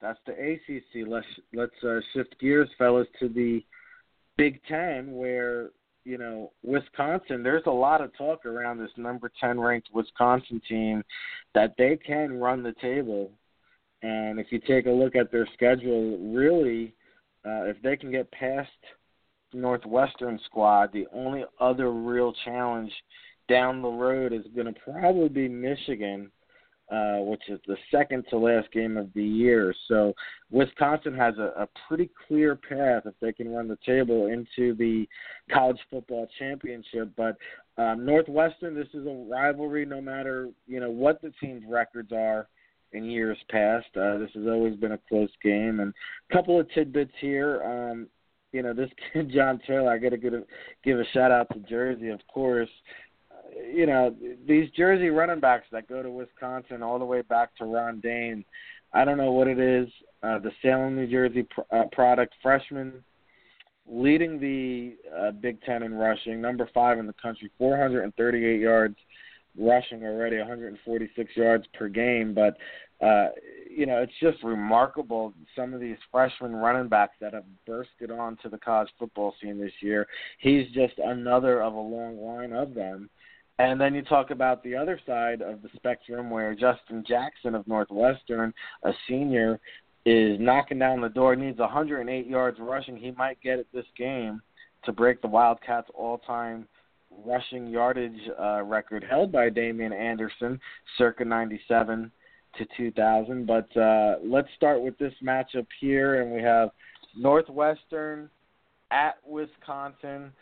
that's 0.00 0.18
the 0.26 0.32
ACC. 0.32 1.06
Let's 1.06 1.26
let's 1.52 1.72
uh, 1.82 2.00
shift 2.12 2.34
gears, 2.40 2.68
fellas, 2.76 3.06
to 3.20 3.28
the 3.28 3.64
Big 4.36 4.60
Ten, 4.68 5.12
where 5.12 5.70
you 6.04 6.18
know 6.18 6.52
Wisconsin. 6.62 7.42
There's 7.42 7.66
a 7.66 7.70
lot 7.70 8.00
of 8.00 8.16
talk 8.16 8.46
around 8.46 8.78
this 8.78 8.90
number 8.96 9.30
ten 9.40 9.58
ranked 9.58 9.88
Wisconsin 9.92 10.60
team 10.68 11.02
that 11.54 11.74
they 11.78 11.96
can 11.96 12.40
run 12.40 12.62
the 12.62 12.74
table, 12.80 13.30
and 14.02 14.38
if 14.38 14.48
you 14.50 14.60
take 14.60 14.86
a 14.86 14.90
look 14.90 15.16
at 15.16 15.30
their 15.30 15.48
schedule, 15.54 16.18
really, 16.34 16.94
uh, 17.46 17.64
if 17.64 17.80
they 17.82 17.96
can 17.96 18.10
get 18.10 18.30
past 18.32 18.70
Northwestern 19.52 20.40
squad, 20.46 20.92
the 20.92 21.06
only 21.14 21.44
other 21.60 21.92
real 21.92 22.34
challenge 22.44 22.92
down 23.48 23.82
the 23.82 23.88
road 23.88 24.32
is 24.32 24.44
going 24.54 24.72
to 24.72 24.80
probably 24.80 25.28
be 25.28 25.48
Michigan 25.48 26.30
uh, 26.90 27.18
which 27.18 27.42
is 27.48 27.58
the 27.66 27.76
second 27.90 28.24
to 28.28 28.36
last 28.36 28.70
game 28.72 28.96
of 28.96 29.08
the 29.14 29.24
year. 29.24 29.74
So 29.88 30.12
Wisconsin 30.50 31.14
has 31.14 31.34
a, 31.38 31.62
a 31.62 31.68
pretty 31.88 32.10
clear 32.28 32.56
path 32.56 33.04
if 33.06 33.14
they 33.20 33.32
can 33.32 33.48
run 33.48 33.68
the 33.68 33.78
table 33.86 34.26
into 34.26 34.74
the 34.76 35.06
college 35.50 35.78
football 35.90 36.28
championship. 36.38 37.10
But 37.16 37.36
um, 37.78 38.04
Northwestern, 38.04 38.74
this 38.74 38.88
is 38.92 39.06
a 39.06 39.26
rivalry, 39.30 39.86
no 39.86 40.00
matter 40.00 40.50
you 40.66 40.80
know 40.80 40.90
what 40.90 41.22
the 41.22 41.32
team's 41.40 41.64
records 41.68 42.12
are 42.12 42.48
in 42.92 43.04
years 43.04 43.38
past. 43.50 43.86
Uh, 43.96 44.18
this 44.18 44.30
has 44.34 44.46
always 44.46 44.76
been 44.76 44.92
a 44.92 45.00
close 45.08 45.30
game. 45.42 45.80
And 45.80 45.92
a 46.30 46.34
couple 46.34 46.60
of 46.60 46.70
tidbits 46.72 47.14
here. 47.20 47.62
Um, 47.62 48.08
you 48.52 48.62
know, 48.62 48.72
this 48.72 48.90
kid 49.12 49.32
John 49.34 49.58
Taylor, 49.66 49.90
I 49.90 49.98
got 49.98 50.10
to 50.10 50.16
give 50.16 50.34
a, 50.34 50.42
give 50.84 51.00
a 51.00 51.04
shout 51.12 51.32
out 51.32 51.48
to 51.52 51.60
Jersey, 51.60 52.10
of 52.10 52.20
course 52.32 52.70
you 53.72 53.86
know, 53.86 54.14
these 54.46 54.70
Jersey 54.70 55.08
running 55.08 55.40
backs 55.40 55.66
that 55.72 55.88
go 55.88 56.02
to 56.02 56.10
Wisconsin 56.10 56.82
all 56.82 56.98
the 56.98 57.04
way 57.04 57.22
back 57.22 57.54
to 57.56 57.64
Ron 57.64 58.00
Dayne. 58.00 58.44
I 58.92 59.04
don't 59.04 59.18
know 59.18 59.32
what 59.32 59.48
it 59.48 59.58
is. 59.58 59.88
Uh, 60.22 60.38
the 60.38 60.52
Salem, 60.62 60.96
New 60.96 61.06
Jersey 61.06 61.42
pr- 61.42 61.74
uh, 61.74 61.84
product 61.92 62.34
freshman 62.42 63.04
leading 63.86 64.40
the 64.40 64.96
uh, 65.14 65.30
Big 65.30 65.60
Ten 65.62 65.82
in 65.82 65.94
rushing, 65.94 66.40
number 66.40 66.68
five 66.72 66.98
in 66.98 67.06
the 67.06 67.14
country, 67.14 67.50
438 67.58 68.60
yards 68.60 68.96
rushing 69.58 70.04
already, 70.04 70.38
146 70.38 71.36
yards 71.36 71.66
per 71.74 71.88
game. 71.88 72.34
But 72.34 72.56
uh, 73.04 73.28
you 73.68 73.86
know, 73.86 73.98
it's 73.98 74.12
just 74.20 74.42
remarkable 74.42 75.34
some 75.56 75.74
of 75.74 75.80
these 75.80 75.96
freshman 76.10 76.54
running 76.54 76.88
backs 76.88 77.16
that 77.20 77.34
have 77.34 77.44
bursted 77.66 78.10
onto 78.10 78.48
the 78.48 78.58
college 78.58 78.88
football 78.98 79.34
scene 79.42 79.58
this 79.58 79.72
year. 79.80 80.06
He's 80.38 80.66
just 80.72 80.94
another 80.98 81.60
of 81.62 81.74
a 81.74 81.80
long 81.80 82.18
line 82.18 82.52
of 82.52 82.74
them. 82.74 83.10
And 83.58 83.80
then 83.80 83.94
you 83.94 84.02
talk 84.02 84.30
about 84.30 84.62
the 84.62 84.74
other 84.74 85.00
side 85.06 85.40
of 85.40 85.62
the 85.62 85.68
spectrum 85.76 86.28
where 86.28 86.54
Justin 86.54 87.04
Jackson 87.06 87.54
of 87.54 87.66
Northwestern, 87.68 88.52
a 88.82 88.92
senior, 89.08 89.60
is 90.04 90.38
knocking 90.40 90.78
down 90.78 91.00
the 91.00 91.08
door, 91.08 91.36
needs 91.36 91.58
108 91.58 92.26
yards 92.26 92.58
rushing. 92.60 92.96
He 92.96 93.12
might 93.12 93.40
get 93.40 93.58
it 93.58 93.68
this 93.72 93.86
game 93.96 94.42
to 94.84 94.92
break 94.92 95.22
the 95.22 95.28
Wildcats' 95.28 95.88
all 95.94 96.18
time 96.18 96.66
rushing 97.24 97.68
yardage 97.68 98.18
uh, 98.40 98.62
record 98.62 99.04
held 99.08 99.30
by 99.30 99.48
Damien 99.48 99.92
Anderson, 99.92 100.60
circa 100.98 101.24
97 101.24 102.10
to 102.58 102.66
2000. 102.76 103.46
But 103.46 103.76
uh, 103.76 104.16
let's 104.24 104.48
start 104.56 104.82
with 104.82 104.98
this 104.98 105.14
matchup 105.22 105.66
here, 105.80 106.22
and 106.22 106.32
we 106.32 106.42
have 106.42 106.70
Northwestern 107.16 108.28
at 108.90 109.14
Wisconsin. 109.24 110.32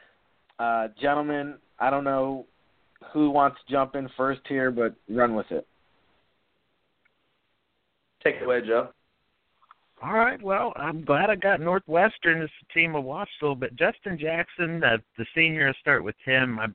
Uh, 0.58 0.88
gentlemen, 1.00 1.56
I 1.78 1.90
don't 1.90 2.04
know 2.04 2.46
who 3.12 3.30
wants 3.30 3.59
to 3.66 3.72
jump 3.72 3.94
in 3.94 4.09
first 4.16 4.40
here, 4.48 4.70
but 4.70 4.94
run 5.09 5.34
with 5.34 5.50
it. 5.50 5.66
Take 8.22 8.36
it 8.36 8.44
away, 8.44 8.61
Joe. 8.66 8.88
All 10.03 10.14
right. 10.14 10.40
Well, 10.42 10.72
I'm 10.76 11.05
glad 11.05 11.30
I 11.30 11.36
got 11.36 11.61
Northwestern 11.61 12.42
as 12.42 12.50
the 12.61 12.80
team 12.80 12.96
I 12.96 12.98
watched 12.98 13.30
a 13.40 13.44
little 13.44 13.57
bit. 13.57 13.76
Justin 13.76 14.18
Jackson, 14.18 14.82
uh, 14.82 14.96
the 15.16 15.26
senior, 15.34 15.68
I 15.68 15.80
start 15.80 16.03
with 16.03 16.16
him. 16.24 16.59
I'm 16.59 16.74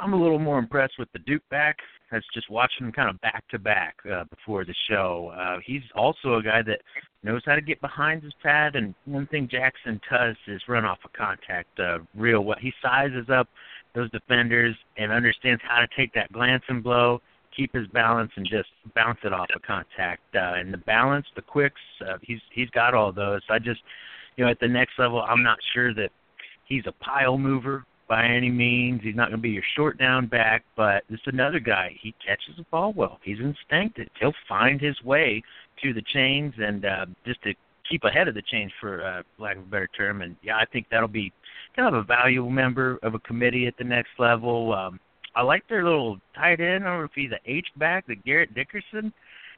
I'm 0.00 0.12
a 0.12 0.20
little 0.20 0.38
more 0.38 0.60
impressed 0.60 0.94
with 0.98 1.10
the 1.12 1.18
Duke 1.20 1.42
back. 1.50 1.76
That's 2.12 2.24
just 2.32 2.48
watching 2.48 2.86
him 2.86 2.92
kind 2.92 3.10
of 3.10 3.20
back 3.20 3.42
to 3.48 3.58
back 3.58 3.96
uh, 4.10 4.24
before 4.30 4.64
the 4.64 4.74
show. 4.88 5.32
Uh, 5.36 5.58
he's 5.64 5.82
also 5.96 6.36
a 6.36 6.42
guy 6.42 6.62
that 6.62 6.80
knows 7.24 7.42
how 7.44 7.56
to 7.56 7.60
get 7.60 7.80
behind 7.80 8.22
his 8.22 8.32
pad, 8.40 8.76
and 8.76 8.94
one 9.04 9.26
thing 9.26 9.48
Jackson 9.50 10.00
does 10.08 10.36
is 10.46 10.62
run 10.68 10.84
off 10.84 10.98
a 11.04 11.08
of 11.08 11.12
contact 11.14 11.80
uh, 11.80 11.98
real 12.14 12.42
well. 12.42 12.58
He 12.60 12.72
sizes 12.80 13.26
up 13.28 13.48
those 13.94 14.10
defenders 14.10 14.76
and 14.96 15.12
understands 15.12 15.62
how 15.66 15.80
to 15.80 15.88
take 15.96 16.12
that 16.14 16.32
glance 16.32 16.62
and 16.68 16.82
blow, 16.82 17.20
keep 17.56 17.74
his 17.74 17.86
balance, 17.88 18.30
and 18.36 18.46
just 18.46 18.68
bounce 18.94 19.18
it 19.24 19.32
off 19.32 19.48
of 19.54 19.62
contact. 19.62 20.22
Uh, 20.34 20.54
and 20.56 20.72
the 20.72 20.78
balance, 20.78 21.26
the 21.34 21.42
quicks, 21.42 21.80
uh, 22.06 22.18
he's 22.22 22.40
he's 22.52 22.70
got 22.70 22.94
all 22.94 23.12
those. 23.12 23.40
I 23.50 23.58
just, 23.58 23.80
you 24.36 24.44
know, 24.44 24.50
at 24.50 24.60
the 24.60 24.68
next 24.68 24.98
level, 24.98 25.22
I'm 25.22 25.42
not 25.42 25.58
sure 25.74 25.94
that 25.94 26.10
he's 26.64 26.84
a 26.86 26.92
pile 26.92 27.38
mover 27.38 27.84
by 28.08 28.24
any 28.24 28.50
means. 28.50 29.02
He's 29.02 29.14
not 29.14 29.28
going 29.28 29.38
to 29.38 29.42
be 29.42 29.50
your 29.50 29.62
short 29.76 29.98
down 29.98 30.26
back, 30.26 30.64
but 30.76 31.04
this 31.10 31.20
is 31.20 31.32
another 31.32 31.60
guy. 31.60 31.96
He 32.00 32.14
catches 32.24 32.56
the 32.56 32.64
ball 32.70 32.92
well. 32.94 33.18
He's 33.22 33.38
instinctive. 33.38 34.08
He'll 34.18 34.32
find 34.48 34.80
his 34.80 35.02
way 35.02 35.42
to 35.82 35.92
the 35.92 36.02
chains 36.02 36.54
and 36.58 36.84
uh, 36.84 37.06
just 37.26 37.42
to 37.42 37.54
keep 37.88 38.04
ahead 38.04 38.28
of 38.28 38.34
the 38.34 38.42
chains, 38.42 38.72
for 38.80 39.04
uh, 39.04 39.22
lack 39.38 39.56
of 39.56 39.62
a 39.62 39.66
better 39.66 39.88
term. 39.96 40.22
And 40.22 40.36
yeah, 40.42 40.56
I 40.56 40.64
think 40.66 40.86
that'll 40.90 41.08
be 41.08 41.32
kind 41.74 41.94
of 41.94 42.02
a 42.02 42.04
valuable 42.04 42.50
member 42.50 42.98
of 43.02 43.14
a 43.14 43.18
committee 43.20 43.66
at 43.66 43.76
the 43.78 43.84
next 43.84 44.10
level. 44.18 44.74
Um, 44.74 45.00
I 45.34 45.42
like 45.42 45.66
their 45.68 45.84
little 45.84 46.18
tight 46.34 46.60
end. 46.60 46.84
I 46.84 46.88
don't 46.88 46.98
know 46.98 47.04
if 47.04 47.10
he's 47.14 47.30
an 47.30 47.38
H 47.46 47.68
back, 47.76 48.06
the 48.06 48.16
Garrett 48.16 48.54
Dickerson. 48.54 49.12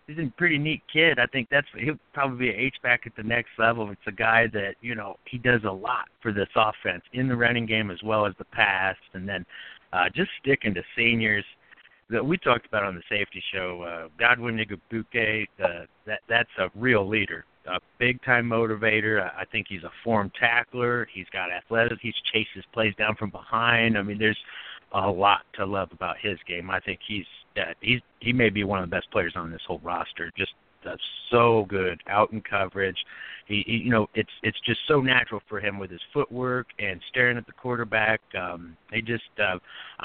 He's 0.07 0.19
a 0.19 0.31
pretty 0.37 0.59
neat 0.59 0.83
kid. 0.93 1.19
I 1.19 1.27
think 1.27 1.49
that's 1.51 1.67
he'll 1.79 1.99
probably 2.13 2.39
be 2.39 2.49
an 2.51 2.61
H 2.61 2.75
back 2.83 3.03
at 3.07 3.15
the 3.17 3.23
next 3.23 3.51
level. 3.59 3.91
It's 3.91 4.01
a 4.07 4.13
guy 4.13 4.47
that 4.53 4.75
you 4.81 4.95
know 4.95 5.17
he 5.25 5.39
does 5.39 5.61
a 5.65 5.71
lot 5.71 6.07
for 6.21 6.33
this 6.33 6.49
offense 6.57 7.03
in 7.13 7.29
the 7.29 7.37
running 7.37 7.67
game 7.67 7.91
as 7.91 8.03
well 8.03 8.27
as 8.27 8.35
the 8.39 8.45
pass, 8.47 8.97
and 9.15 9.29
then 9.29 9.47
uh, 9.93 10.07
just 10.15 10.31
sticking 10.43 10.75
to 10.75 10.83
seniors 10.97 11.45
that 12.11 12.25
we 12.25 12.37
talked 12.39 12.67
about 12.67 12.83
on 12.83 12.95
the 12.95 13.03
safety 13.09 13.43
show. 13.53 13.83
Uh, 13.83 14.09
Godwin 14.19 14.59
Igwebuike, 14.59 15.47
uh, 15.63 15.87
that 16.07 16.21
that's 16.29 16.51
a 16.59 16.69
real 16.75 17.09
leader 17.09 17.45
a 17.71 17.81
big 17.99 18.23
time 18.23 18.49
motivator. 18.49 19.31
I 19.37 19.45
think 19.45 19.67
he's 19.69 19.85
a 19.85 19.91
form 20.05 20.31
tackler. 20.39 21.09
He's 21.13 21.27
got 21.33 21.51
athleticism. 21.51 22.01
He 22.03 22.13
chases 22.33 22.65
plays 22.73 22.95
down 22.97 23.17
from 23.17 23.31
behind. 23.31 23.97
I 23.97 24.03
mean, 24.03 24.19
there's 24.19 24.39
a 24.93 25.09
lot 25.09 25.43
to 25.55 25.65
love 25.65 25.91
about 25.93 26.17
his 26.19 26.39
game. 26.47 26.71
I 26.71 26.81
think 26.81 27.01
he's 27.07 27.27
uh, 27.57 27.73
he's 27.81 28.01
he 28.21 28.33
may 28.33 28.51
be 28.51 28.65
one 28.65 28.83
of 28.83 28.89
the 28.89 28.95
best 28.95 29.11
players 29.11 29.35
on 29.37 29.51
this 29.51 29.63
whole 29.67 29.81
roster. 29.83 30.33
Just 30.37 30.53
uh, 30.87 30.97
so 31.31 31.67
good 31.69 32.03
out 32.09 32.33
in 32.33 32.41
coverage. 32.41 32.97
He, 33.47 33.63
he, 33.67 33.77
you 33.77 33.91
know, 33.91 34.09
it's 34.15 34.31
it's 34.43 34.59
just 34.61 34.81
so 34.87 35.01
natural 35.01 35.41
for 35.49 35.61
him 35.61 35.79
with 35.79 35.91
his 35.91 36.01
footwork 36.13 36.69
and 36.79 37.01
staring 37.09 37.37
at 37.37 37.47
the 37.47 37.53
quarterback. 37.53 38.21
Um, 38.39 38.77
he 38.93 39.03
just, 39.03 39.25
uh, 39.39 39.59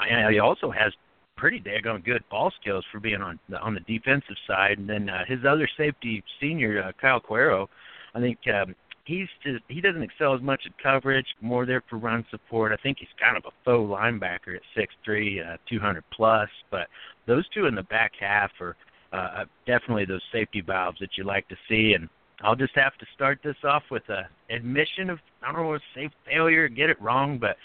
and 0.08 0.32
he 0.32 0.40
also 0.40 0.70
has 0.70 0.92
pretty 1.36 1.60
daggone 1.60 2.04
good 2.04 2.24
ball 2.30 2.52
skills 2.60 2.84
for 2.90 3.00
being 3.00 3.20
on 3.20 3.38
the, 3.48 3.58
on 3.60 3.74
the 3.74 3.80
defensive 3.80 4.36
side. 4.46 4.78
And 4.78 4.88
then 4.88 5.08
uh, 5.08 5.24
his 5.26 5.40
other 5.48 5.68
safety, 5.76 6.22
senior 6.40 6.82
uh, 6.82 6.92
Kyle 7.00 7.20
Queiro, 7.20 7.68
I 8.14 8.20
think 8.20 8.38
um, 8.52 8.74
he's 9.04 9.28
just 9.42 9.62
he 9.68 9.80
doesn't 9.80 10.02
excel 10.02 10.34
as 10.34 10.42
much 10.42 10.62
at 10.66 10.72
coverage, 10.82 11.26
more 11.40 11.66
there 11.66 11.82
for 11.88 11.96
run 11.96 12.24
support. 12.30 12.72
I 12.72 12.82
think 12.82 12.98
he's 12.98 13.08
kind 13.20 13.36
of 13.36 13.44
a 13.44 13.50
faux 13.64 13.90
linebacker 13.90 14.56
at 14.56 14.62
six 14.74 14.94
uh, 15.06 15.56
200 15.68 16.04
plus. 16.12 16.48
But 16.70 16.88
those 17.26 17.48
two 17.50 17.66
in 17.66 17.74
the 17.74 17.84
back 17.84 18.12
half 18.18 18.50
are 18.60 18.76
uh, 19.12 19.44
definitely 19.66 20.04
those 20.04 20.22
safety 20.32 20.60
valves 20.60 20.98
that 21.00 21.10
you 21.16 21.24
like 21.24 21.48
to 21.48 21.56
see. 21.68 21.94
And 21.94 22.08
I'll 22.42 22.56
just 22.56 22.74
have 22.74 22.96
to 22.98 23.06
start 23.14 23.40
this 23.42 23.56
off 23.64 23.84
with 23.90 24.08
a 24.08 24.28
admission 24.50 25.10
of 25.10 25.18
I 25.42 25.52
don't 25.52 25.62
know, 25.62 25.78
say 25.94 26.10
failure, 26.26 26.68
get 26.68 26.90
it 26.90 27.00
wrong, 27.00 27.38
but 27.38 27.56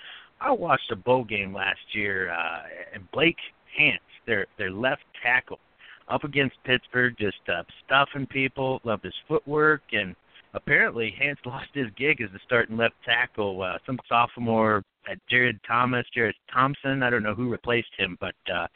I 0.41 0.51
watched 0.51 0.91
a 0.91 0.95
bowl 0.95 1.24
game 1.24 1.53
last 1.53 1.80
year, 1.93 2.32
uh, 2.32 2.63
and 2.95 3.09
Blake 3.11 3.38
Hance, 3.78 4.01
their 4.26 4.45
their 4.57 4.72
left 4.72 5.03
tackle, 5.24 5.59
up 6.07 6.24
against 6.24 6.55
Pittsburgh, 6.63 7.15
just 7.17 7.38
uh, 7.47 7.63
stuffing 7.86 8.28
people. 8.28 8.82
Loved 8.84 9.03
his 9.03 9.13
footwork, 9.28 9.82
and 9.93 10.15
apparently 10.53 11.13
Hance 11.17 11.39
lost 11.45 11.69
his 11.74 11.88
gig 11.97 12.22
as 12.22 12.30
the 12.32 12.39
starting 12.45 12.78
left 12.78 12.95
tackle. 13.05 13.61
Uh, 13.61 13.78
some 13.86 13.99
sophomore, 14.07 14.84
uh, 15.09 15.15
Jared 15.30 15.59
Thomas, 15.67 16.05
Jared 16.13 16.36
Thompson. 16.53 17.03
I 17.03 17.09
don't 17.09 17.24
know 17.24 17.36
who 17.36 17.49
replaced 17.49 17.91
him, 17.97 18.17
but 18.19 18.36
uh, 18.53 18.67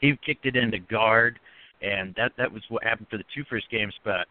he 0.00 0.18
kicked 0.24 0.46
it 0.46 0.56
into 0.56 0.78
guard, 0.78 1.38
and 1.82 2.14
that 2.16 2.32
that 2.38 2.52
was 2.52 2.62
what 2.68 2.84
happened 2.84 3.08
for 3.10 3.18
the 3.18 3.24
two 3.34 3.44
first 3.48 3.70
games. 3.70 3.94
But 4.04 4.26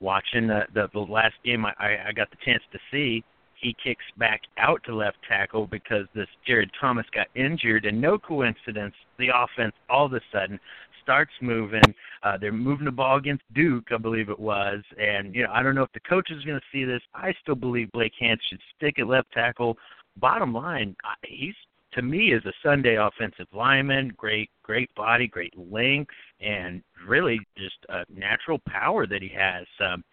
watching 0.00 0.46
the 0.46 0.62
the, 0.74 0.88
the 0.92 1.00
last 1.00 1.34
game, 1.44 1.64
I, 1.64 1.72
I 1.78 2.08
I 2.08 2.12
got 2.12 2.30
the 2.30 2.38
chance 2.44 2.62
to 2.72 2.78
see 2.90 3.24
he 3.60 3.76
kicks 3.82 4.04
back 4.16 4.42
out 4.58 4.82
to 4.84 4.94
left 4.94 5.18
tackle 5.28 5.66
because 5.66 6.06
this 6.14 6.28
Jared 6.46 6.70
Thomas 6.80 7.06
got 7.14 7.26
injured, 7.34 7.86
and 7.86 8.00
no 8.00 8.18
coincidence, 8.18 8.94
the 9.18 9.28
offense 9.34 9.74
all 9.88 10.06
of 10.06 10.12
a 10.12 10.20
sudden 10.32 10.58
starts 11.02 11.32
moving. 11.40 11.94
Uh, 12.22 12.36
they're 12.38 12.52
moving 12.52 12.84
the 12.84 12.90
ball 12.90 13.16
against 13.16 13.42
Duke, 13.54 13.86
I 13.92 13.96
believe 13.96 14.28
it 14.28 14.38
was, 14.38 14.82
and 14.98 15.34
you 15.34 15.42
know 15.42 15.50
I 15.52 15.62
don't 15.62 15.74
know 15.74 15.82
if 15.82 15.92
the 15.92 16.00
coach 16.00 16.30
is 16.30 16.44
going 16.44 16.58
to 16.58 16.66
see 16.72 16.84
this. 16.84 17.02
I 17.14 17.32
still 17.42 17.54
believe 17.54 17.90
Blake 17.92 18.12
Hance 18.20 18.40
should 18.48 18.60
stick 18.76 18.98
at 18.98 19.06
left 19.06 19.32
tackle. 19.32 19.76
Bottom 20.18 20.52
line, 20.52 20.96
he's 21.24 21.54
to 21.92 22.02
me 22.02 22.32
is 22.32 22.44
a 22.44 22.52
Sunday 22.62 22.96
offensive 22.96 23.46
lineman. 23.52 24.12
Great, 24.16 24.50
great 24.62 24.94
body, 24.94 25.26
great 25.26 25.54
length, 25.56 26.12
and 26.40 26.82
really 27.06 27.40
just 27.56 27.76
a 27.88 28.04
natural 28.14 28.60
power 28.66 29.06
that 29.06 29.22
he 29.22 29.28
has. 29.28 29.66
Um, 29.80 30.04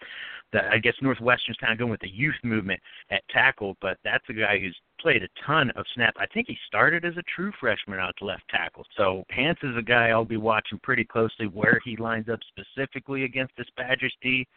that 0.54 0.66
I 0.72 0.78
guess 0.78 0.94
Northwestern's 1.02 1.58
kind 1.58 1.74
of 1.74 1.80
going 1.80 1.92
with 1.92 2.00
the 2.00 2.10
youth 2.10 2.36
movement 2.44 2.80
at 3.12 3.28
tackle, 3.30 3.76
but 3.82 3.98
that's 4.04 4.24
a 4.30 4.34
guy 4.34 4.58
who's 4.60 4.78
played 5.02 5.24
a 5.24 5.28
ton 5.46 5.70
of 5.72 5.86
snaps. 5.94 6.18
I 6.20 6.28
think 6.28 6.48
he 6.48 6.58
started 6.68 7.04
as 7.04 7.18
a 7.18 7.24
true 7.36 7.52
freshman 7.60 8.00
out 8.00 8.16
to 8.20 8.26
left 8.26 8.44
tackle. 8.50 8.86
So 8.96 9.26
Hance 9.30 9.60
is 9.64 9.76
a 9.78 9.82
guy 9.82 10.10
I'll 10.10 10.24
be 10.24 10.38
watching 10.38 10.80
pretty 10.82 11.04
closely 11.04 11.48
where 11.48 11.80
he 11.84 11.98
lines 11.98 12.30
up 12.30 12.40
specifically 12.48 13.24
against 13.26 13.54
this 13.58 13.68
Badgers 13.76 14.16
D 14.22 14.48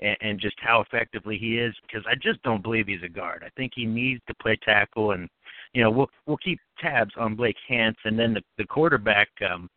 and, 0.00 0.16
and 0.20 0.40
just 0.40 0.56
how 0.58 0.80
effectively 0.80 1.38
he 1.38 1.58
is 1.58 1.74
because 1.82 2.04
I 2.06 2.14
just 2.14 2.42
don't 2.42 2.62
believe 2.62 2.86
he's 2.86 3.02
a 3.04 3.08
guard. 3.08 3.42
I 3.44 3.50
think 3.56 3.72
he 3.74 3.86
needs 3.86 4.20
to 4.28 4.34
play 4.34 4.58
tackle 4.62 5.12
and 5.12 5.28
you 5.74 5.82
know, 5.82 5.90
we'll 5.90 6.10
we'll 6.26 6.38
keep 6.38 6.60
tabs 6.78 7.12
on 7.16 7.34
Blake 7.34 7.56
Hance 7.66 7.96
and 8.04 8.18
then 8.18 8.34
the 8.34 8.42
the 8.56 8.64
quarterback 8.64 9.28
um 9.48 9.68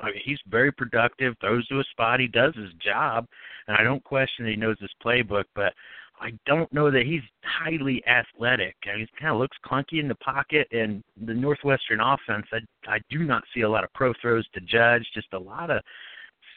I 0.00 0.06
mean, 0.06 0.20
he's 0.24 0.38
very 0.48 0.72
productive, 0.72 1.34
throws 1.40 1.66
to 1.68 1.78
a 1.78 1.84
spot, 1.84 2.18
he 2.18 2.26
does 2.26 2.54
his 2.56 2.72
job, 2.84 3.24
and 3.68 3.76
I 3.76 3.84
don't 3.84 4.02
question 4.02 4.44
that 4.44 4.50
he 4.50 4.56
knows 4.56 4.76
his 4.80 4.90
playbook, 5.04 5.44
but 5.54 5.72
I 6.20 6.32
don't 6.46 6.72
know 6.72 6.90
that 6.90 7.06
he's 7.06 7.22
highly 7.42 8.02
athletic. 8.06 8.76
I 8.86 8.96
mean, 8.96 9.08
he 9.10 9.20
kind 9.20 9.32
of 9.32 9.38
looks 9.38 9.56
clunky 9.64 10.00
in 10.00 10.08
the 10.08 10.14
pocket, 10.16 10.68
and 10.70 11.02
the 11.24 11.34
Northwestern 11.34 12.00
offense, 12.00 12.46
I 12.52 12.58
I 12.86 12.98
do 13.10 13.20
not 13.20 13.42
see 13.54 13.62
a 13.62 13.68
lot 13.68 13.84
of 13.84 13.92
pro 13.92 14.12
throws 14.20 14.46
to 14.54 14.60
judge. 14.60 15.06
Just 15.14 15.32
a 15.32 15.38
lot 15.38 15.70
of 15.70 15.82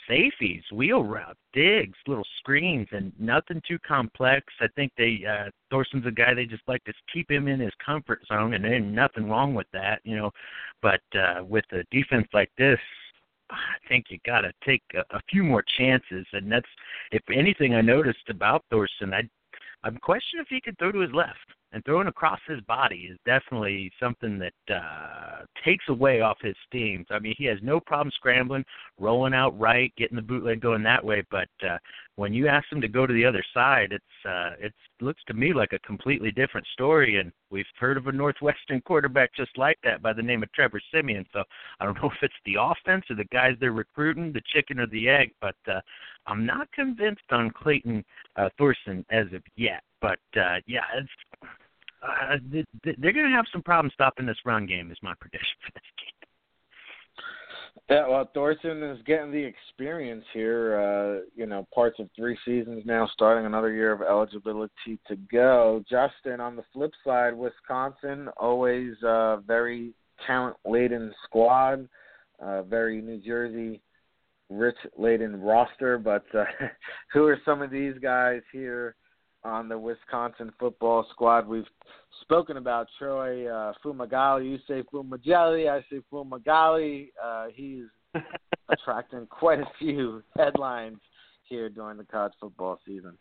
safeties, 0.07 0.63
wheel 0.71 1.03
route, 1.03 1.37
digs, 1.53 1.97
little 2.07 2.25
screens, 2.39 2.87
and 2.91 3.11
nothing 3.19 3.61
too 3.67 3.79
complex. 3.79 4.45
I 4.61 4.67
think 4.75 4.91
they 4.97 5.23
uh 5.27 5.49
Thorson's 5.69 6.05
a 6.05 6.11
guy 6.11 6.33
they 6.33 6.45
just 6.45 6.67
like 6.67 6.83
to 6.85 6.93
keep 7.13 7.29
him 7.29 7.47
in 7.47 7.59
his 7.59 7.73
comfort 7.83 8.21
zone, 8.27 8.53
and 8.53 8.63
there's 8.63 8.83
nothing 8.83 9.29
wrong 9.29 9.53
with 9.53 9.67
that, 9.73 10.01
you 10.03 10.15
know. 10.15 10.31
But 10.81 11.01
uh 11.13 11.43
with 11.43 11.65
a 11.71 11.83
defense 11.91 12.27
like 12.33 12.51
this, 12.57 12.79
I 13.49 13.87
think 13.87 14.05
you 14.09 14.17
got 14.25 14.41
to 14.41 14.51
take 14.65 14.83
a, 14.95 15.15
a 15.15 15.21
few 15.29 15.43
more 15.43 15.63
chances, 15.77 16.25
and 16.33 16.51
that's 16.51 16.69
if 17.11 17.21
anything 17.33 17.75
I 17.75 17.81
noticed 17.81 18.29
about 18.29 18.65
Thorson. 18.69 19.13
I 19.13 19.23
I'm 19.83 19.97
questioning 19.97 20.43
if 20.43 20.49
he 20.49 20.61
could 20.61 20.77
throw 20.79 20.91
to 20.91 20.99
his 20.99 21.13
left 21.13 21.37
and 21.75 21.83
throwing 21.83 22.07
across 22.07 22.39
his 22.47 22.61
body 22.61 23.09
is 23.11 23.19
definitely 23.25 23.91
something 23.99 24.39
that 24.39 24.73
uh 24.73 25.43
takes 25.63 25.83
away 25.89 26.21
off 26.21 26.37
his 26.41 26.55
steam. 26.67 27.05
I 27.11 27.19
mean, 27.19 27.35
he 27.37 27.43
has 27.45 27.59
no 27.61 27.81
problem 27.81 28.11
scrambling, 28.15 28.63
rolling 28.97 29.33
out 29.33 29.59
right, 29.59 29.93
getting 29.97 30.15
the 30.15 30.21
bootleg 30.21 30.61
going 30.61 30.83
that 30.83 31.03
way, 31.03 31.23
but 31.29 31.49
uh 31.67 31.77
when 32.15 32.33
you 32.33 32.47
ask 32.47 32.65
him 32.71 32.79
to 32.79 32.87
go 32.87 33.05
to 33.05 33.13
the 33.13 33.25
other 33.25 33.43
side, 33.53 33.91
it's 33.91 34.25
uh 34.25 34.51
it 34.57 34.73
looks 35.01 35.21
to 35.27 35.33
me 35.33 35.53
like 35.53 35.73
a 35.73 35.79
completely 35.79 36.31
different 36.31 36.65
story 36.67 37.19
and 37.19 37.33
we've 37.51 37.65
heard 37.77 37.97
of 37.97 38.07
a 38.07 38.11
Northwestern 38.11 38.79
quarterback 38.85 39.35
just 39.35 39.57
like 39.57 39.77
that 39.83 40.01
by 40.01 40.13
the 40.13 40.23
name 40.23 40.43
of 40.43 40.51
Trevor 40.53 40.79
Siemian. 40.93 41.25
So 41.33 41.43
I 41.81 41.85
don't 41.85 42.01
know 42.01 42.09
if 42.09 42.23
it's 42.23 42.33
the 42.45 42.55
offense 42.57 43.03
or 43.09 43.17
the 43.17 43.25
guys 43.33 43.57
they're 43.59 43.73
recruiting, 43.73 44.31
the 44.31 44.41
chicken 44.53 44.79
or 44.79 44.87
the 44.87 45.09
egg, 45.09 45.33
but 45.41 45.57
uh 45.67 45.81
I'm 46.25 46.45
not 46.45 46.71
convinced 46.71 47.29
on 47.31 47.51
Clayton 47.51 48.05
uh 48.37 48.47
Thorson 48.57 49.05
as 49.09 49.25
of 49.33 49.43
yet. 49.57 49.83
But 49.99 50.19
uh 50.37 50.61
yeah, 50.67 50.85
it's 50.95 51.09
uh, 52.03 52.37
they're 52.83 53.13
going 53.13 53.29
to 53.29 53.35
have 53.35 53.45
some 53.51 53.61
problems 53.61 53.93
stopping 53.93 54.25
this 54.25 54.37
run 54.45 54.65
game. 54.65 54.91
Is 54.91 54.97
my 55.01 55.13
prediction 55.19 55.55
for 55.65 55.71
this 55.73 55.83
game. 55.97 56.15
Yeah, 57.89 58.07
well, 58.07 58.27
Thorson 58.33 58.81
is 58.81 58.97
getting 59.05 59.31
the 59.31 59.43
experience 59.43 60.25
here. 60.33 60.79
Uh, 60.79 61.25
you 61.35 61.45
know, 61.45 61.67
parts 61.73 61.99
of 61.99 62.09
three 62.15 62.37
seasons 62.43 62.83
now, 62.85 63.07
starting 63.13 63.45
another 63.45 63.71
year 63.71 63.91
of 63.91 64.01
eligibility 64.01 64.97
to 65.07 65.15
go. 65.31 65.83
Justen, 65.91 66.39
on 66.39 66.55
the 66.55 66.63
flip 66.73 66.91
side, 67.05 67.35
Wisconsin 67.35 68.27
always 68.37 68.95
uh, 69.03 69.37
very 69.37 69.93
talent 70.25 70.55
laden 70.65 71.13
squad, 71.25 71.87
uh, 72.39 72.63
very 72.63 73.01
New 73.01 73.19
Jersey 73.19 73.81
rich 74.49 74.77
laden 74.97 75.39
roster. 75.39 75.99
But 75.99 76.25
uh, 76.33 76.45
who 77.13 77.25
are 77.25 77.39
some 77.45 77.61
of 77.61 77.69
these 77.69 77.95
guys 78.01 78.41
here? 78.51 78.95
On 79.45 79.69
the 79.69 79.77
Wisconsin 79.77 80.51
football 80.59 81.05
squad. 81.11 81.47
We've 81.47 81.67
spoken 82.21 82.57
about 82.57 82.87
Troy 82.97 83.47
uh, 83.47 83.73
Fumagalli. 83.83 84.51
You 84.51 84.57
say 84.67 84.83
Fumagalli, 84.91 85.69
I 85.69 85.81
say 85.89 86.01
Fumagalli. 86.11 87.09
Uh, 87.23 87.45
he's 87.53 87.85
attracting 88.69 89.27
quite 89.27 89.59
a 89.59 89.67
few 89.77 90.23
headlines 90.35 90.97
here 91.43 91.69
during 91.69 91.97
the 91.97 92.03
college 92.03 92.33
football 92.41 92.79
season. 92.85 93.17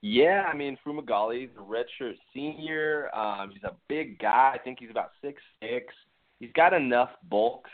Yeah, 0.00 0.44
I 0.52 0.56
mean 0.56 0.78
Fumagalli, 0.86 1.50
the 1.54 1.60
redshirt 1.60 2.14
senior. 2.32 3.14
Um, 3.14 3.50
he's 3.52 3.62
a 3.64 3.74
big 3.88 4.18
guy. 4.18 4.52
I 4.54 4.58
think 4.58 4.78
he's 4.80 4.90
about 4.90 5.10
six 5.20 5.42
six. 5.60 5.92
He's 6.40 6.50
got 6.54 6.72
enough 6.72 7.10
bulk 7.28 7.66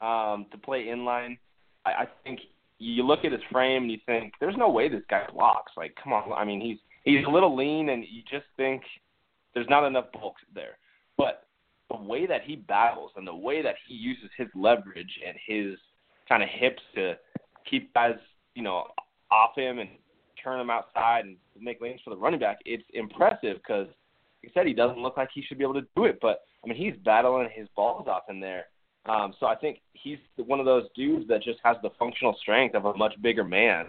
um, 0.00 0.46
to 0.52 0.58
play 0.58 0.86
inline. 0.86 1.38
I, 1.86 1.90
I 1.90 2.06
think 2.24 2.40
you 2.82 3.04
look 3.04 3.24
at 3.24 3.32
his 3.32 3.40
frame 3.50 3.82
and 3.82 3.92
you 3.92 3.98
think, 4.06 4.34
there's 4.40 4.56
no 4.56 4.68
way 4.68 4.88
this 4.88 5.02
guy 5.08 5.24
blocks. 5.32 5.72
Like, 5.76 5.96
come 6.02 6.12
on. 6.12 6.32
I 6.32 6.44
mean, 6.44 6.60
he's 6.60 6.78
he's 7.04 7.24
a 7.26 7.30
little 7.30 7.56
lean, 7.56 7.90
and 7.90 8.04
you 8.10 8.22
just 8.30 8.46
think 8.56 8.82
there's 9.54 9.68
not 9.68 9.86
enough 9.86 10.06
bulk 10.12 10.34
there. 10.54 10.78
But 11.16 11.46
the 11.90 11.96
way 11.96 12.26
that 12.26 12.42
he 12.42 12.56
battles 12.56 13.12
and 13.16 13.26
the 13.26 13.34
way 13.34 13.62
that 13.62 13.76
he 13.86 13.94
uses 13.94 14.30
his 14.36 14.48
leverage 14.54 15.20
and 15.26 15.36
his 15.46 15.78
kind 16.28 16.42
of 16.42 16.48
hips 16.48 16.82
to 16.94 17.14
keep 17.68 17.92
guys, 17.94 18.16
you 18.54 18.62
know, 18.62 18.86
off 19.30 19.56
him 19.56 19.78
and 19.78 19.90
turn 20.42 20.60
him 20.60 20.70
outside 20.70 21.24
and 21.24 21.36
make 21.60 21.80
lanes 21.80 22.00
for 22.02 22.10
the 22.10 22.16
running 22.16 22.40
back, 22.40 22.58
it's 22.64 22.82
impressive 22.94 23.58
because, 23.58 23.86
like 24.42 24.50
I 24.50 24.54
said, 24.54 24.66
he 24.66 24.72
doesn't 24.72 24.98
look 24.98 25.16
like 25.16 25.28
he 25.32 25.42
should 25.42 25.58
be 25.58 25.64
able 25.64 25.74
to 25.74 25.86
do 25.94 26.04
it. 26.04 26.18
But 26.20 26.40
I 26.64 26.68
mean, 26.68 26.76
he's 26.76 27.00
battling 27.04 27.48
his 27.54 27.68
balls 27.76 28.08
off 28.08 28.24
in 28.28 28.40
there. 28.40 28.64
Um, 29.06 29.34
so 29.40 29.46
I 29.46 29.56
think 29.56 29.78
he's 29.94 30.18
one 30.36 30.60
of 30.60 30.66
those 30.66 30.84
dudes 30.94 31.26
that 31.28 31.42
just 31.42 31.58
has 31.64 31.76
the 31.82 31.90
functional 31.98 32.36
strength 32.40 32.74
of 32.74 32.84
a 32.84 32.94
much 32.94 33.14
bigger 33.20 33.44
man. 33.44 33.86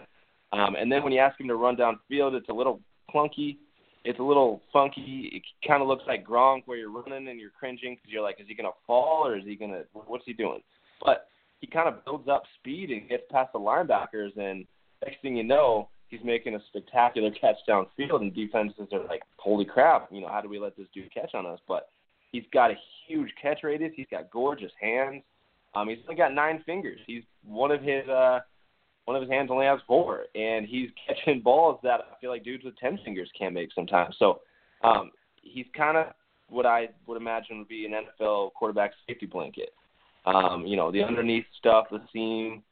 Um, 0.51 0.75
and 0.75 0.91
then 0.91 1.03
when 1.03 1.13
you 1.13 1.19
ask 1.19 1.39
him 1.39 1.47
to 1.47 1.55
run 1.55 1.75
downfield, 1.75 2.33
it's 2.33 2.49
a 2.49 2.53
little 2.53 2.79
clunky. 3.13 3.57
It's 4.05 4.19
a 4.19 4.23
little 4.23 4.61
funky. 4.71 5.29
It 5.31 5.67
kind 5.67 5.81
of 5.81 5.87
looks 5.87 6.03
like 6.07 6.25
Gronk, 6.25 6.63
where 6.65 6.77
you're 6.77 6.91
running 6.91 7.29
and 7.29 7.39
you're 7.39 7.51
cringing 7.57 7.95
because 7.95 8.11
you're 8.11 8.23
like, 8.23 8.39
is 8.39 8.47
he 8.47 8.55
going 8.55 8.69
to 8.69 8.77
fall 8.85 9.25
or 9.25 9.37
is 9.37 9.45
he 9.45 9.55
going 9.55 9.71
to? 9.71 9.83
What's 9.93 10.25
he 10.25 10.33
doing? 10.33 10.59
But 11.03 11.27
he 11.61 11.67
kind 11.67 11.87
of 11.87 12.03
builds 12.03 12.27
up 12.27 12.43
speed 12.59 12.89
and 12.89 13.07
gets 13.07 13.23
past 13.31 13.53
the 13.53 13.59
linebackers, 13.59 14.35
and 14.37 14.65
next 15.05 15.21
thing 15.21 15.37
you 15.37 15.43
know, 15.43 15.87
he's 16.09 16.19
making 16.23 16.55
a 16.55 16.59
spectacular 16.67 17.31
catch 17.31 17.55
downfield, 17.67 18.19
and 18.19 18.35
defenses 18.35 18.89
are 18.91 19.05
like, 19.07 19.21
holy 19.37 19.63
crap, 19.63 20.09
you 20.11 20.19
know, 20.19 20.27
how 20.27 20.41
do 20.41 20.49
we 20.49 20.59
let 20.59 20.75
this 20.75 20.87
dude 20.93 21.13
catch 21.13 21.33
on 21.33 21.45
us? 21.45 21.59
But 21.65 21.87
He's 22.33 22.43
got 22.51 22.71
a 22.71 22.75
huge 23.07 23.29
catch 23.41 23.59
radius. 23.63 23.93
He's 23.95 24.07
got 24.09 24.29
gorgeous 24.31 24.71
hands. 24.81 25.21
Um, 25.75 25.87
he's 25.87 25.99
only 26.09 26.17
got 26.17 26.33
nine 26.33 26.61
fingers. 26.65 26.99
He's 27.07 27.23
one 27.45 27.71
of 27.71 27.81
his 27.81 28.07
uh, 28.09 28.39
one 29.05 29.15
of 29.15 29.21
his 29.21 29.31
hands 29.31 29.49
only 29.51 29.67
has 29.67 29.79
four, 29.87 30.25
and 30.35 30.65
he's 30.65 30.89
catching 31.07 31.41
balls 31.41 31.79
that 31.83 32.01
I 32.01 32.19
feel 32.19 32.31
like 32.31 32.43
dudes 32.43 32.65
with 32.65 32.77
ten 32.77 32.99
fingers 33.05 33.29
can't 33.37 33.53
make 33.53 33.69
sometimes. 33.73 34.15
So 34.17 34.41
um, 34.83 35.11
he's 35.41 35.67
kind 35.77 35.95
of 35.95 36.07
what 36.49 36.65
I 36.65 36.89
would 37.07 37.21
imagine 37.21 37.59
would 37.59 37.67
be 37.67 37.85
an 37.85 37.93
NFL 37.93 38.53
quarterback 38.53 38.91
safety 39.07 39.27
blanket. 39.27 39.69
Um, 40.25 40.65
you 40.65 40.75
know, 40.75 40.91
the 40.91 41.03
underneath 41.03 41.45
stuff, 41.59 41.85
the 41.91 42.01
seam, 42.11 42.63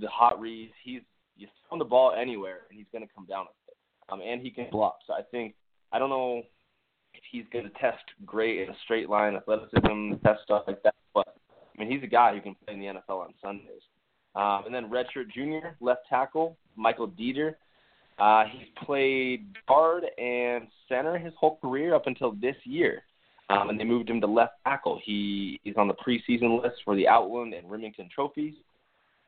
the 0.00 0.08
hot 0.08 0.38
reads. 0.38 0.72
He's 0.84 1.00
you 1.36 1.48
throw 1.68 1.78
the 1.78 1.84
ball 1.84 2.12
anywhere, 2.18 2.60
and 2.68 2.78
he's 2.78 2.88
going 2.92 3.06
to 3.06 3.14
come 3.14 3.24
down 3.26 3.46
with 3.46 3.74
it. 3.74 3.76
Um, 4.12 4.20
and 4.20 4.42
he 4.42 4.50
can 4.50 4.66
block. 4.70 4.98
So 5.06 5.14
I 5.14 5.22
think 5.22 5.54
I 5.92 5.98
don't 5.98 6.10
know 6.10 6.42
he's 7.30 7.44
going 7.52 7.64
to 7.64 7.70
test 7.80 8.02
great 8.26 8.60
in 8.60 8.68
a 8.68 8.76
straight 8.84 9.08
line, 9.08 9.36
athleticism, 9.36 10.14
test 10.24 10.42
stuff 10.44 10.64
like 10.66 10.82
that. 10.82 10.94
But 11.14 11.34
I 11.76 11.80
mean, 11.80 11.90
he's 11.90 12.02
a 12.02 12.08
guy 12.08 12.34
who 12.34 12.40
can 12.40 12.56
play 12.64 12.74
in 12.74 12.80
the 12.80 12.86
NFL 12.86 13.20
on 13.20 13.34
Sundays. 13.42 13.82
Um, 14.34 14.64
and 14.66 14.74
then 14.74 14.88
redshirt 14.88 15.30
junior, 15.34 15.76
left 15.80 16.02
tackle, 16.08 16.56
Michael 16.76 17.08
Deiter. 17.08 17.54
Uh, 18.18 18.44
he's 18.50 18.68
played 18.84 19.46
guard 19.68 20.04
and 20.18 20.68
center 20.88 21.18
his 21.18 21.32
whole 21.38 21.58
career 21.60 21.94
up 21.94 22.06
until 22.06 22.32
this 22.32 22.56
year. 22.64 23.02
Um, 23.50 23.68
and 23.68 23.78
they 23.78 23.84
moved 23.84 24.08
him 24.08 24.20
to 24.20 24.26
left 24.26 24.54
tackle. 24.64 25.00
He 25.04 25.60
is 25.64 25.76
on 25.76 25.88
the 25.88 25.94
preseason 25.94 26.62
list 26.62 26.76
for 26.84 26.94
the 26.94 27.08
Outland 27.08 27.52
and 27.52 27.70
Remington 27.70 28.08
trophies. 28.14 28.54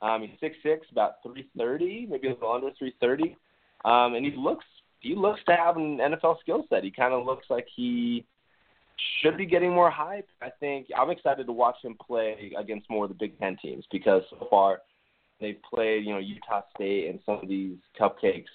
Um, 0.00 0.22
he's 0.22 0.38
six 0.40 0.56
six, 0.62 0.86
about 0.90 1.22
330, 1.22 2.06
maybe 2.10 2.28
a 2.28 2.30
little 2.32 2.52
under 2.52 2.70
330. 2.78 3.36
Um, 3.84 4.14
and 4.14 4.24
he 4.24 4.32
looks 4.36 4.64
he 5.04 5.14
looks 5.14 5.40
to 5.46 5.54
have 5.54 5.76
an 5.76 5.98
NFL 5.98 6.40
skill 6.40 6.64
set. 6.70 6.82
He 6.82 6.90
kind 6.90 7.12
of 7.12 7.26
looks 7.26 7.46
like 7.50 7.66
he 7.76 8.24
should 9.20 9.36
be 9.36 9.44
getting 9.44 9.70
more 9.70 9.90
hype. 9.90 10.26
I 10.40 10.48
think 10.60 10.86
I'm 10.96 11.10
excited 11.10 11.46
to 11.46 11.52
watch 11.52 11.76
him 11.82 11.94
play 12.04 12.52
against 12.58 12.88
more 12.88 13.04
of 13.04 13.10
the 13.10 13.14
Big 13.14 13.38
Ten 13.38 13.56
teams 13.60 13.84
because 13.92 14.22
so 14.30 14.46
far 14.48 14.80
they've 15.40 15.60
played, 15.68 16.06
you 16.06 16.12
know, 16.14 16.20
Utah 16.20 16.62
State 16.74 17.10
and 17.10 17.20
some 17.26 17.40
of 17.42 17.48
these 17.48 17.76
cupcakes. 18.00 18.46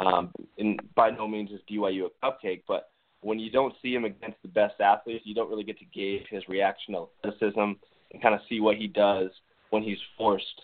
Um, 0.00 0.32
and 0.58 0.80
by 0.96 1.10
no 1.10 1.28
means 1.28 1.50
is 1.52 1.60
BYU 1.70 2.06
a 2.06 2.26
cupcake, 2.26 2.62
but 2.66 2.90
when 3.20 3.38
you 3.38 3.50
don't 3.50 3.74
see 3.80 3.94
him 3.94 4.04
against 4.04 4.42
the 4.42 4.48
best 4.48 4.80
athletes, 4.80 5.24
you 5.24 5.34
don't 5.34 5.48
really 5.48 5.64
get 5.64 5.78
to 5.78 5.84
gauge 5.86 6.26
his 6.28 6.42
reaction 6.48 6.94
to 6.94 7.06
athleticism 7.24 7.60
and 7.60 8.22
kind 8.22 8.34
of 8.34 8.40
see 8.48 8.60
what 8.60 8.76
he 8.76 8.88
does 8.88 9.30
when 9.70 9.82
he's 9.82 9.98
forced 10.18 10.62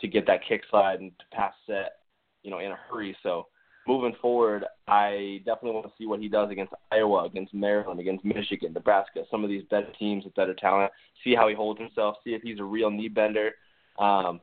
to 0.00 0.08
get 0.08 0.26
that 0.26 0.40
kick 0.48 0.62
slide 0.70 1.00
and 1.00 1.10
to 1.18 1.36
pass 1.36 1.52
set, 1.66 1.96
you 2.42 2.50
know, 2.50 2.60
in 2.60 2.70
a 2.70 2.78
hurry. 2.88 3.16
So 3.22 3.46
moving 3.86 4.14
forward, 4.20 4.64
I 4.88 5.40
definitely 5.44 5.72
want 5.72 5.86
to 5.86 5.92
see 5.98 6.06
what 6.06 6.20
he 6.20 6.28
does 6.28 6.50
against 6.50 6.72
Iowa, 6.92 7.24
against 7.24 7.54
Maryland, 7.54 8.00
against 8.00 8.24
Michigan, 8.24 8.72
Nebraska, 8.72 9.22
some 9.30 9.44
of 9.44 9.50
these 9.50 9.64
better 9.70 9.88
teams 9.98 10.24
with 10.24 10.34
better 10.34 10.54
talent. 10.54 10.92
See 11.22 11.34
how 11.34 11.48
he 11.48 11.54
holds 11.54 11.80
himself. 11.80 12.16
See 12.24 12.34
if 12.34 12.42
he's 12.42 12.60
a 12.60 12.64
real 12.64 12.90
knee 12.90 13.08
bender. 13.08 13.52
Um, 13.98 14.40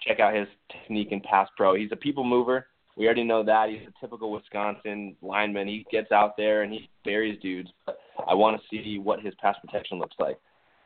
check 0.00 0.20
out 0.20 0.34
his 0.34 0.48
technique 0.72 1.12
and 1.12 1.22
pass 1.22 1.48
pro. 1.56 1.74
He's 1.74 1.92
a 1.92 1.96
people 1.96 2.24
mover. 2.24 2.66
We 2.96 3.06
already 3.06 3.24
know 3.24 3.42
that 3.44 3.70
he's 3.70 3.86
a 3.88 4.00
typical 4.00 4.32
Wisconsin 4.32 5.16
lineman. 5.22 5.68
He 5.68 5.86
gets 5.90 6.12
out 6.12 6.36
there 6.36 6.62
and 6.62 6.72
he 6.72 6.90
buries 7.04 7.40
dudes. 7.40 7.70
But 7.86 7.98
I 8.26 8.34
want 8.34 8.60
to 8.60 8.68
see 8.68 8.98
what 8.98 9.20
his 9.20 9.34
pass 9.40 9.56
protection 9.64 9.98
looks 9.98 10.16
like. 10.18 10.38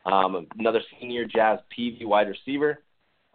Um, 0.06 0.46
another 0.58 0.80
senior, 1.00 1.24
Jazz 1.24 1.58
Peavy, 1.74 2.04
wide 2.04 2.28
receiver. 2.28 2.82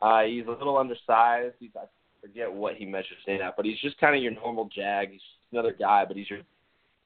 Uh, 0.02 0.22
he's 0.22 0.46
a 0.46 0.52
little 0.52 0.78
undersized. 0.78 1.56
He's, 1.60 1.72
I 1.76 1.86
forget 2.22 2.52
what 2.52 2.76
he 2.76 2.86
measures 2.86 3.18
in 3.28 3.42
at, 3.42 3.56
but 3.56 3.66
he's 3.66 3.80
just 3.80 3.98
kind 4.00 4.16
of 4.16 4.22
your 4.22 4.34
normal 4.34 4.70
Jag. 4.74 5.12
He's 5.12 5.22
another 5.52 5.76
guy, 5.78 6.06
but 6.06 6.18
he's 6.18 6.30
your 6.30 6.42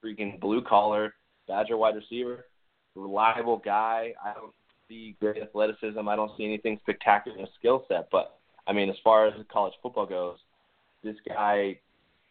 freaking 0.04 0.40
blue 0.40 0.62
collar 0.62 1.14
Badger 1.46 1.76
wide 1.76 1.96
receiver, 1.96 2.46
reliable 2.94 3.58
guy. 3.58 4.14
I 4.24 4.32
don't 4.34 4.52
see 4.88 5.16
great 5.20 5.42
athleticism. 5.42 6.08
I 6.08 6.16
don't 6.16 6.30
see 6.36 6.44
anything 6.44 6.78
spectacular 6.80 7.36
in 7.36 7.44
his 7.44 7.54
skill 7.58 7.84
set, 7.88 8.08
but 8.10 8.38
I 8.66 8.72
mean, 8.72 8.88
as 8.88 8.96
far 9.04 9.26
as 9.26 9.34
college 9.52 9.74
football 9.82 10.06
goes, 10.06 10.38
this 11.02 11.16
guy 11.28 11.78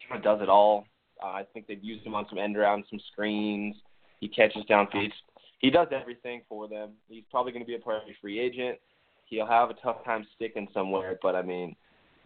kind 0.08 0.18
of 0.18 0.24
does 0.24 0.42
it 0.42 0.50
all. 0.50 0.86
Uh, 1.24 1.28
I 1.28 1.44
think 1.54 1.68
they've 1.68 1.84
used 1.84 2.06
him 2.06 2.16
on 2.16 2.26
some 2.28 2.40
end 2.40 2.58
around, 2.58 2.86
some 2.90 3.00
screens. 3.12 3.76
He 4.20 4.28
catches 4.28 4.64
downfield. 4.66 5.12
He 5.60 5.70
does 5.70 5.88
everything 5.92 6.42
for 6.50 6.68
them. 6.68 6.92
He's 7.08 7.24
probably 7.30 7.52
going 7.52 7.64
to 7.64 7.68
be 7.68 7.76
a 7.76 7.80
priority 7.80 8.16
free 8.20 8.40
agent. 8.40 8.80
He'll 9.26 9.48
have 9.48 9.70
a 9.70 9.76
tough 9.76 10.04
time 10.04 10.26
sticking 10.36 10.68
somewhere, 10.74 11.18
but 11.22 11.36
I 11.36 11.42
mean, 11.42 11.76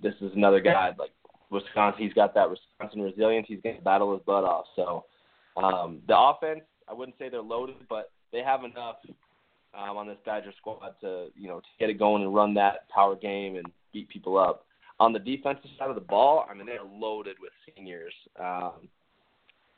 this 0.01 0.13
is 0.21 0.31
another 0.35 0.59
guy 0.59 0.93
like 0.97 1.11
Wisconsin. 1.49 2.03
He's 2.03 2.13
got 2.13 2.33
that 2.35 2.49
Wisconsin 2.49 3.01
resilience. 3.01 3.47
He's 3.49 3.61
going 3.61 3.77
to 3.77 3.81
battle 3.81 4.13
his 4.13 4.21
butt 4.25 4.43
off. 4.43 4.65
So 4.75 5.05
um, 5.55 5.99
the 6.07 6.17
offense, 6.17 6.61
I 6.87 6.93
wouldn't 6.93 7.17
say 7.17 7.29
they're 7.29 7.41
loaded, 7.41 7.75
but 7.89 8.11
they 8.31 8.39
have 8.39 8.63
enough 8.63 8.97
um, 9.77 9.97
on 9.97 10.07
this 10.07 10.17
Badger 10.25 10.53
squad 10.57 10.95
to 11.01 11.27
you 11.35 11.47
know 11.47 11.59
to 11.59 11.67
get 11.79 11.89
it 11.89 11.99
going 11.99 12.23
and 12.23 12.33
run 12.33 12.53
that 12.55 12.89
power 12.89 13.15
game 13.15 13.55
and 13.55 13.65
beat 13.93 14.09
people 14.09 14.37
up. 14.37 14.65
On 14.99 15.13
the 15.13 15.19
defensive 15.19 15.69
side 15.77 15.89
of 15.89 15.95
the 15.95 16.01
ball, 16.01 16.45
I 16.49 16.53
mean 16.53 16.65
they're 16.65 16.79
loaded 16.83 17.37
with 17.39 17.51
seniors. 17.75 18.13
Um, 18.39 18.89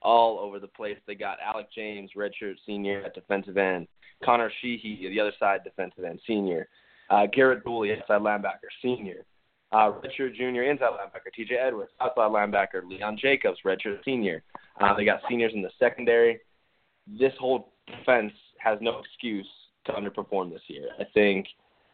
all 0.02 0.40
over 0.40 0.60
the 0.60 0.68
place. 0.68 0.98
They 1.08 1.16
got 1.16 1.38
Alec 1.46 1.68
James, 1.76 2.12
redshirt 2.16 2.56
senior 2.66 3.04
at 3.06 3.14
defensive 3.14 3.58
end. 3.58 3.88
Connor 4.24 4.52
Sheehy, 4.62 5.08
the 5.10 5.20
other 5.20 5.34
side 5.40 5.62
defensive 5.64 6.04
end, 6.04 6.20
senior. 6.28 6.68
Uh, 7.10 7.26
Garrett 7.26 7.64
Dooley, 7.64 7.92
outside 7.92 8.22
linebacker, 8.22 8.70
senior. 8.82 9.26
Uh, 9.72 9.92
redshirt 9.92 10.36
junior 10.36 10.64
inside 10.64 10.90
linebacker, 10.92 11.32
T.J. 11.36 11.56
Edwards, 11.56 11.92
outside 12.02 12.32
linebacker, 12.32 12.84
Leon 12.88 13.18
Jacobs, 13.22 13.60
redshirt 13.64 14.04
senior. 14.04 14.42
Uh, 14.82 14.96
they 14.96 15.06
got 15.06 15.22
seniors 15.30 15.52
in 15.54 15.62
the 15.62 15.70
secondary. 15.78 16.40
This 17.08 17.34
whole 17.40 17.72
defense 17.86 18.34
has 18.58 18.80
no 18.82 19.00
excuse 19.00 19.48
to 19.86 19.92
underperform 19.94 20.52
this 20.52 20.62
year. 20.68 20.90
I 21.00 21.04
think 21.14 21.48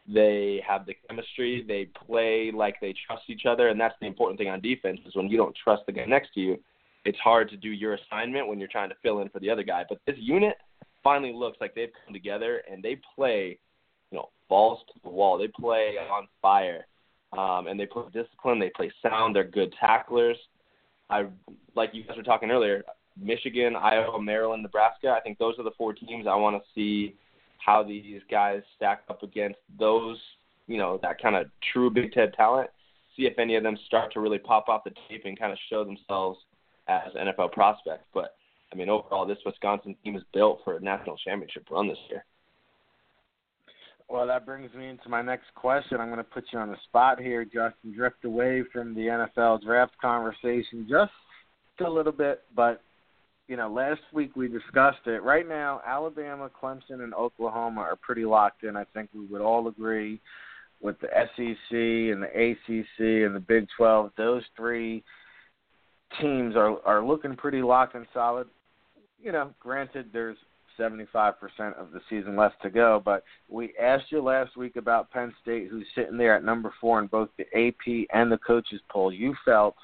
they 0.08 0.62
have 0.66 0.86
the 0.86 0.94
chemistry. 1.08 1.64
They 1.66 1.88
play 2.06 2.50
like 2.54 2.76
they 2.80 2.94
trust 3.06 3.24
each 3.28 3.46
other, 3.46 3.68
and 3.68 3.80
that's 3.80 3.94
the 4.00 4.06
important 4.06 4.38
thing 4.38 4.48
on 4.48 4.60
defense. 4.60 5.00
Is 5.06 5.14
when 5.14 5.28
you 5.28 5.36
don't 5.36 5.56
trust 5.62 5.82
the 5.86 5.92
guy 5.92 6.04
next 6.06 6.32
to 6.34 6.40
you, 6.40 6.58
it's 7.04 7.18
hard 7.18 7.48
to 7.50 7.56
do 7.56 7.70
your 7.70 7.94
assignment 7.94 8.48
when 8.48 8.58
you're 8.58 8.68
trying 8.68 8.88
to 8.88 8.96
fill 9.02 9.20
in 9.20 9.28
for 9.28 9.40
the 9.40 9.50
other 9.50 9.62
guy. 9.62 9.84
But 9.88 9.98
this 10.06 10.16
unit 10.18 10.56
finally 11.02 11.32
looks 11.32 11.58
like 11.60 11.74
they've 11.74 11.92
come 12.04 12.12
together 12.12 12.62
and 12.70 12.82
they 12.82 12.98
play, 13.14 13.58
you 14.10 14.18
know, 14.18 14.30
balls 14.48 14.80
to 14.92 15.00
the 15.02 15.10
wall. 15.10 15.38
They 15.38 15.48
play 15.48 15.96
on 16.10 16.26
fire, 16.42 16.86
um, 17.36 17.66
and 17.66 17.78
they 17.78 17.86
play 17.86 18.04
discipline. 18.12 18.58
They 18.58 18.70
play 18.70 18.92
sound. 19.02 19.34
They're 19.34 19.44
good 19.44 19.74
tacklers. 19.78 20.36
I 21.10 21.26
like 21.74 21.90
you 21.92 22.04
guys 22.04 22.16
were 22.16 22.22
talking 22.22 22.50
earlier. 22.50 22.82
Michigan, 23.20 23.76
Iowa, 23.76 24.20
Maryland, 24.20 24.62
Nebraska. 24.62 25.14
I 25.16 25.20
think 25.20 25.38
those 25.38 25.58
are 25.58 25.62
the 25.62 25.70
four 25.78 25.92
teams 25.92 26.26
I 26.26 26.34
want 26.34 26.56
to 26.56 26.68
see 26.74 27.14
how 27.58 27.82
these 27.82 28.20
guys 28.30 28.62
stack 28.76 29.02
up 29.08 29.22
against 29.22 29.58
those, 29.78 30.18
you 30.66 30.78
know, 30.78 30.98
that 31.02 31.20
kind 31.20 31.36
of 31.36 31.46
true 31.72 31.90
Big 31.90 32.12
Ten 32.12 32.32
talent. 32.32 32.70
See 33.16 33.22
if 33.22 33.38
any 33.38 33.56
of 33.56 33.62
them 33.62 33.78
start 33.86 34.12
to 34.12 34.20
really 34.20 34.38
pop 34.38 34.68
off 34.68 34.84
the 34.84 34.92
tape 35.08 35.22
and 35.24 35.38
kind 35.38 35.52
of 35.52 35.58
show 35.70 35.84
themselves 35.84 36.38
as 36.88 37.12
NFL 37.14 37.52
prospects. 37.52 38.04
But 38.12 38.36
I 38.72 38.76
mean, 38.76 38.88
overall, 38.88 39.26
this 39.26 39.38
Wisconsin 39.46 39.96
team 40.04 40.16
is 40.16 40.22
built 40.34 40.60
for 40.64 40.76
a 40.76 40.80
national 40.80 41.16
championship 41.16 41.66
run 41.70 41.88
this 41.88 41.98
year. 42.10 42.24
Well, 44.08 44.26
that 44.28 44.46
brings 44.46 44.72
me 44.74 44.88
into 44.88 45.08
my 45.08 45.20
next 45.20 45.52
question. 45.54 46.00
I'm 46.00 46.08
going 46.08 46.18
to 46.18 46.24
put 46.24 46.44
you 46.52 46.58
on 46.60 46.70
the 46.70 46.76
spot 46.84 47.20
here, 47.20 47.44
Justen. 47.44 47.94
Drift 47.94 48.24
away 48.24 48.62
from 48.72 48.94
the 48.94 49.02
NFL 49.02 49.62
draft 49.62 49.94
conversation 50.00 50.86
just 50.88 51.12
a 51.84 51.90
little 51.90 52.12
bit, 52.12 52.42
but 52.54 52.82
you 53.48 53.56
know, 53.56 53.68
last 53.68 54.00
week 54.12 54.34
we 54.34 54.48
discussed 54.48 55.06
it. 55.06 55.22
Right 55.22 55.48
now, 55.48 55.80
Alabama, 55.86 56.50
Clemson, 56.50 57.02
and 57.02 57.14
Oklahoma 57.14 57.80
are 57.80 57.96
pretty 57.96 58.24
locked 58.24 58.64
in. 58.64 58.76
I 58.76 58.84
think 58.92 59.08
we 59.14 59.24
would 59.26 59.40
all 59.40 59.68
agree 59.68 60.20
with 60.80 60.96
the 61.00 61.08
SEC 61.08 61.70
and 61.70 62.22
the 62.22 62.26
ACC 62.26 63.24
and 63.26 63.34
the 63.34 63.44
Big 63.46 63.66
12. 63.76 64.10
Those 64.16 64.42
three 64.56 65.04
teams 66.20 66.56
are 66.56 66.80
are 66.84 67.04
looking 67.04 67.36
pretty 67.36 67.62
locked 67.62 67.94
and 67.94 68.06
solid. 68.12 68.48
You 69.22 69.32
know, 69.32 69.50
granted, 69.60 70.10
there's 70.12 70.36
75% 70.78 71.34
of 71.78 71.92
the 71.92 72.00
season 72.08 72.36
left 72.36 72.60
to 72.62 72.70
go, 72.70 73.00
but 73.04 73.24
we 73.48 73.74
asked 73.80 74.10
you 74.10 74.22
last 74.22 74.56
week 74.56 74.76
about 74.76 75.10
Penn 75.10 75.34
State, 75.42 75.68
who's 75.70 75.86
sitting 75.94 76.16
there 76.18 76.36
at 76.36 76.44
number 76.44 76.72
four 76.80 77.00
in 77.00 77.06
both 77.06 77.28
the 77.36 77.44
AP 77.54 78.06
and 78.12 78.30
the 78.30 78.38
coaches 78.38 78.80
poll. 78.90 79.12
You 79.12 79.34
felt 79.44 79.76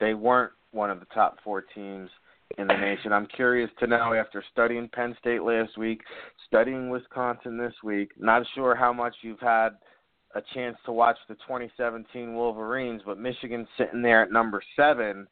they 0.00 0.14
weren't 0.14 0.52
one 0.72 0.90
of 0.90 1.00
the 1.00 1.06
top 1.06 1.38
four 1.44 1.62
teams 1.62 2.10
in 2.58 2.66
the 2.66 2.76
nation. 2.76 3.12
I'm 3.12 3.26
curious 3.26 3.70
to 3.80 3.86
know 3.86 4.14
after 4.14 4.44
studying 4.52 4.88
Penn 4.88 5.16
State 5.20 5.42
last 5.42 5.76
week, 5.78 6.02
studying 6.46 6.90
Wisconsin 6.90 7.56
this 7.56 7.74
week, 7.82 8.10
not 8.18 8.42
sure 8.54 8.74
how 8.74 8.92
much 8.92 9.14
you've 9.22 9.40
had 9.40 9.70
a 10.34 10.42
chance 10.52 10.76
to 10.84 10.92
watch 10.92 11.16
the 11.28 11.34
2017 11.34 12.34
Wolverines, 12.34 13.02
but 13.06 13.18
Michigan 13.18 13.66
sitting 13.78 14.02
there 14.02 14.22
at 14.22 14.32
number 14.32 14.62
7. 14.76 15.26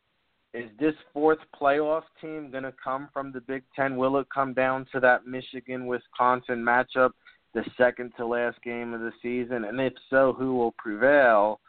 Is 0.54 0.68
this 0.78 0.94
fourth 1.14 1.38
playoff 1.58 2.02
team 2.20 2.50
going 2.50 2.64
to 2.64 2.74
come 2.82 3.08
from 3.12 3.32
the 3.32 3.40
Big 3.40 3.62
10? 3.74 3.96
Will 3.96 4.18
it 4.18 4.26
come 4.32 4.52
down 4.52 4.86
to 4.92 5.00
that 5.00 5.26
Michigan 5.26 5.86
Wisconsin 5.86 6.62
matchup, 6.62 7.12
the 7.54 7.64
second 7.78 8.12
to 8.18 8.26
last 8.26 8.60
game 8.62 8.92
of 8.92 9.00
the 9.00 9.12
season? 9.22 9.64
And 9.64 9.80
if 9.80 9.94
so, 10.10 10.34
who 10.38 10.54
will 10.54 10.72
prevail? 10.72 11.60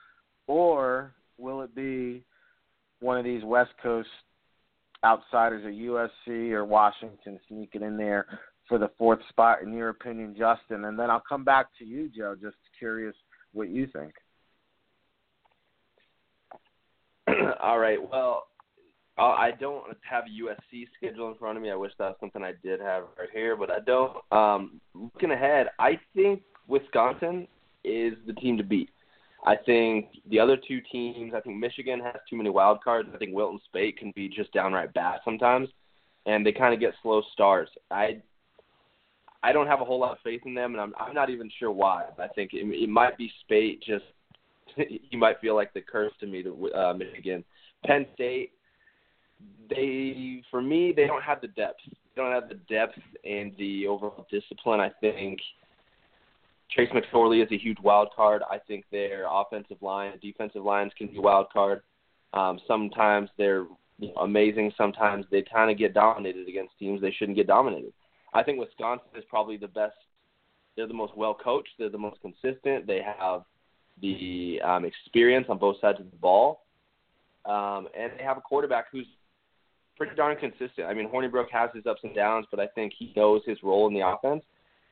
Or 0.47 1.13
will 1.37 1.61
it 1.61 1.73
be 1.73 2.25
one 2.99 3.17
of 3.17 3.23
these 3.23 3.43
West 3.45 3.71
Coast 3.81 4.09
outsiders 5.05 5.63
at 5.65 5.71
USC 5.71 6.51
or 6.51 6.65
Washington 6.65 7.39
sneaking 7.47 7.83
in 7.83 7.95
there 7.95 8.25
for 8.67 8.77
the 8.77 8.91
fourth 8.97 9.19
spot, 9.29 9.61
in 9.61 9.71
your 9.71 9.89
opinion, 9.89 10.35
Justen? 10.37 10.89
And 10.89 10.99
then 10.99 11.09
I'll 11.09 11.23
come 11.27 11.45
back 11.45 11.67
to 11.79 11.85
you, 11.85 12.09
Joe. 12.09 12.35
Just 12.41 12.57
curious 12.77 13.15
what 13.53 13.69
you 13.69 13.87
think. 13.87 14.13
All 17.61 17.79
right. 17.79 17.97
Well, 18.11 18.43
I 19.21 19.51
don't 19.59 19.95
have 20.09 20.23
a 20.25 20.43
USC 20.43 20.87
schedule 20.97 21.29
in 21.29 21.35
front 21.35 21.57
of 21.57 21.63
me. 21.63 21.69
I 21.69 21.75
wish 21.75 21.91
that 21.99 22.09
was 22.09 22.17
something 22.19 22.43
I 22.43 22.53
did 22.63 22.79
have 22.79 23.03
right 23.17 23.29
here, 23.31 23.55
but 23.55 23.69
I 23.69 23.79
don't. 23.79 24.17
Um, 24.31 24.81
looking 24.95 25.31
ahead, 25.31 25.67
I 25.79 25.99
think 26.15 26.41
Wisconsin 26.67 27.47
is 27.83 28.13
the 28.25 28.33
team 28.33 28.57
to 28.57 28.63
beat. 28.63 28.89
I 29.45 29.55
think 29.55 30.07
the 30.29 30.39
other 30.39 30.57
two 30.57 30.79
teams, 30.91 31.33
I 31.35 31.41
think 31.41 31.57
Michigan 31.57 31.99
has 31.99 32.15
too 32.29 32.37
many 32.37 32.49
wild 32.49 32.81
cards. 32.83 33.09
I 33.13 33.17
think 33.17 33.35
Wilton 33.35 33.59
Speight 33.65 33.97
can 33.97 34.11
be 34.15 34.29
just 34.29 34.53
downright 34.53 34.93
bad 34.93 35.19
sometimes, 35.25 35.67
and 36.25 36.45
they 36.45 36.53
kind 36.53 36.73
of 36.73 36.79
get 36.79 36.93
slow 37.01 37.21
starts. 37.33 37.71
I 37.91 38.21
I 39.43 39.51
don't 39.51 39.67
have 39.67 39.81
a 39.81 39.85
whole 39.85 39.99
lot 39.99 40.13
of 40.13 40.19
faith 40.23 40.41
in 40.45 40.53
them, 40.53 40.73
and 40.73 40.81
I'm 40.81 40.93
I'm 40.97 41.13
not 41.13 41.29
even 41.29 41.51
sure 41.59 41.71
why. 41.71 42.05
I 42.17 42.27
think 42.29 42.51
it, 42.53 42.65
it 42.65 42.89
might 42.89 43.17
be 43.17 43.29
Speight. 43.41 43.83
Just 43.83 44.05
you 44.77 45.19
might 45.19 45.41
feel 45.41 45.55
like 45.55 45.73
the 45.73 45.81
curse 45.81 46.13
to 46.21 46.25
me 46.25 46.41
to 46.43 46.71
uh, 46.73 46.93
Michigan, 46.93 47.43
Penn 47.85 48.05
State. 48.15 48.51
They 49.69 50.43
for 50.51 50.61
me 50.61 50.93
they 50.95 51.07
don't 51.07 51.23
have 51.23 51.41
the 51.41 51.47
depth. 51.47 51.79
They 51.87 52.21
don't 52.21 52.31
have 52.31 52.49
the 52.49 52.59
depth 52.69 52.99
and 53.25 53.53
the 53.57 53.87
overall 53.87 54.27
discipline. 54.29 54.79
I 54.79 54.91
think 55.01 55.39
Trace 56.71 56.89
McSorley 56.89 57.43
is 57.43 57.51
a 57.51 57.57
huge 57.57 57.77
wild 57.81 58.09
card. 58.15 58.41
I 58.49 58.57
think 58.57 58.85
their 58.91 59.25
offensive 59.29 59.81
line, 59.81 60.13
defensive 60.21 60.63
lines 60.63 60.91
can 60.97 61.07
be 61.07 61.19
wild 61.19 61.47
card. 61.51 61.81
Um, 62.33 62.59
sometimes 62.67 63.29
they're 63.37 63.65
you 63.99 64.07
know, 64.09 64.21
amazing. 64.21 64.73
Sometimes 64.75 65.25
they 65.31 65.43
kind 65.43 65.69
of 65.69 65.77
get 65.77 65.93
dominated 65.93 66.47
against 66.47 66.77
teams 66.79 66.99
they 67.01 67.11
shouldn't 67.11 67.37
get 67.37 67.47
dominated. 67.47 67.93
I 68.33 68.43
think 68.43 68.59
Wisconsin 68.59 69.07
is 69.15 69.23
probably 69.29 69.57
the 69.57 69.67
best. 69.67 69.95
They're 70.75 70.87
the 70.87 70.93
most 70.93 71.15
well 71.15 71.35
coached. 71.35 71.69
They're 71.77 71.89
the 71.89 71.97
most 71.99 72.19
consistent. 72.21 72.87
They 72.87 73.01
have 73.01 73.43
the 74.01 74.59
um, 74.65 74.85
experience 74.85 75.45
on 75.49 75.59
both 75.59 75.79
sides 75.79 75.99
of 75.99 76.09
the 76.09 76.17
ball. 76.17 76.65
um, 77.45 77.87
and 77.97 78.11
they 78.17 78.23
have 78.23 78.37
a 78.37 78.41
quarterback 78.41 78.85
who's 78.91 79.05
pretty 79.97 80.15
darn 80.15 80.35
consistent. 80.37 80.87
I 80.87 80.93
mean, 80.93 81.09
Hornibrook 81.09 81.49
has 81.51 81.69
his 81.73 81.85
ups 81.85 82.01
and 82.03 82.15
downs, 82.15 82.45
but 82.49 82.59
I 82.59 82.67
think 82.67 82.93
he 82.97 83.13
knows 83.15 83.41
his 83.45 83.57
role 83.63 83.87
in 83.87 83.93
the 83.93 84.07
offense. 84.07 84.43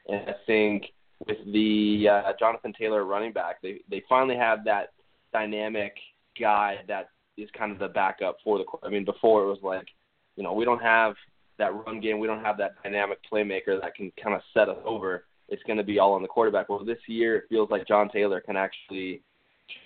And 0.08 0.30
I 0.30 0.34
think 0.46 0.86
with 1.28 1.38
the 1.52 2.08
uh, 2.10 2.34
Jonathan 2.40 2.74
Taylor 2.78 3.06
running 3.06 3.32
back, 3.32 3.62
they 3.62 3.82
they 3.90 4.04
finally 4.10 4.36
have 4.36 4.64
that 4.66 4.94
dynamic 5.34 5.94
guy 6.40 6.78
that 6.88 7.10
is 7.38 7.50
kind 7.58 7.72
of 7.72 7.80
the 7.80 7.88
backup 7.88 8.38
for 8.44 8.58
the. 8.58 8.66
I 8.84 8.90
mean, 8.90 9.06
before 9.06 9.44
it 9.44 9.48
was 9.48 9.60
like, 9.62 9.88
you 10.36 10.44
know, 10.44 10.54
we 10.54 10.66
don't 10.66 10.82
have 10.82 11.16
that 11.58 11.74
run 11.86 12.00
game, 12.00 12.20
we 12.20 12.28
don't 12.28 12.44
have 12.44 12.58
that 12.58 12.82
dynamic 12.84 13.20
playmaker 13.32 13.80
that 13.80 13.96
can 13.96 14.12
kind 14.22 14.36
of 14.36 14.42
set 14.54 14.70
us 14.70 14.80
over. 14.86 15.26
It's 15.48 15.62
going 15.64 15.78
to 15.78 15.84
be 15.84 16.00
all 16.00 16.14
on 16.14 16.22
the 16.22 16.28
quarterback. 16.28 16.70
Well, 16.70 16.84
this 16.84 16.98
year 17.08 17.36
it 17.36 17.44
feels 17.50 17.70
like 17.70 17.88
John 17.88 18.10
Taylor 18.10 18.40
can 18.42 18.56
actually 18.56 19.22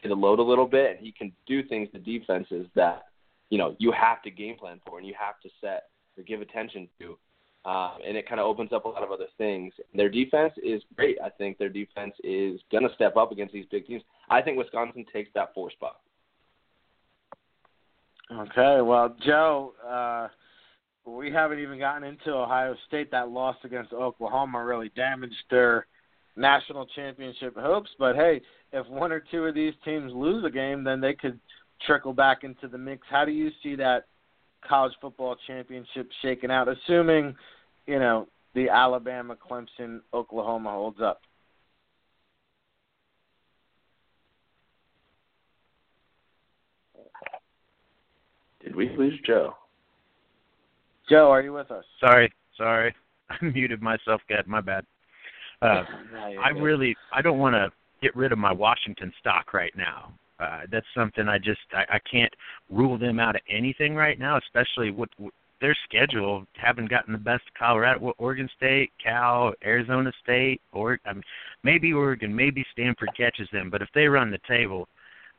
the 0.04 0.16
load 0.16 0.40
a 0.40 0.44
little 0.44 0.68
bit, 0.68 0.98
and 0.98 1.06
he 1.06 1.12
can 1.12 1.32
do 1.46 1.64
things 1.64 1.90
to 1.92 2.00
defenses 2.00 2.68
that 2.76 3.06
you 3.56 3.60
know 3.60 3.74
you 3.80 3.94
have 3.94 4.22
to 4.22 4.30
game 4.30 4.58
plan 4.58 4.82
for 4.86 4.98
and 4.98 5.08
you 5.08 5.14
have 5.18 5.40
to 5.40 5.50
set 5.62 5.84
or 6.18 6.24
give 6.24 6.42
attention 6.42 6.90
to. 7.00 7.18
Um, 7.64 8.00
and 8.06 8.18
it 8.18 8.28
kind 8.28 8.42
of 8.42 8.48
opens 8.48 8.74
up 8.74 8.84
a 8.84 8.90
lot 8.90 9.02
of 9.02 9.12
other 9.12 9.28
things. 9.38 9.74
Their 9.94 10.10
defense 10.10 10.52
is 10.62 10.84
great. 10.98 11.18
I 11.24 11.30
think 11.30 11.58
their 11.58 11.70
defense 11.70 12.14
is 12.22 12.60
going 12.70 12.86
to 12.86 12.94
step 12.96 13.16
up 13.16 13.32
against 13.32 13.54
these 13.54 13.66
big 13.72 13.88
teams. 13.88 14.04
I 14.30 14.42
think 14.42 14.58
Wisconsin 14.58 15.06
takes 15.12 15.30
that 15.36 15.54
four 15.54 15.72
spot. 15.72 16.02
Okay, 18.30 18.82
well, 18.82 19.16
Joe, 19.26 19.74
uh, 19.88 20.28
we 21.10 21.32
haven't 21.32 21.60
even 21.60 21.80
gotten 21.80 22.04
into 22.04 22.34
Ohio 22.34 22.76
State. 22.88 23.10
That 23.12 23.30
loss 23.30 23.56
against 23.64 23.94
Oklahoma 23.94 24.66
really 24.66 24.92
damaged 24.98 25.34
their 25.50 25.88
national 26.36 26.88
championship 26.88 27.56
hopes. 27.58 27.90
But 27.98 28.18
hey, 28.18 28.42
if 28.74 28.86
one 28.88 29.14
or 29.14 29.24
two 29.32 29.46
of 29.46 29.56
these 29.56 29.74
teams 29.86 30.12
lose 30.14 30.44
a 30.44 30.52
game, 30.52 30.84
then 30.84 31.00
they 31.00 31.14
could 31.14 31.40
trickle 31.86 32.14
back 32.14 32.44
into 32.44 32.68
the 32.68 32.78
mix. 32.78 33.06
How 33.10 33.26
do 33.26 33.32
you 33.32 33.50
see 33.64 33.76
that 33.76 34.06
college 34.68 34.94
football 35.02 35.36
championship 35.48 36.10
shaking 36.22 36.52
out, 36.52 36.68
assuming 36.68 37.36
you 37.88 38.00
know 38.00 38.28
the 38.54 38.70
Alabama, 38.70 39.36
Clemson, 39.36 40.02
Oklahoma 40.14 40.72
holds 40.72 41.02
up? 41.02 41.22
Did 48.64 48.76
we 48.76 48.90
lose 48.98 49.14
Joe? 49.26 49.54
Joe, 51.08 51.30
are 51.30 51.42
you 51.42 51.54
with 51.54 51.70
us? 51.70 51.86
Sorry, 52.00 52.34
sorry. 52.58 52.96
I 53.30 53.46
muted 53.46 53.82
myself. 53.82 54.22
Good, 54.28 54.48
my 54.48 54.62
bad. 54.62 54.86
Uh, 55.62 55.84
I 56.44 56.50
really, 56.50 56.96
I 57.14 57.22
don't 57.22 57.38
want 57.38 57.54
to 57.54 57.72
get 58.02 58.16
rid 58.16 58.32
of 58.32 58.40
my 58.40 58.52
Washington 58.52 59.14
stock 59.20 59.54
right 59.54 59.74
now. 59.78 60.14
Uh, 60.40 60.62
that's 60.72 60.86
something 60.96 61.28
I 61.28 61.38
just, 61.38 61.62
I, 61.74 61.96
I 61.96 62.00
can't 62.12 62.34
rule 62.70 62.98
them 62.98 63.20
out 63.20 63.36
of 63.36 63.42
anything 63.50 63.96
right 63.96 64.20
now, 64.20 64.38
especially 64.38 64.92
with, 64.92 65.10
with 65.18 65.34
their 65.62 65.76
schedule. 65.88 66.46
Haven't 66.54 66.90
gotten 66.90 67.14
the 67.14 67.20
best 67.20 67.44
Colorado, 67.58 68.14
Oregon 68.18 68.50
State, 68.58 68.92
Cal, 69.02 69.54
Arizona 69.64 70.12
State, 70.22 70.62
or 70.74 71.00
I 71.06 71.14
mean, 71.14 71.24
maybe 71.64 71.94
Oregon, 71.94 72.36
maybe 72.36 72.66
Stanford 72.72 73.10
catches 73.16 73.48
them. 73.52 73.70
But 73.70 73.82
if 73.82 73.90
they 73.96 74.08
run 74.08 74.32
the 74.32 74.40
table, 74.48 74.88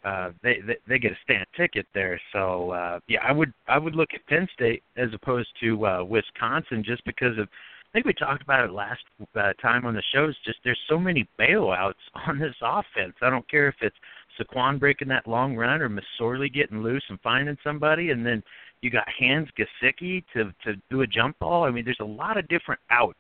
uh, 0.05 0.31
they, 0.43 0.61
they 0.67 0.77
they 0.89 0.99
get 0.99 1.13
a 1.13 1.19
stand 1.25 1.47
ticket 1.57 1.87
there. 1.95 2.21
So 2.33 2.71
uh, 2.71 3.01
yeah, 3.09 3.21
I 3.27 3.33
would 3.33 3.53
I 3.69 3.79
would 3.79 3.95
look 3.95 4.11
at 4.15 4.27
Penn 4.27 4.49
State 4.55 4.83
as 4.97 5.09
opposed 5.13 5.49
to 5.61 5.87
uh, 5.87 6.05
Wisconsin 6.05 6.83
just 6.85 7.05
because 7.05 7.39
of. 7.39 7.49
I 7.49 7.99
think 8.01 8.07
we 8.07 8.15
talked 8.15 8.43
about 8.43 8.69
it 8.69 8.73
last 8.73 9.01
uh, 9.37 9.55
time 9.63 9.87
on 9.87 9.95
the 9.95 10.03
show. 10.13 10.27
shows. 10.27 10.37
Just 10.45 10.59
there's 10.65 10.79
so 10.89 10.99
many 10.99 11.27
bailouts 11.41 11.95
on 12.27 12.39
this 12.39 12.55
offense. 12.61 13.15
I 13.23 13.31
don't 13.31 13.49
care 13.49 13.69
if 13.69 13.77
it's 13.81 13.97
Saquon 14.39 14.79
breaking 14.79 15.09
that 15.09 15.27
long 15.27 15.57
run 15.57 15.81
or 15.81 15.89
McSorley 15.89 16.53
getting 16.53 16.83
loose 16.83 17.05
and 17.09 17.21
finding 17.21 17.57
somebody, 17.65 18.11
and 18.11 18.25
then 18.25 18.43
you 18.83 18.91
got 18.91 19.09
Hans 19.19 19.49
Gesicki 19.59 20.25
to 20.35 20.53
to 20.65 20.81
do 20.91 21.03
a 21.03 21.07
jump 21.07 21.39
ball. 21.39 21.65
I 21.65 21.71
mean, 21.71 21.85
there's 21.85 21.97
a 22.01 22.05
lot 22.05 22.37
of 22.37 22.49
different 22.49 22.81
outs 22.91 23.19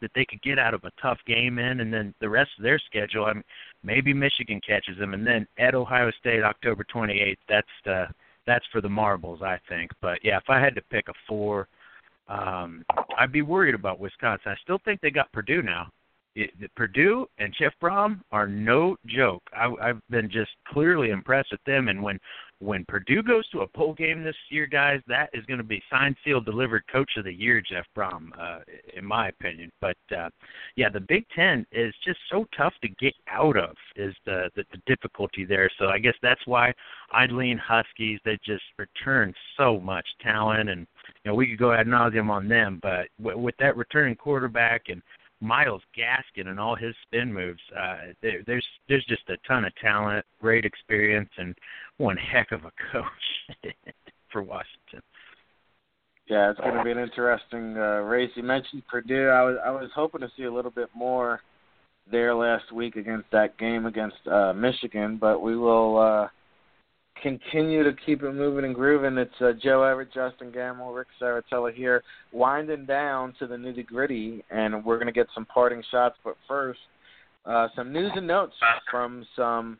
that 0.00 0.10
they 0.14 0.24
could 0.24 0.42
get 0.42 0.58
out 0.58 0.74
of 0.74 0.84
a 0.84 0.90
tough 1.00 1.18
game 1.26 1.58
in, 1.58 1.80
and 1.80 1.92
then 1.92 2.14
the 2.20 2.28
rest 2.28 2.50
of 2.58 2.64
their 2.64 2.78
schedule. 2.78 3.24
I 3.24 3.34
mean, 3.34 3.44
maybe 3.82 4.12
Michigan 4.12 4.60
catches 4.66 4.98
them, 4.98 5.14
and 5.14 5.26
then 5.26 5.46
at 5.58 5.74
Ohio 5.74 6.10
State, 6.18 6.42
October 6.42 6.84
28th. 6.92 7.36
That's 7.48 7.66
the 7.84 8.06
that's 8.46 8.64
for 8.72 8.80
the 8.80 8.88
marbles, 8.88 9.40
I 9.42 9.58
think. 9.68 9.90
But 10.00 10.18
yeah, 10.22 10.36
if 10.36 10.48
I 10.48 10.60
had 10.60 10.74
to 10.74 10.82
pick 10.82 11.08
a 11.08 11.12
four, 11.28 11.68
um, 12.28 12.84
I'd 13.18 13.32
be 13.32 13.42
worried 13.42 13.74
about 13.74 14.00
Wisconsin. 14.00 14.52
I 14.52 14.56
still 14.62 14.80
think 14.84 15.00
they 15.00 15.10
got 15.10 15.32
Purdue 15.32 15.62
now. 15.62 15.88
It, 16.34 16.50
Purdue 16.76 17.26
and 17.38 17.54
Jeff 17.58 17.74
Brohm 17.82 18.20
are 18.32 18.46
no 18.46 18.96
joke. 19.06 19.42
I, 19.54 19.72
I've 19.82 20.00
been 20.08 20.30
just 20.30 20.50
clearly 20.66 21.10
impressed 21.10 21.52
with 21.52 21.62
them, 21.64 21.88
and 21.88 22.02
when 22.02 22.18
when 22.62 22.84
Purdue 22.86 23.24
goes 23.24 23.48
to 23.48 23.62
a 23.62 23.66
bowl 23.68 23.92
game 23.92 24.22
this 24.22 24.36
year, 24.48 24.66
guys, 24.66 25.00
that 25.08 25.30
is 25.32 25.44
going 25.46 25.58
to 25.58 25.64
be 25.64 25.82
signed, 25.90 26.14
sealed, 26.24 26.44
delivered 26.44 26.84
Coach 26.90 27.10
of 27.16 27.24
the 27.24 27.32
Year, 27.32 27.60
Jeff 27.60 27.84
Brohm, 27.96 28.30
uh, 28.38 28.60
in 28.96 29.04
my 29.04 29.28
opinion. 29.28 29.72
But 29.80 29.96
uh, 30.16 30.30
yeah, 30.76 30.88
the 30.88 31.00
Big 31.00 31.26
Ten 31.34 31.66
is 31.72 31.92
just 32.04 32.20
so 32.30 32.46
tough 32.56 32.72
to 32.82 32.88
get 33.00 33.14
out 33.28 33.56
of. 33.56 33.74
Is 33.96 34.14
the, 34.24 34.48
the 34.54 34.64
the 34.70 34.80
difficulty 34.86 35.44
there? 35.44 35.68
So 35.78 35.88
I 35.88 35.98
guess 35.98 36.14
that's 36.22 36.46
why 36.46 36.72
I'd 37.10 37.32
lean 37.32 37.58
Huskies. 37.58 38.20
They 38.24 38.38
just 38.46 38.64
return 38.78 39.34
so 39.56 39.80
much 39.80 40.06
talent, 40.22 40.70
and 40.70 40.86
you 41.24 41.30
know 41.30 41.34
we 41.34 41.48
could 41.48 41.58
go 41.58 41.72
ad 41.72 41.86
nauseum 41.88 42.30
on 42.30 42.48
them, 42.48 42.78
but 42.80 43.08
w- 43.20 43.38
with 43.38 43.56
that 43.58 43.76
returning 43.76 44.14
quarterback 44.14 44.82
and 44.88 45.02
Myles 45.42 45.82
Gaskin 45.98 46.46
and 46.46 46.60
all 46.60 46.76
his 46.76 46.94
spin 47.02 47.32
moves. 47.32 47.60
Uh, 47.76 48.12
there, 48.22 48.42
there's 48.46 48.66
there's 48.88 49.04
just 49.06 49.28
a 49.28 49.36
ton 49.46 49.64
of 49.64 49.74
talent, 49.76 50.24
great 50.40 50.64
experience, 50.64 51.28
and 51.36 51.54
one 51.98 52.16
heck 52.16 52.52
of 52.52 52.60
a 52.64 52.70
coach 52.92 53.74
for 54.30 54.42
Washington. 54.42 55.02
Yeah, 56.28 56.50
it's 56.50 56.60
going 56.60 56.76
to 56.76 56.84
be 56.84 56.92
an 56.92 56.98
interesting 56.98 57.76
uh, 57.76 58.00
race. 58.02 58.30
You 58.36 58.44
mentioned 58.44 58.84
Purdue. 58.88 59.28
I 59.28 59.42
was 59.42 59.56
I 59.66 59.70
was 59.70 59.90
hoping 59.94 60.20
to 60.20 60.30
see 60.36 60.44
a 60.44 60.52
little 60.52 60.70
bit 60.70 60.88
more 60.94 61.40
there 62.10 62.34
last 62.34 62.72
week 62.72 62.94
against 62.94 63.30
that 63.32 63.58
game 63.58 63.86
against 63.86 64.16
uh, 64.30 64.52
Michigan, 64.52 65.18
but 65.20 65.42
we 65.42 65.56
will. 65.56 65.98
Uh, 65.98 66.28
continue 67.22 67.84
to 67.84 67.92
keep 68.04 68.22
it 68.22 68.32
moving 68.32 68.64
and 68.64 68.74
grooving. 68.74 69.16
It's 69.16 69.30
uh, 69.40 69.52
Joe 69.62 69.82
Everett, 69.84 70.12
Justen 70.12 70.54
Gammel, 70.54 70.94
Ric 70.94 71.06
Serritella 71.20 71.72
here, 71.72 72.02
winding 72.32 72.84
down 72.84 73.34
to 73.38 73.46
the 73.46 73.54
nitty 73.54 73.86
gritty, 73.86 74.44
and 74.50 74.84
we're 74.84 74.96
going 74.96 75.06
to 75.06 75.12
get 75.12 75.28
some 75.34 75.46
parting 75.46 75.82
shots. 75.90 76.16
But 76.24 76.36
first, 76.48 76.80
uh, 77.46 77.68
some 77.76 77.92
news 77.92 78.12
and 78.14 78.26
notes 78.26 78.54
from 78.90 79.24
some 79.36 79.78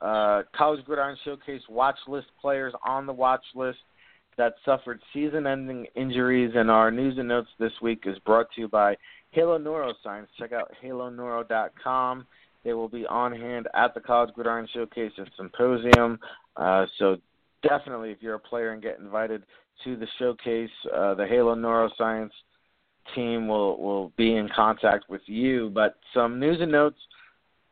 uh, 0.00 0.42
College 0.54 0.84
Gridiron 0.84 1.16
Showcase 1.24 1.62
watch 1.68 1.98
list 2.08 2.26
players 2.40 2.74
on 2.84 3.06
the 3.06 3.12
watch 3.12 3.44
list 3.54 3.78
that 4.36 4.54
suffered 4.64 5.00
season-ending 5.12 5.86
injuries. 5.94 6.52
And 6.54 6.70
our 6.70 6.90
news 6.90 7.16
and 7.18 7.28
notes 7.28 7.48
this 7.58 7.72
week 7.80 8.02
is 8.06 8.18
brought 8.20 8.46
to 8.54 8.60
you 8.62 8.68
by 8.68 8.96
Halo 9.30 9.58
Neuroscience. 9.58 10.26
Check 10.38 10.52
out 10.52 10.72
haloneuro.com. 10.82 12.26
They 12.64 12.72
will 12.72 12.88
be 12.88 13.04
on 13.06 13.32
hand 13.32 13.68
at 13.74 13.94
the 13.94 14.00
College 14.00 14.32
Gridiron 14.34 14.68
Showcase 14.72 15.12
and 15.16 15.30
Symposium. 15.36 16.18
Uh, 16.56 16.86
so 16.98 17.16
definitely, 17.62 18.10
if 18.10 18.18
you're 18.20 18.34
a 18.34 18.40
player 18.40 18.72
and 18.72 18.82
get 18.82 18.98
invited 18.98 19.42
to 19.84 19.96
the 19.96 20.06
showcase, 20.18 20.70
uh, 20.94 21.14
the 21.14 21.26
Halo 21.26 21.54
Neuroscience 21.54 22.30
team 23.14 23.48
will 23.48 23.80
will 23.80 24.12
be 24.16 24.36
in 24.36 24.48
contact 24.54 25.08
with 25.08 25.22
you. 25.26 25.70
But 25.74 25.96
some 26.14 26.38
news 26.38 26.58
and 26.60 26.70
notes: 26.70 26.98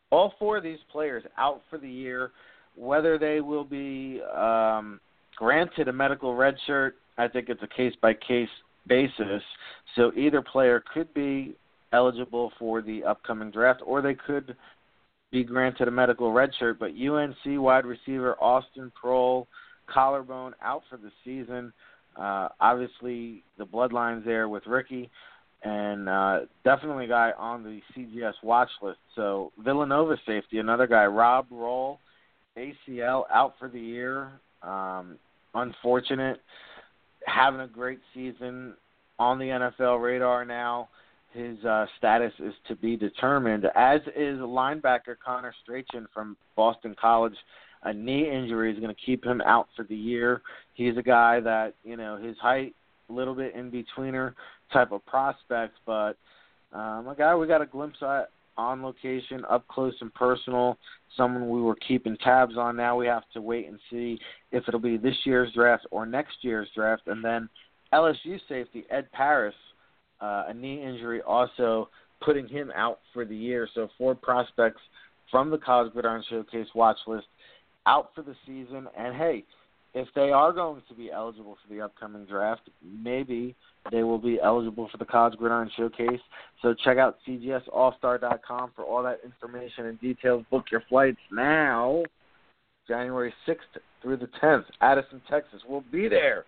all 0.09 0.33
four 0.39 0.57
of 0.57 0.63
these 0.63 0.79
players 0.91 1.23
out 1.37 1.61
for 1.69 1.77
the 1.77 1.89
year. 1.89 2.31
Whether 2.75 3.17
they 3.17 3.41
will 3.41 3.65
be 3.65 4.21
um, 4.33 5.01
granted 5.35 5.89
a 5.89 5.93
medical 5.93 6.35
red 6.35 6.55
shirt, 6.65 6.95
I 7.17 7.27
think 7.27 7.49
it's 7.49 7.61
a 7.63 7.67
case 7.67 7.93
by 8.01 8.13
case 8.13 8.49
basis. 8.87 9.43
So 9.95 10.11
either 10.15 10.41
player 10.41 10.83
could 10.93 11.13
be 11.13 11.55
eligible 11.93 12.51
for 12.57 12.81
the 12.81 13.03
upcoming 13.03 13.51
draft, 13.51 13.81
or 13.85 14.01
they 14.01 14.15
could 14.15 14.55
be 15.31 15.43
granted 15.43 15.87
a 15.87 15.91
medical 15.91 16.31
redshirt, 16.31 16.77
but 16.79 16.91
UNC 16.91 17.61
wide 17.61 17.85
receiver 17.85 18.35
Austin 18.41 18.91
Proehl, 19.01 19.47
collarbone 19.87 20.53
out 20.61 20.83
for 20.89 20.97
the 20.97 21.11
season. 21.23 21.71
Uh, 22.17 22.49
obviously, 22.59 23.43
the 23.57 23.65
bloodlines 23.65 24.25
there 24.25 24.49
with 24.49 24.67
Ricky, 24.67 25.09
and 25.63 26.09
uh, 26.09 26.39
definitely 26.63 27.05
a 27.05 27.09
guy 27.09 27.31
on 27.37 27.63
the 27.63 27.81
CGS 27.95 28.33
watch 28.43 28.69
list. 28.81 28.99
So 29.15 29.51
Villanova 29.63 30.17
safety, 30.25 30.59
another 30.59 30.87
guy, 30.87 31.05
Rob 31.05 31.47
Rolle, 31.49 31.99
ACL 32.57 33.23
out 33.33 33.53
for 33.57 33.69
the 33.69 33.79
year. 33.79 34.31
Um, 34.61 35.17
unfortunate, 35.53 36.41
having 37.25 37.61
a 37.61 37.67
great 37.67 37.99
season 38.13 38.73
on 39.17 39.39
the 39.39 39.45
NFL 39.45 40.01
radar 40.01 40.43
now 40.43 40.89
his 41.33 41.63
uh, 41.63 41.85
status 41.97 42.33
is 42.39 42.53
to 42.67 42.75
be 42.75 42.97
determined, 42.97 43.65
as 43.75 44.01
is 44.15 44.37
linebacker 44.39 45.15
Connor 45.23 45.53
Strachan 45.63 46.07
from 46.13 46.35
Boston 46.55 46.95
College. 46.99 47.35
A 47.83 47.93
knee 47.93 48.29
injury 48.29 48.71
is 48.71 48.79
going 48.79 48.93
to 48.93 49.01
keep 49.05 49.25
him 49.25 49.41
out 49.41 49.67
for 49.75 49.83
the 49.83 49.95
year. 49.95 50.41
He's 50.73 50.97
a 50.97 51.01
guy 51.01 51.39
that, 51.39 51.73
you 51.83 51.97
know, 51.97 52.17
his 52.17 52.37
height, 52.37 52.75
a 53.09 53.13
little 53.13 53.33
bit 53.33 53.55
in 53.55 53.71
betweener 53.71 54.33
type 54.71 54.91
of 54.91 55.05
prospect, 55.05 55.73
but 55.85 56.15
um, 56.73 57.07
a 57.07 57.15
guy 57.17 57.35
we 57.35 57.47
got 57.47 57.61
a 57.61 57.65
glimpse 57.65 57.97
at 58.01 58.29
on 58.57 58.83
location, 58.83 59.43
up 59.49 59.67
close 59.67 59.93
and 60.01 60.13
personal. 60.13 60.77
Someone 61.17 61.49
we 61.49 61.61
were 61.61 61.75
keeping 61.75 62.17
tabs 62.17 62.57
on. 62.57 62.77
Now 62.77 62.95
we 62.97 63.07
have 63.07 63.23
to 63.33 63.41
wait 63.41 63.67
and 63.67 63.79
see 63.89 64.19
if 64.51 64.63
it'll 64.67 64.79
be 64.79 64.97
this 64.97 65.15
year's 65.25 65.53
draft 65.53 65.85
or 65.91 66.05
next 66.05 66.35
year's 66.41 66.67
draft. 66.75 67.03
And 67.07 67.23
then 67.23 67.49
LSU 67.93 68.39
safety 68.47 68.85
Ed 68.89 69.11
Paris, 69.11 69.55
uh, 70.21 70.45
a 70.47 70.53
knee 70.53 70.83
injury, 70.83 71.21
also 71.21 71.89
putting 72.23 72.47
him 72.47 72.71
out 72.75 72.99
for 73.13 73.25
the 73.25 73.35
year. 73.35 73.67
So 73.73 73.89
four 73.97 74.15
prospects 74.15 74.81
from 75.29 75.49
the 75.49 75.57
College 75.57 75.93
Gridiron 75.93 76.23
Showcase 76.29 76.67
watch 76.75 76.97
list 77.07 77.27
out 77.85 78.11
for 78.13 78.21
the 78.21 78.35
season. 78.45 78.87
And 78.97 79.15
hey, 79.15 79.43
if 79.93 80.07
they 80.15 80.31
are 80.31 80.53
going 80.53 80.81
to 80.87 80.93
be 80.93 81.11
eligible 81.11 81.57
for 81.61 81.73
the 81.73 81.81
upcoming 81.81 82.25
draft, 82.25 82.69
maybe 82.83 83.55
they 83.91 84.03
will 84.03 84.19
be 84.19 84.39
eligible 84.41 84.87
for 84.91 84.97
the 84.97 85.05
College 85.05 85.37
Gridiron 85.37 85.69
Showcase. 85.75 86.19
So 86.61 86.73
check 86.83 86.97
out 86.97 87.17
cgsallstar.com 87.27 88.71
for 88.75 88.85
all 88.85 89.03
that 89.03 89.19
information 89.25 89.87
and 89.87 89.99
details. 89.99 90.45
Book 90.51 90.65
your 90.71 90.83
flights 90.87 91.19
now, 91.31 92.03
January 92.87 93.33
6th 93.47 93.81
through 94.01 94.17
the 94.17 94.29
10th, 94.41 94.65
Addison, 94.81 95.21
Texas. 95.29 95.61
We'll 95.67 95.83
be 95.91 96.07
there. 96.07 96.45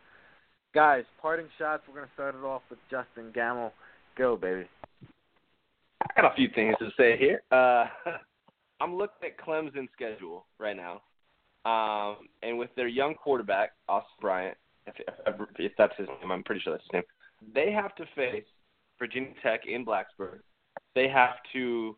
Guys, 0.74 1.04
parting 1.22 1.46
shots. 1.60 1.84
We're 1.88 1.94
going 1.94 2.08
to 2.08 2.14
start 2.16 2.34
it 2.34 2.44
off 2.44 2.64
with 2.72 2.80
Justen 2.92 3.32
Gammel. 3.32 3.72
Go, 4.18 4.36
baby. 4.36 4.66
I 6.02 6.22
got 6.22 6.32
a 6.32 6.36
few 6.36 6.50
things 6.56 6.76
to 6.80 6.90
say 6.98 7.16
here. 7.16 7.44
Uh, 7.52 7.86
I'm 8.82 8.96
looking 8.96 9.30
at 9.30 9.38
Clemson's 9.38 9.90
schedule 9.94 10.46
right 10.58 10.76
now. 10.76 11.02
Um, 11.66 12.28
and 12.42 12.58
with 12.58 12.72
their 12.76 12.88
young 12.88 13.14
quarterback, 13.14 13.74
Austin 13.88 14.10
Bryant, 14.20 14.58
if, 14.88 14.96
if, 15.00 15.36
if 15.60 15.72
that's 15.78 15.94
his 15.96 16.08
name, 16.08 16.32
I'm 16.32 16.44
pretty 16.44 16.62
sure 16.62 16.74
that's 16.74 16.84
his 16.86 16.94
name. 16.94 17.04
They 17.54 17.72
have 17.72 17.94
to 17.96 18.06
face 18.16 18.44
Virginia 18.98 19.34
Tech 19.44 19.62
in 19.68 19.86
Blacksburg. 19.86 20.40
They 20.96 21.08
have 21.08 21.36
to 21.54 21.96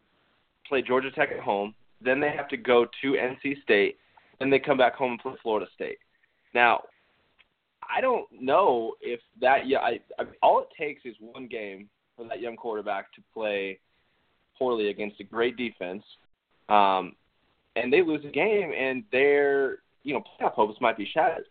play 0.67 0.81
Georgia 0.81 1.11
Tech 1.11 1.29
at 1.31 1.39
home. 1.39 1.73
Then 2.01 2.19
they 2.19 2.29
have 2.29 2.49
to 2.49 2.57
go 2.57 2.85
to 3.01 3.11
NC 3.13 3.61
State. 3.63 3.97
Then 4.39 4.49
they 4.49 4.59
come 4.59 4.77
back 4.77 4.95
home 4.95 5.11
and 5.11 5.19
play 5.21 5.33
Florida 5.41 5.67
State. 5.73 5.97
Now, 6.53 6.81
I 7.93 8.01
don't 8.01 8.27
know 8.39 8.93
if 9.01 9.19
that. 9.41 9.67
Yeah, 9.67 9.79
I, 9.79 9.99
I 10.19 10.25
all 10.41 10.61
it 10.61 10.67
takes 10.77 11.05
is 11.05 11.15
one 11.19 11.47
game 11.47 11.89
for 12.15 12.27
that 12.27 12.41
young 12.41 12.55
quarterback 12.55 13.13
to 13.13 13.21
play 13.33 13.79
poorly 14.57 14.89
against 14.89 15.19
a 15.19 15.23
great 15.23 15.57
defense. 15.57 16.03
Um, 16.69 17.15
and 17.75 17.91
they 17.91 18.01
lose 18.01 18.23
a 18.25 18.31
game, 18.31 18.71
and 18.77 19.03
their 19.11 19.79
you 20.03 20.13
know 20.13 20.23
playoff 20.39 20.53
hopes 20.53 20.79
might 20.81 20.97
be 20.97 21.09
shattered. 21.13 21.45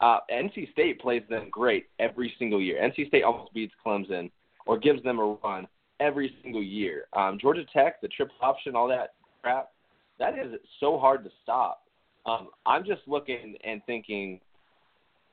Uh, 0.00 0.18
NC 0.32 0.72
State 0.72 1.00
plays 1.00 1.22
them 1.28 1.48
great 1.50 1.86
every 1.98 2.34
single 2.38 2.60
year. 2.60 2.80
NC 2.82 3.08
State 3.08 3.22
almost 3.22 3.52
beats 3.52 3.74
Clemson 3.84 4.30
or 4.66 4.78
gives 4.78 5.02
them 5.02 5.18
a 5.18 5.36
run 5.44 5.66
every 6.00 6.34
single 6.42 6.62
year. 6.62 7.04
Um, 7.12 7.38
Georgia 7.40 7.64
Tech, 7.72 8.00
the 8.00 8.08
triple 8.08 8.36
option, 8.40 8.74
all 8.74 8.88
that 8.88 9.14
crap, 9.42 9.70
that 10.18 10.38
is 10.38 10.54
so 10.80 10.98
hard 10.98 11.22
to 11.24 11.30
stop. 11.42 11.82
Um, 12.26 12.48
I'm 12.66 12.84
just 12.84 13.02
looking 13.06 13.56
and 13.64 13.82
thinking, 13.86 14.40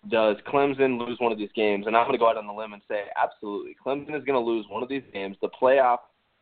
does 0.10 0.38
Clemson 0.48 1.00
lose 1.00 1.20
one 1.20 1.32
of 1.32 1.38
these 1.38 1.52
games? 1.56 1.88
And 1.88 1.96
I'm 1.96 2.06
going 2.06 2.14
to 2.14 2.20
go 2.20 2.30
out 2.30 2.38
on 2.38 2.48
the 2.48 2.54
limb 2.54 2.74
and 2.74 2.82
say, 2.88 3.06
absolutely. 3.22 3.76
Clemson 3.84 4.16
is 4.18 4.24
going 4.24 4.34
to 4.34 4.40
lose 4.40 4.66
one 4.70 4.84
of 4.84 4.90
these 4.90 5.04
games. 5.14 5.36
The 5.42 5.50
playoff 5.50 6.00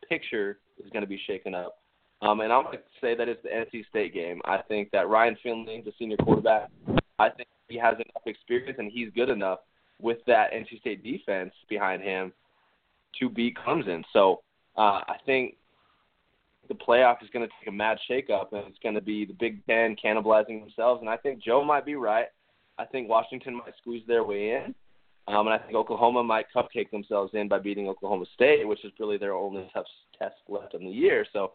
picture 0.07 0.59
is 0.83 0.89
going 0.91 1.03
to 1.03 1.09
be 1.09 1.19
shaken 1.25 1.55
up. 1.55 1.77
Um, 2.21 2.41
and 2.41 2.51
I'm 2.51 2.63
going 2.63 2.77
to 2.77 2.83
say 3.01 3.15
that 3.15 3.27
it's 3.27 3.41
the 3.43 3.49
NC 3.49 3.87
State 3.89 4.13
game. 4.13 4.41
I 4.45 4.59
think 4.67 4.91
that 4.91 5.09
Ryan 5.09 5.37
Finley, 5.43 5.81
the 5.83 5.93
senior 5.97 6.17
quarterback, 6.17 6.69
I 7.19 7.29
think 7.29 7.47
he 7.67 7.77
has 7.77 7.95
enough 7.95 8.23
experience 8.25 8.77
and 8.79 8.91
he's 8.91 9.09
good 9.15 9.29
enough 9.29 9.59
with 9.99 10.17
that 10.27 10.51
NC 10.51 10.79
State 10.79 11.03
defense 11.03 11.53
behind 11.69 12.01
him 12.01 12.33
to 13.19 13.29
beat 13.29 13.57
Clemson. 13.57 14.03
So 14.13 14.41
uh, 14.77 15.01
I 15.07 15.15
think 15.25 15.55
the 16.67 16.73
playoff 16.73 17.21
is 17.23 17.29
going 17.31 17.47
to 17.47 17.53
take 17.59 17.67
a 17.67 17.71
mad 17.71 17.97
shakeup, 18.09 18.51
and 18.51 18.63
it's 18.67 18.79
going 18.81 18.95
to 18.95 19.01
be 19.01 19.25
the 19.25 19.33
Big 19.33 19.65
Ten 19.65 19.95
cannibalizing 20.03 20.61
themselves. 20.61 21.01
And 21.01 21.09
I 21.09 21.17
think 21.17 21.41
Joe 21.41 21.63
might 21.63 21.85
be 21.85 21.95
right. 21.95 22.27
I 22.77 22.85
think 22.85 23.09
Washington 23.09 23.55
might 23.55 23.73
squeeze 23.81 24.03
their 24.07 24.23
way 24.23 24.51
in, 24.51 24.75
um, 25.27 25.47
and 25.47 25.53
I 25.53 25.57
think 25.57 25.75
Oklahoma 25.75 26.23
might 26.23 26.45
cupcake 26.55 26.91
themselves 26.91 27.31
in 27.33 27.47
by 27.47 27.59
beating 27.59 27.87
Oklahoma 27.87 28.25
State, 28.33 28.67
which 28.67 28.83
is 28.83 28.91
really 28.99 29.17
their 29.17 29.33
only 29.33 29.69
tough 29.73 29.85
test 30.19 30.35
left 30.47 30.73
in 30.73 30.85
the 30.85 30.91
year. 30.91 31.25
So 31.33 31.51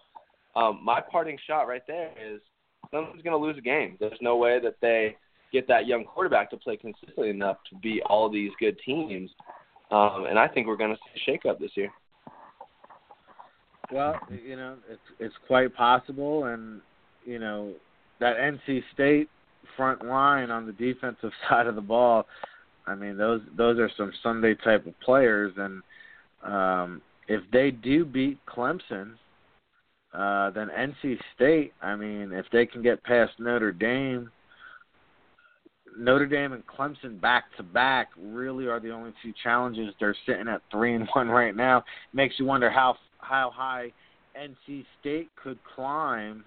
um, 0.56 0.80
my 0.82 1.00
parting 1.00 1.38
shot 1.46 1.68
right 1.68 1.82
there 1.86 2.10
is 2.20 2.40
someone's 2.90 3.22
going 3.22 3.38
to 3.38 3.44
lose 3.44 3.58
a 3.58 3.62
game. 3.62 3.96
There's 4.00 4.18
no 4.20 4.36
way 4.36 4.58
that 4.60 4.76
they 4.80 5.16
get 5.52 5.68
that 5.68 5.86
young 5.86 6.04
quarterback 6.04 6.50
to 6.50 6.56
play 6.56 6.76
consistently 6.76 7.30
enough 7.30 7.58
to 7.70 7.76
beat 7.76 8.02
all 8.06 8.30
these 8.30 8.50
good 8.58 8.78
teams. 8.84 9.30
Um, 9.90 10.26
and 10.28 10.38
I 10.38 10.48
think 10.48 10.66
we're 10.66 10.76
going 10.76 10.94
to 10.94 10.98
see 11.14 11.32
a 11.32 11.38
shakeup 11.48 11.58
this 11.58 11.72
year. 11.74 11.90
Well, 13.92 14.20
you 14.30 14.56
know, 14.56 14.76
it's 14.88 15.00
it's 15.18 15.34
quite 15.48 15.74
possible, 15.74 16.44
and 16.44 16.80
you 17.24 17.40
know 17.40 17.72
that 18.20 18.36
NC 18.36 18.82
State 18.94 19.28
front 19.76 20.04
line 20.04 20.50
on 20.50 20.66
the 20.66 20.72
defensive 20.72 21.32
side 21.48 21.66
of 21.66 21.74
the 21.74 21.80
ball. 21.80 22.26
I 22.86 22.94
mean, 22.94 23.16
those 23.16 23.40
those 23.56 23.78
are 23.78 23.90
some 23.96 24.12
Sunday 24.22 24.54
type 24.54 24.86
of 24.86 24.98
players, 25.00 25.52
and 25.56 25.82
um, 26.42 27.02
if 27.28 27.42
they 27.52 27.70
do 27.70 28.04
beat 28.04 28.38
Clemson, 28.46 29.12
uh, 30.12 30.50
then 30.50 30.68
NC 30.76 31.18
State, 31.34 31.72
I 31.80 31.94
mean, 31.94 32.32
if 32.32 32.46
they 32.52 32.66
can 32.66 32.82
get 32.82 33.02
past 33.04 33.32
Notre 33.38 33.72
Dame, 33.72 34.30
Notre 35.96 36.26
Dame 36.26 36.52
and 36.52 36.66
Clemson 36.66 37.20
back 37.20 37.44
to 37.56 37.62
back 37.62 38.08
really 38.18 38.66
are 38.66 38.80
the 38.80 38.90
only 38.90 39.12
two 39.22 39.32
challenges. 39.42 39.94
They're 40.00 40.16
sitting 40.26 40.48
at 40.48 40.62
three 40.70 40.94
and 40.94 41.08
one 41.12 41.28
right 41.30 41.54
now. 41.54 41.84
Makes 42.12 42.38
you 42.38 42.44
wonder 42.44 42.70
how 42.70 42.96
how 43.18 43.52
high 43.54 43.92
NC 44.40 44.84
State 45.00 45.30
could 45.42 45.58
climb, 45.76 46.44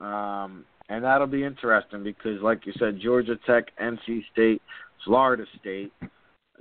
um, 0.00 0.64
and 0.88 1.04
that'll 1.04 1.26
be 1.26 1.44
interesting 1.44 2.02
because, 2.02 2.40
like 2.42 2.66
you 2.66 2.72
said, 2.78 3.00
Georgia 3.02 3.36
Tech, 3.46 3.64
NC 3.80 4.24
State, 4.32 4.62
Florida 5.04 5.44
State, 5.60 5.92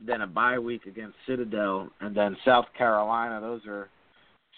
then 0.05 0.21
a 0.21 0.27
bye 0.27 0.59
week 0.59 0.85
against 0.85 1.15
Citadel, 1.27 1.89
and 2.01 2.15
then 2.15 2.35
South 2.43 2.65
Carolina. 2.77 3.39
Those 3.39 3.61
are 3.67 3.89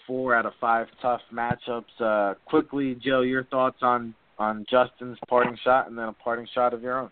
four 0.05 0.33
out 0.33 0.45
of 0.45 0.53
five 0.59 0.87
tough 1.01 1.21
matchups. 1.33 1.83
Uh, 1.99 2.35
quickly, 2.45 2.95
Joe, 3.03 3.21
your 3.21 3.43
thoughts 3.45 3.77
on 3.81 4.13
on 4.39 4.65
Justen's 4.69 5.17
parting 5.27 5.57
shot, 5.63 5.89
and 5.89 5.97
then 5.97 6.05
a 6.05 6.13
parting 6.13 6.47
shot 6.53 6.73
of 6.73 6.81
your 6.81 6.99
own. 6.99 7.11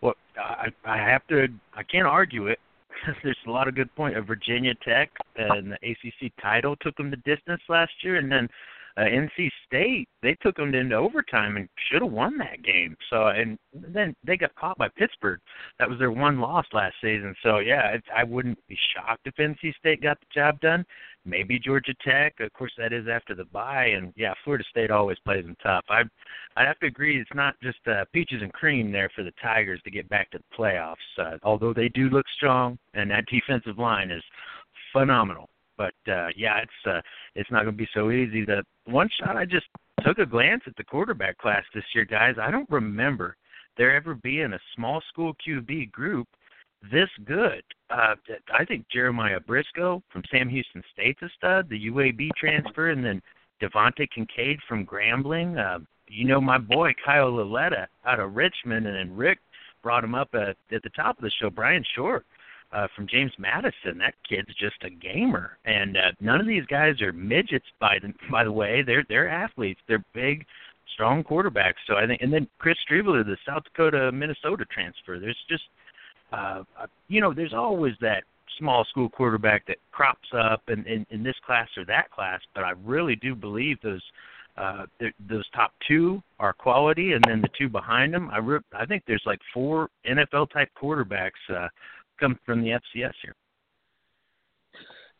Well, 0.00 0.14
I, 0.36 0.68
I 0.84 0.96
have 0.96 1.26
to. 1.28 1.48
I 1.74 1.82
can't 1.82 2.06
argue 2.06 2.46
it. 2.46 2.58
There's 3.22 3.36
a 3.46 3.50
lot 3.50 3.68
of 3.68 3.74
good 3.74 3.94
point. 3.94 4.16
Uh, 4.16 4.22
Virginia 4.22 4.74
Tech 4.86 5.10
and 5.36 5.72
the 5.72 5.76
ACC 5.90 6.32
title 6.40 6.76
took 6.76 6.96
them 6.96 7.10
the 7.10 7.16
distance 7.16 7.62
last 7.68 7.92
year, 8.02 8.16
and 8.16 8.30
then 8.30 8.48
uh, 8.98 9.02
NC 9.02 9.48
State 9.66 10.08
they 10.22 10.36
took 10.42 10.56
them 10.56 10.74
into 10.74 10.96
overtime 10.96 11.56
and 11.56 11.68
should 11.88 12.02
have 12.02 12.10
won 12.10 12.36
that 12.38 12.62
game. 12.62 12.96
So 13.08 13.28
and 13.28 13.58
then 13.72 14.14
they 14.24 14.36
got 14.36 14.54
caught 14.56 14.78
by 14.78 14.88
Pittsburgh. 14.88 15.40
That 15.78 15.88
was 15.88 15.98
their 15.98 16.10
one 16.10 16.40
loss 16.40 16.66
last 16.72 16.96
season. 17.00 17.34
So 17.42 17.58
yeah, 17.58 17.96
I 18.14 18.24
wouldn't 18.24 18.58
be 18.68 18.76
shocked 18.94 19.26
if 19.26 19.34
NC 19.36 19.74
State 19.76 20.02
got 20.02 20.18
the 20.20 20.26
job 20.34 20.60
done 20.60 20.84
maybe 21.28 21.58
Georgia 21.58 21.94
Tech. 22.04 22.34
Of 22.40 22.52
course, 22.52 22.72
that 22.78 22.92
is 22.92 23.06
after 23.08 23.34
the 23.34 23.44
bye, 23.44 23.86
and 23.86 24.12
yeah, 24.16 24.34
Florida 24.42 24.64
State 24.70 24.90
always 24.90 25.18
plays 25.24 25.44
them 25.44 25.56
tough. 25.62 25.84
I 25.88 26.02
I 26.56 26.64
have 26.64 26.78
to 26.80 26.86
agree, 26.86 27.20
it's 27.20 27.30
not 27.34 27.54
just 27.62 27.78
uh, 27.86 28.04
peaches 28.12 28.42
and 28.42 28.52
cream 28.52 28.90
there 28.90 29.10
for 29.14 29.22
the 29.22 29.32
Tigers 29.42 29.80
to 29.84 29.90
get 29.90 30.08
back 30.08 30.30
to 30.30 30.38
the 30.38 30.56
playoffs. 30.56 30.96
Uh, 31.18 31.36
although 31.42 31.72
they 31.72 31.88
do 31.88 32.08
look 32.08 32.26
strong, 32.36 32.78
and 32.94 33.10
that 33.10 33.26
defensive 33.30 33.78
line 33.78 34.10
is 34.10 34.22
phenomenal. 34.92 35.48
But 35.78 35.94
uh, 36.06 36.28
yeah, 36.36 36.58
it's 36.58 36.86
uh, 36.86 37.00
it's 37.34 37.50
not 37.50 37.62
going 37.62 37.74
to 37.74 37.82
be 37.82 37.88
so 37.94 38.10
easy. 38.10 38.44
The 38.44 38.62
one 38.84 39.08
shot 39.18 39.36
I 39.36 39.46
just 39.46 39.66
took 40.04 40.18
a 40.18 40.26
glance 40.26 40.62
at 40.66 40.76
the 40.76 40.84
quarterback 40.84 41.38
class 41.38 41.64
this 41.74 41.84
year, 41.94 42.04
guys. 42.04 42.34
I 42.40 42.50
don't 42.50 42.68
remember 42.68 43.36
there 43.78 43.94
ever 43.94 44.14
being 44.16 44.52
a 44.52 44.60
small 44.74 45.00
school 45.08 45.34
QB 45.46 45.90
group 45.92 46.28
this 46.92 47.08
good. 47.24 47.62
Uh, 47.90 48.14
I 48.52 48.64
think 48.64 48.86
Jeremiah 48.92 49.40
Briscoe 49.40 50.02
from 50.10 50.22
Sam 50.30 50.48
Houston 50.48 50.82
State's 50.92 51.22
a 51.22 51.28
stud. 51.36 51.68
The 51.68 51.86
UAB 51.88 52.30
transfer, 52.36 52.90
and 52.90 53.04
then 53.04 53.22
DeVante 53.62 54.06
Kincade 54.16 54.58
from 54.68 54.86
Grambling. 54.86 55.58
Uh, 55.58 55.80
you 56.08 56.24
know 56.24 56.40
my 56.40 56.58
boy 56.58 56.92
Kyle 57.04 57.30
Lauletta 57.30 57.88
out 58.06 58.20
of 58.20 58.34
Richmond, 58.34 58.86
and 58.86 58.96
then 58.96 59.16
Rick 59.16 59.38
brought 59.82 60.04
him 60.04 60.14
up 60.14 60.28
at, 60.34 60.56
at 60.72 60.82
the 60.82 60.90
top 60.90 61.18
of 61.18 61.22
the 61.22 61.30
show. 61.40 61.50
Bryan 61.50 61.84
Schor 61.94 62.24
uh, 62.72 62.86
from 62.94 63.06
James 63.06 63.32
Madison. 63.38 63.98
That 63.98 64.14
kid's 64.28 64.54
just 64.58 64.76
a 64.82 64.90
gamer, 64.90 65.58
and 65.64 65.96
uh, 65.96 66.12
none 66.20 66.40
of 66.40 66.46
these 66.46 66.66
guys 66.66 67.00
are 67.02 67.12
midgets. 67.12 67.66
By 67.80 67.98
the 68.00 68.12
by 68.30 68.44
the 68.44 68.52
way, 68.52 68.82
they're 68.82 69.04
they're 69.08 69.28
athletes. 69.28 69.80
They're 69.88 70.04
big, 70.14 70.44
strong 70.94 71.24
quarterbacks. 71.24 71.80
So 71.86 71.96
I 71.96 72.06
think, 72.06 72.22
and 72.22 72.32
then 72.32 72.48
Chris 72.58 72.76
Streveler, 72.88 73.24
the 73.24 73.36
South 73.46 73.64
Dakota 73.64 74.12
Minnesota 74.12 74.64
transfer. 74.72 75.18
There's 75.18 75.36
just 75.48 75.64
uh, 76.32 76.62
you 77.08 77.20
know, 77.20 77.32
there's 77.32 77.54
always 77.54 77.94
that 78.00 78.24
small 78.58 78.84
school 78.84 79.08
quarterback 79.08 79.66
that 79.66 79.78
crops 79.92 80.28
up 80.36 80.62
in, 80.68 80.84
in, 80.86 81.06
in 81.10 81.22
this 81.22 81.36
class 81.46 81.68
or 81.76 81.84
that 81.86 82.10
class, 82.10 82.40
but 82.54 82.64
I 82.64 82.72
really 82.84 83.16
do 83.16 83.34
believe 83.34 83.78
those 83.82 84.02
uh, 84.56 84.86
those 85.30 85.48
top 85.54 85.72
two 85.86 86.20
are 86.40 86.52
quality, 86.52 87.12
and 87.12 87.22
then 87.28 87.40
the 87.40 87.48
two 87.56 87.68
behind 87.68 88.12
them, 88.12 88.28
I 88.32 88.38
re- 88.38 88.58
I 88.76 88.86
think 88.86 89.04
there's 89.06 89.22
like 89.24 89.38
four 89.54 89.88
NFL 90.04 90.50
type 90.50 90.68
quarterbacks 90.80 91.30
uh, 91.48 91.68
come 92.18 92.38
from 92.44 92.62
the 92.62 92.70
FCS 92.70 93.12
here. 93.22 93.34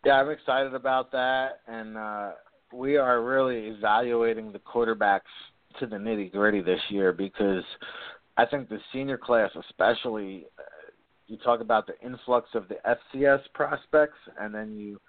Yeah, 0.05 0.15
I'm 0.15 0.31
excited 0.31 0.75
about 0.75 1.11
that, 1.13 1.61
and 1.67 1.97
uh, 1.97 2.31
we 2.73 2.97
are 2.97 3.23
really 3.23 3.69
evaluating 3.69 4.53
the 4.53 4.61
quarterbacks 4.61 5.21
to 5.81 5.87
the 5.87 5.97
nitty 5.97 6.33
gritty 6.33 6.61
this 6.61 6.81
year 6.89 7.13
because 7.13 7.65
I 8.37 8.47
think 8.47 8.69
the 8.69 8.79
senior 8.93 9.19
class, 9.19 9.51
especially, 9.69 10.47
uh, 10.59 10.63
you 11.27 11.37
talk 11.39 11.61
about 11.61 11.87
the 11.87 11.95
influx 12.05 12.49
of 12.55 12.67
the 12.69 12.77
FCS 12.87 13.41
prospects, 13.55 14.19
and 14.41 14.55
then 14.55 14.77
you 14.77 15.01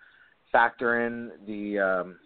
factor 0.51 1.05
in 1.05 1.31
the 1.45 1.79
um, 1.79 2.17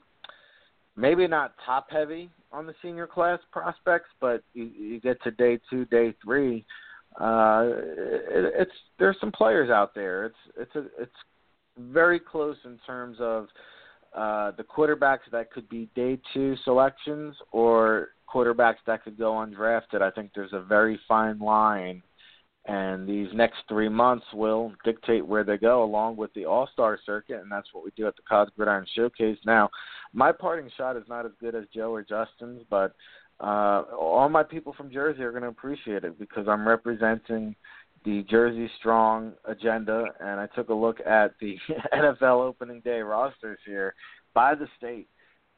maybe 0.96 1.28
not 1.28 1.54
top 1.66 1.88
heavy 1.90 2.30
on 2.52 2.66
the 2.66 2.74
senior 2.82 3.08
class 3.08 3.40
prospects, 3.52 4.10
but 4.22 4.44
you, 4.54 4.64
you 4.64 5.00
get 5.02 5.22
to 5.24 5.32
day 5.32 5.60
two, 5.70 5.86
day 5.86 6.14
three. 6.24 6.66
Uh, 7.20 7.64
it, 7.68 8.54
it's 8.58 8.72
there's 9.00 9.18
some 9.20 9.32
players 9.32 9.70
out 9.70 9.94
there. 9.94 10.26
It's 10.26 10.36
it's 10.58 10.76
a, 10.76 10.86
it's 11.02 11.12
very 11.78 12.20
close 12.20 12.58
in 12.66 12.80
terms 12.86 13.18
of 13.20 13.48
uh, 14.16 14.52
the 14.58 14.64
quarterbacks 14.64 15.30
that 15.32 15.52
could 15.52 15.68
be 15.70 15.90
day 15.96 16.20
two 16.34 16.56
selections 16.64 17.36
or 17.52 18.10
quarterbacks 18.32 18.78
that 18.86 19.04
could 19.04 19.18
go 19.18 19.32
undrafted. 19.34 20.02
I 20.02 20.12
think 20.12 20.32
there's 20.34 20.54
a 20.54 20.62
very 20.62 21.00
fine 21.08 21.40
line, 21.40 22.02
and 22.66 23.08
these 23.08 23.28
next 23.34 23.58
three 23.68 23.90
months 23.90 24.26
will 24.34 24.72
dictate 24.84 25.26
where 25.26 25.44
they 25.44 25.58
go, 25.58 25.84
along 25.84 26.16
with 26.16 26.34
the 26.34 26.46
All 26.46 26.70
Star 26.74 27.00
circuit, 27.06 27.42
and 27.42 27.52
that's 27.52 27.70
what 27.74 27.84
we 27.84 27.92
do 27.96 28.08
at 28.08 28.16
the 28.16 28.22
College 28.28 28.50
Gridiron 28.56 28.86
Showcase. 28.96 29.38
Now, 29.46 29.70
my 30.14 30.32
parting 30.32 30.70
shot 30.78 30.96
is 30.96 31.04
not 31.08 31.26
as 31.26 31.32
good 31.40 31.56
as 31.56 31.66
Joe 31.74 31.92
or 31.92 32.04
Justen's, 32.04 32.64
but 32.70 32.96
uh, 33.40 33.84
all 34.00 34.30
my 34.30 34.44
people 34.44 34.74
from 34.74 34.92
Jersey 34.92 35.24
are 35.24 35.32
going 35.32 35.44
to 35.44 35.50
appreciate 35.50 36.04
it 36.04 36.20
because 36.20 36.48
I'm 36.48 36.68
representing 36.68 37.56
the 38.06 38.24
Jersey 38.30 38.70
Strong 38.80 39.34
agenda, 39.46 40.06
and 40.20 40.40
I 40.40 40.48
took 40.48 40.70
a 40.70 40.74
look 40.74 41.00
at 41.06 41.34
the 41.40 41.58
NFL 41.94 42.42
opening 42.42 42.82
day 42.82 43.00
rosters 43.02 43.60
here 43.66 43.96
by 44.34 44.56
the 44.56 44.68
state, 44.78 45.08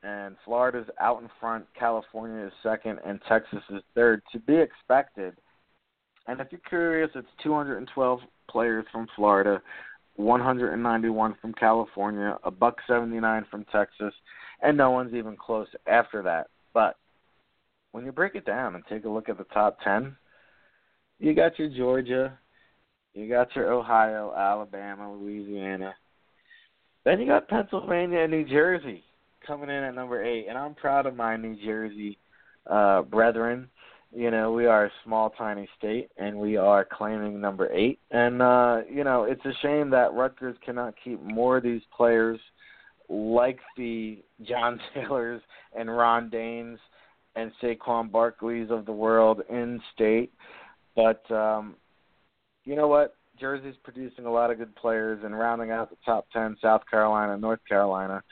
and 0.03 0.35
Florida's 0.45 0.87
out 0.99 1.21
in 1.21 1.29
front, 1.39 1.65
California 1.77 2.45
is 2.45 2.53
second, 2.61 2.99
and 3.05 3.19
Texas 3.27 3.63
is 3.71 3.81
third. 3.95 4.21
To 4.31 4.39
be 4.39 4.55
expected. 4.55 5.35
And 6.27 6.39
if 6.39 6.47
you're 6.51 6.61
curious, 6.67 7.11
it's 7.15 7.27
212 7.43 8.19
players 8.49 8.85
from 8.91 9.07
Florida, 9.15 9.61
191 10.15 11.35
from 11.41 11.53
California, 11.53 12.37
a 12.43 12.51
buck 12.51 12.77
79 12.87 13.45
from 13.51 13.65
Texas, 13.71 14.13
and 14.61 14.77
no 14.77 14.91
one's 14.91 15.13
even 15.13 15.35
close 15.35 15.67
after 15.87 16.21
that. 16.23 16.47
But 16.73 16.95
when 17.95 18.03
you 18.03 18.11
break 18.11 18.35
it 18.35 18.45
down 18.45 18.75
and 18.75 18.83
take 18.89 19.05
a 19.05 19.09
look 19.09 19.29
at 19.29 19.37
the 19.37 19.45
top 19.45 19.79
10, 19.81 20.17
you 21.17 21.33
got 21.33 21.57
your 21.57 21.69
Georgia, 21.69 22.37
you 23.13 23.29
got 23.29 23.55
your 23.55 23.71
Ohio, 23.71 24.33
Alabama, 24.35 25.13
Louisiana. 25.15 25.95
Then 27.05 27.21
you 27.21 27.25
got 27.25 27.47
Pennsylvania 27.47 28.19
and 28.19 28.31
New 28.31 28.43
Jersey 28.43 29.01
coming 29.47 29.69
in 29.69 29.81
at 29.81 29.95
number 29.95 30.21
eight, 30.21 30.47
and 30.49 30.57
I'm 30.57 30.75
proud 30.75 31.05
of 31.05 31.15
my 31.15 31.37
New 31.37 31.55
Jersey 31.63 32.17
uh, 32.69 33.03
brethren. 33.03 33.69
You 34.13 34.29
know, 34.29 34.51
we 34.51 34.65
are 34.65 34.87
a 34.87 34.91
small, 35.05 35.29
tiny 35.29 35.69
state, 35.77 36.09
and 36.17 36.37
we 36.37 36.57
are 36.57 36.83
claiming 36.83 37.39
number 37.39 37.71
eight. 37.71 37.99
And 38.11 38.41
uh, 38.41 38.81
you 38.91 39.05
know, 39.05 39.23
it's 39.23 39.45
a 39.45 39.53
shame 39.61 39.89
that 39.91 40.11
Rutgers 40.11 40.57
cannot 40.65 40.95
keep 41.01 41.21
more 41.21 41.57
of 41.57 41.63
these 41.63 41.81
players, 41.95 42.41
like 43.07 43.59
the 43.77 44.21
John 44.43 44.81
Taylors 44.93 45.41
and 45.73 45.89
Ron 45.89 46.29
Daynes 46.29 46.77
and 47.35 47.51
Saquon 47.61 48.09
Barkleys 48.09 48.69
of 48.69 48.85
the 48.85 48.91
world 48.91 49.41
in 49.49 49.81
state. 49.93 50.31
But 50.95 51.29
um, 51.31 51.75
you 52.63 52.75
know 52.75 52.87
what? 52.87 53.15
Jersey's 53.39 53.75
producing 53.83 54.25
a 54.25 54.31
lot 54.31 54.51
of 54.51 54.57
good 54.57 54.75
players 54.75 55.21
and 55.23 55.37
rounding 55.37 55.71
out 55.71 55.89
the 55.89 55.97
top 56.05 56.27
10, 56.31 56.57
South 56.61 56.81
Carolina, 56.89 57.37
North 57.37 57.59
Carolina. 57.67 58.23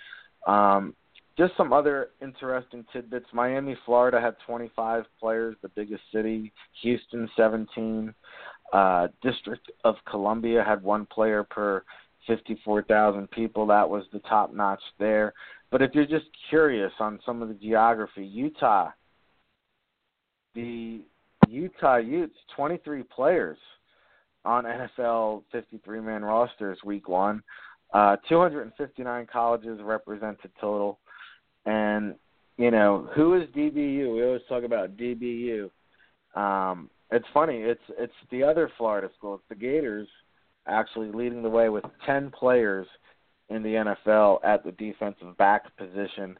Um, 0.48 0.96
just 1.38 1.54
some 1.58 1.74
other 1.74 2.10
interesting 2.22 2.86
tidbits. 2.94 3.26
Miami, 3.34 3.76
Florida 3.86 4.22
had 4.22 4.36
25 4.46 5.06
players, 5.20 5.56
the 5.62 5.70
biggest 5.70 6.04
city. 6.14 6.54
Houston, 6.82 7.30
17. 7.36 8.14
Uh, 8.72 9.08
District 9.22 9.72
of 9.84 9.96
Columbia 10.10 10.64
had 10.66 10.82
one 10.84 11.06
player 11.08 11.44
per 11.44 11.84
54,000 12.28 13.30
people. 13.32 13.66
That 13.68 13.90
was 13.90 14.04
the 14.14 14.20
top 14.20 14.54
notch 14.54 14.82
there. 15.00 15.34
But 15.74 15.82
if 15.82 15.96
you're 15.96 16.06
just 16.06 16.28
curious 16.52 16.92
on 17.00 17.20
some 17.26 17.42
of 17.42 17.48
the 17.48 17.56
geography, 17.56 18.24
Utah, 18.24 18.92
the 20.54 21.02
Utah 21.48 21.98
Utes, 21.98 22.36
23 22.56 23.02
players 23.02 23.58
on 24.46 24.66
NFL 24.66 25.42
53 25.52 26.00
man 26.00 26.24
rosters 26.24 26.78
week 26.86 27.10
one. 27.10 27.42
Uh, 27.92 28.18
259 28.30 29.26
colleges 29.34 29.80
represented 29.82 30.52
total. 30.62 31.00
And, 31.66 32.14
you 32.58 32.70
know, 32.70 33.10
who 33.16 33.34
is 33.34 33.50
DBU? 33.50 34.14
We 34.14 34.24
always 34.24 34.44
talk 34.48 34.64
about 34.64 34.96
DBU. 34.96 35.72
Um, 36.36 36.88
it's 37.10 37.26
funny. 37.34 37.58
It's 37.58 37.82
it's 37.98 38.14
the 38.30 38.44
other 38.44 38.72
Florida 38.78 39.10
school. 39.18 39.36
It's 39.36 39.44
the 39.50 39.56
Gators 39.56 40.08
actually 40.68 41.12
leading 41.12 41.42
the 41.42 41.50
way 41.50 41.70
with 41.70 41.84
10 42.06 42.30
players 42.30 42.86
in 43.54 43.64
the 43.64 43.96
NFL 44.10 44.40
at 44.44 44.64
the 44.64 44.72
defensive 44.74 45.38
back 45.38 45.76
position. 45.78 46.38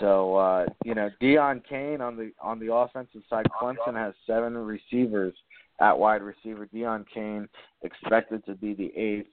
So 0.00 0.36
uh, 0.36 0.66
you 0.84 0.94
know, 0.94 1.10
Deon 1.20 1.62
Cain 1.68 2.00
on 2.00 2.16
the 2.16 2.32
on 2.40 2.58
the 2.58 2.72
offensive 2.72 3.22
side, 3.28 3.46
Clemson 3.60 3.94
has 3.94 4.14
seven 4.26 4.56
receivers 4.56 5.34
at 5.80 5.98
wide 5.98 6.22
receiver. 6.22 6.68
Deon 6.72 7.04
Cain 7.12 7.48
expected 7.82 8.44
to 8.46 8.54
be 8.54 8.74
the 8.74 8.92
eighth. 8.96 9.28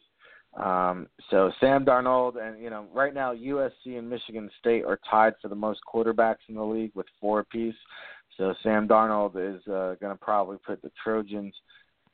Um, 0.61 1.07
so 1.29 1.49
Sam 1.61 1.85
Darnold 1.85 2.35
and 2.41 2.61
you 2.61 2.69
know 2.69 2.85
right 2.93 3.13
now 3.13 3.33
USC 3.33 3.97
and 3.97 4.09
Michigan 4.09 4.49
State 4.59 4.83
are 4.83 4.99
tied 5.09 5.33
for 5.41 5.47
the 5.47 5.55
most 5.55 5.79
quarterbacks 5.91 6.49
in 6.49 6.55
the 6.55 6.63
league 6.63 6.91
with 6.93 7.05
four 7.19 7.39
apiece. 7.39 7.75
So 8.37 8.53
Sam 8.63 8.87
Darnold 8.87 9.35
is 9.35 9.61
uh, 9.67 9.95
going 10.01 10.13
to 10.13 10.19
probably 10.19 10.57
put 10.65 10.81
the 10.81 10.91
Trojans 11.01 11.53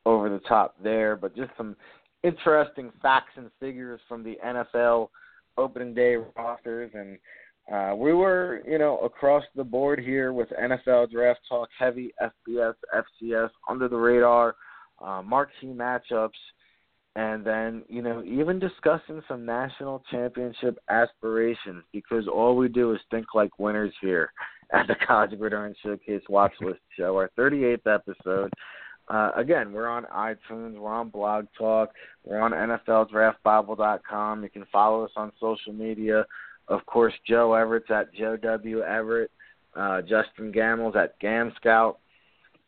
over 0.06 0.30
the 0.30 0.40
top 0.40 0.76
there. 0.84 1.16
But 1.16 1.36
just 1.36 1.52
some 1.58 1.76
interesting 2.24 2.92
facts 3.02 3.34
and 3.36 3.50
figures 3.60 4.00
from 4.08 4.24
the 4.24 4.38
NFL 4.46 5.10
opening 5.58 5.94
day 5.94 6.18
rosters 6.36 6.92
and 6.94 7.18
uh, 7.72 7.94
we 7.96 8.14
were, 8.14 8.62
you 8.66 8.78
know, 8.78 8.98
across 9.00 9.44
the 9.56 9.64
board 9.64 10.00
here 10.00 10.32
with 10.32 10.48
NFL 10.50 11.12
draft 11.12 11.42
talk, 11.50 11.68
heavy 11.78 12.14
FBS, 12.22 12.76
FCS, 12.96 13.50
under 13.68 13.90
the 13.90 13.98
radar, 13.98 14.56
uh, 15.04 15.22
marquee 15.22 15.68
matchups, 15.68 16.30
and 17.18 17.44
then, 17.44 17.84
you 17.90 18.02
know, 18.02 18.24
even 18.24 18.58
discussing 18.58 19.22
some 19.28 19.46
national 19.46 20.02
championship 20.10 20.78
aspirations 20.90 21.84
because 21.92 22.28
all 22.28 22.56
we 22.56 22.70
do 22.70 22.94
is 22.94 23.02
think 23.12 23.26
like 23.34 23.60
winners 23.60 23.94
here 24.00 24.32
at 24.72 24.88
the 24.88 24.96
College 25.06 25.38
Gridiron 25.38 25.76
Showcase 25.84 26.22
Watch 26.30 26.54
List 26.62 26.80
Show, 26.98 27.18
our 27.18 27.30
38th 27.38 27.88
episode. 27.88 28.54
Uh, 29.10 29.32
again, 29.36 29.72
we're 29.72 29.88
on 29.88 30.06
iTunes, 30.06 30.78
we're 30.78 30.92
on 30.92 31.10
Blog 31.10 31.46
Talk, 31.58 31.92
we're 32.26 32.42
on 32.42 32.52
NFLDraftBible.com. 32.52 34.44
You 34.44 34.50
can 34.50 34.66
follow 34.72 35.06
us 35.06 35.12
on 35.16 35.32
social 35.40 35.72
media. 35.72 36.26
Of 36.68 36.86
course, 36.86 37.14
Joe 37.26 37.54
Everett's 37.54 37.90
at 37.90 38.14
Joe 38.14 38.36
W. 38.36 38.82
Everett. 38.82 39.32
Uh, 39.76 40.02
Justen 40.02 40.52
Gammel's 40.52 40.96
at 40.96 41.20
Gam 41.20 41.54
Scout. 41.56 42.00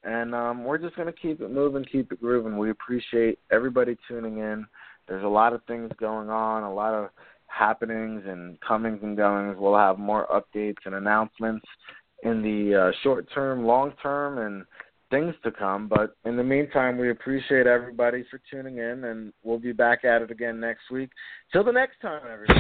And 0.03 0.33
um, 0.33 0.63
we're 0.63 0.77
just 0.77 0.95
going 0.95 1.11
to 1.11 1.19
keep 1.19 1.41
it 1.41 1.51
moving, 1.51 1.83
keep 1.83 2.11
it 2.11 2.21
grooving. 2.21 2.57
We 2.57 2.69
appreciate 2.69 3.39
everybody 3.51 3.97
tuning 4.07 4.37
in. 4.37 4.65
There's 5.07 5.23
a 5.23 5.27
lot 5.27 5.53
of 5.53 5.61
things 5.65 5.91
going 5.99 6.29
on, 6.29 6.63
a 6.63 6.73
lot 6.73 6.93
of 6.93 7.09
happenings 7.47 8.23
and 8.25 8.59
comings 8.61 8.99
and 9.01 9.17
goings. 9.17 9.57
We'll 9.59 9.75
have 9.75 9.97
more 9.97 10.27
updates 10.27 10.77
and 10.85 10.95
announcements 10.95 11.65
in 12.23 12.41
the 12.41 12.75
uh, 12.75 12.91
short 13.03 13.27
term, 13.33 13.65
long 13.65 13.93
term, 14.01 14.37
and 14.37 14.65
things 15.09 15.35
to 15.43 15.51
come. 15.51 15.87
But 15.87 16.15
in 16.25 16.37
the 16.37 16.43
meantime, 16.43 16.97
we 16.97 17.09
appreciate 17.09 17.67
everybody 17.67 18.25
for 18.29 18.39
tuning 18.49 18.77
in, 18.77 19.03
and 19.05 19.33
we'll 19.43 19.59
be 19.59 19.71
back 19.71 20.05
at 20.05 20.21
it 20.21 20.31
again 20.31 20.59
next 20.59 20.89
week. 20.91 21.09
Till 21.51 21.63
the 21.63 21.71
next 21.71 21.99
time, 22.01 22.21
everybody. 22.31 22.59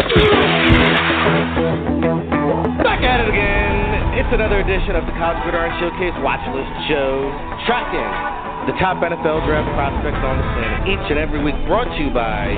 Back 2.83 3.01
at 3.01 3.21
it 3.21 3.29
again. 3.29 4.19
It's 4.19 4.33
another 4.33 4.59
edition 4.59 4.95
of 4.97 5.05
the 5.05 5.15
College 5.15 5.41
Gridiron 5.43 5.71
Showcase 5.79 6.17
Watch 6.25 6.43
List 6.51 6.73
Show. 6.89 7.29
Tracking 7.65 8.39
the 8.67 8.75
top 8.77 8.99
NFL 8.99 9.47
draft 9.47 9.69
prospects 9.73 10.19
on 10.19 10.35
the 10.37 10.47
planet 10.53 10.79
each 10.91 11.05
and 11.09 11.17
every 11.17 11.41
week, 11.41 11.55
brought 11.65 11.87
to 11.87 11.99
you 12.03 12.11
by 12.11 12.51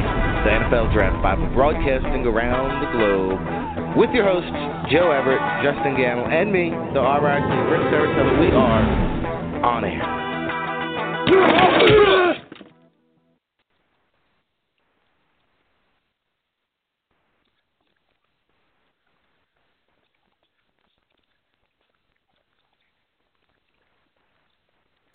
the 0.43 0.49
NFL 0.49 0.91
Draft 0.91 1.21
Bible, 1.21 1.47
broadcasting 1.53 2.25
around 2.25 2.81
the 2.81 2.89
globe. 2.97 3.39
With 3.95 4.09
your 4.11 4.25
hosts, 4.25 4.51
Joe 4.89 5.11
Everett, 5.11 5.39
Justen 5.61 5.95
Gammel, 5.95 6.27
and 6.27 6.51
me, 6.51 6.71
the 6.91 6.99
RIT 6.99 7.47
Ric 7.69 7.83
Serritella. 7.93 8.33
We 8.41 8.49
are 8.51 9.20
on 9.63 9.85
air. 9.85 10.01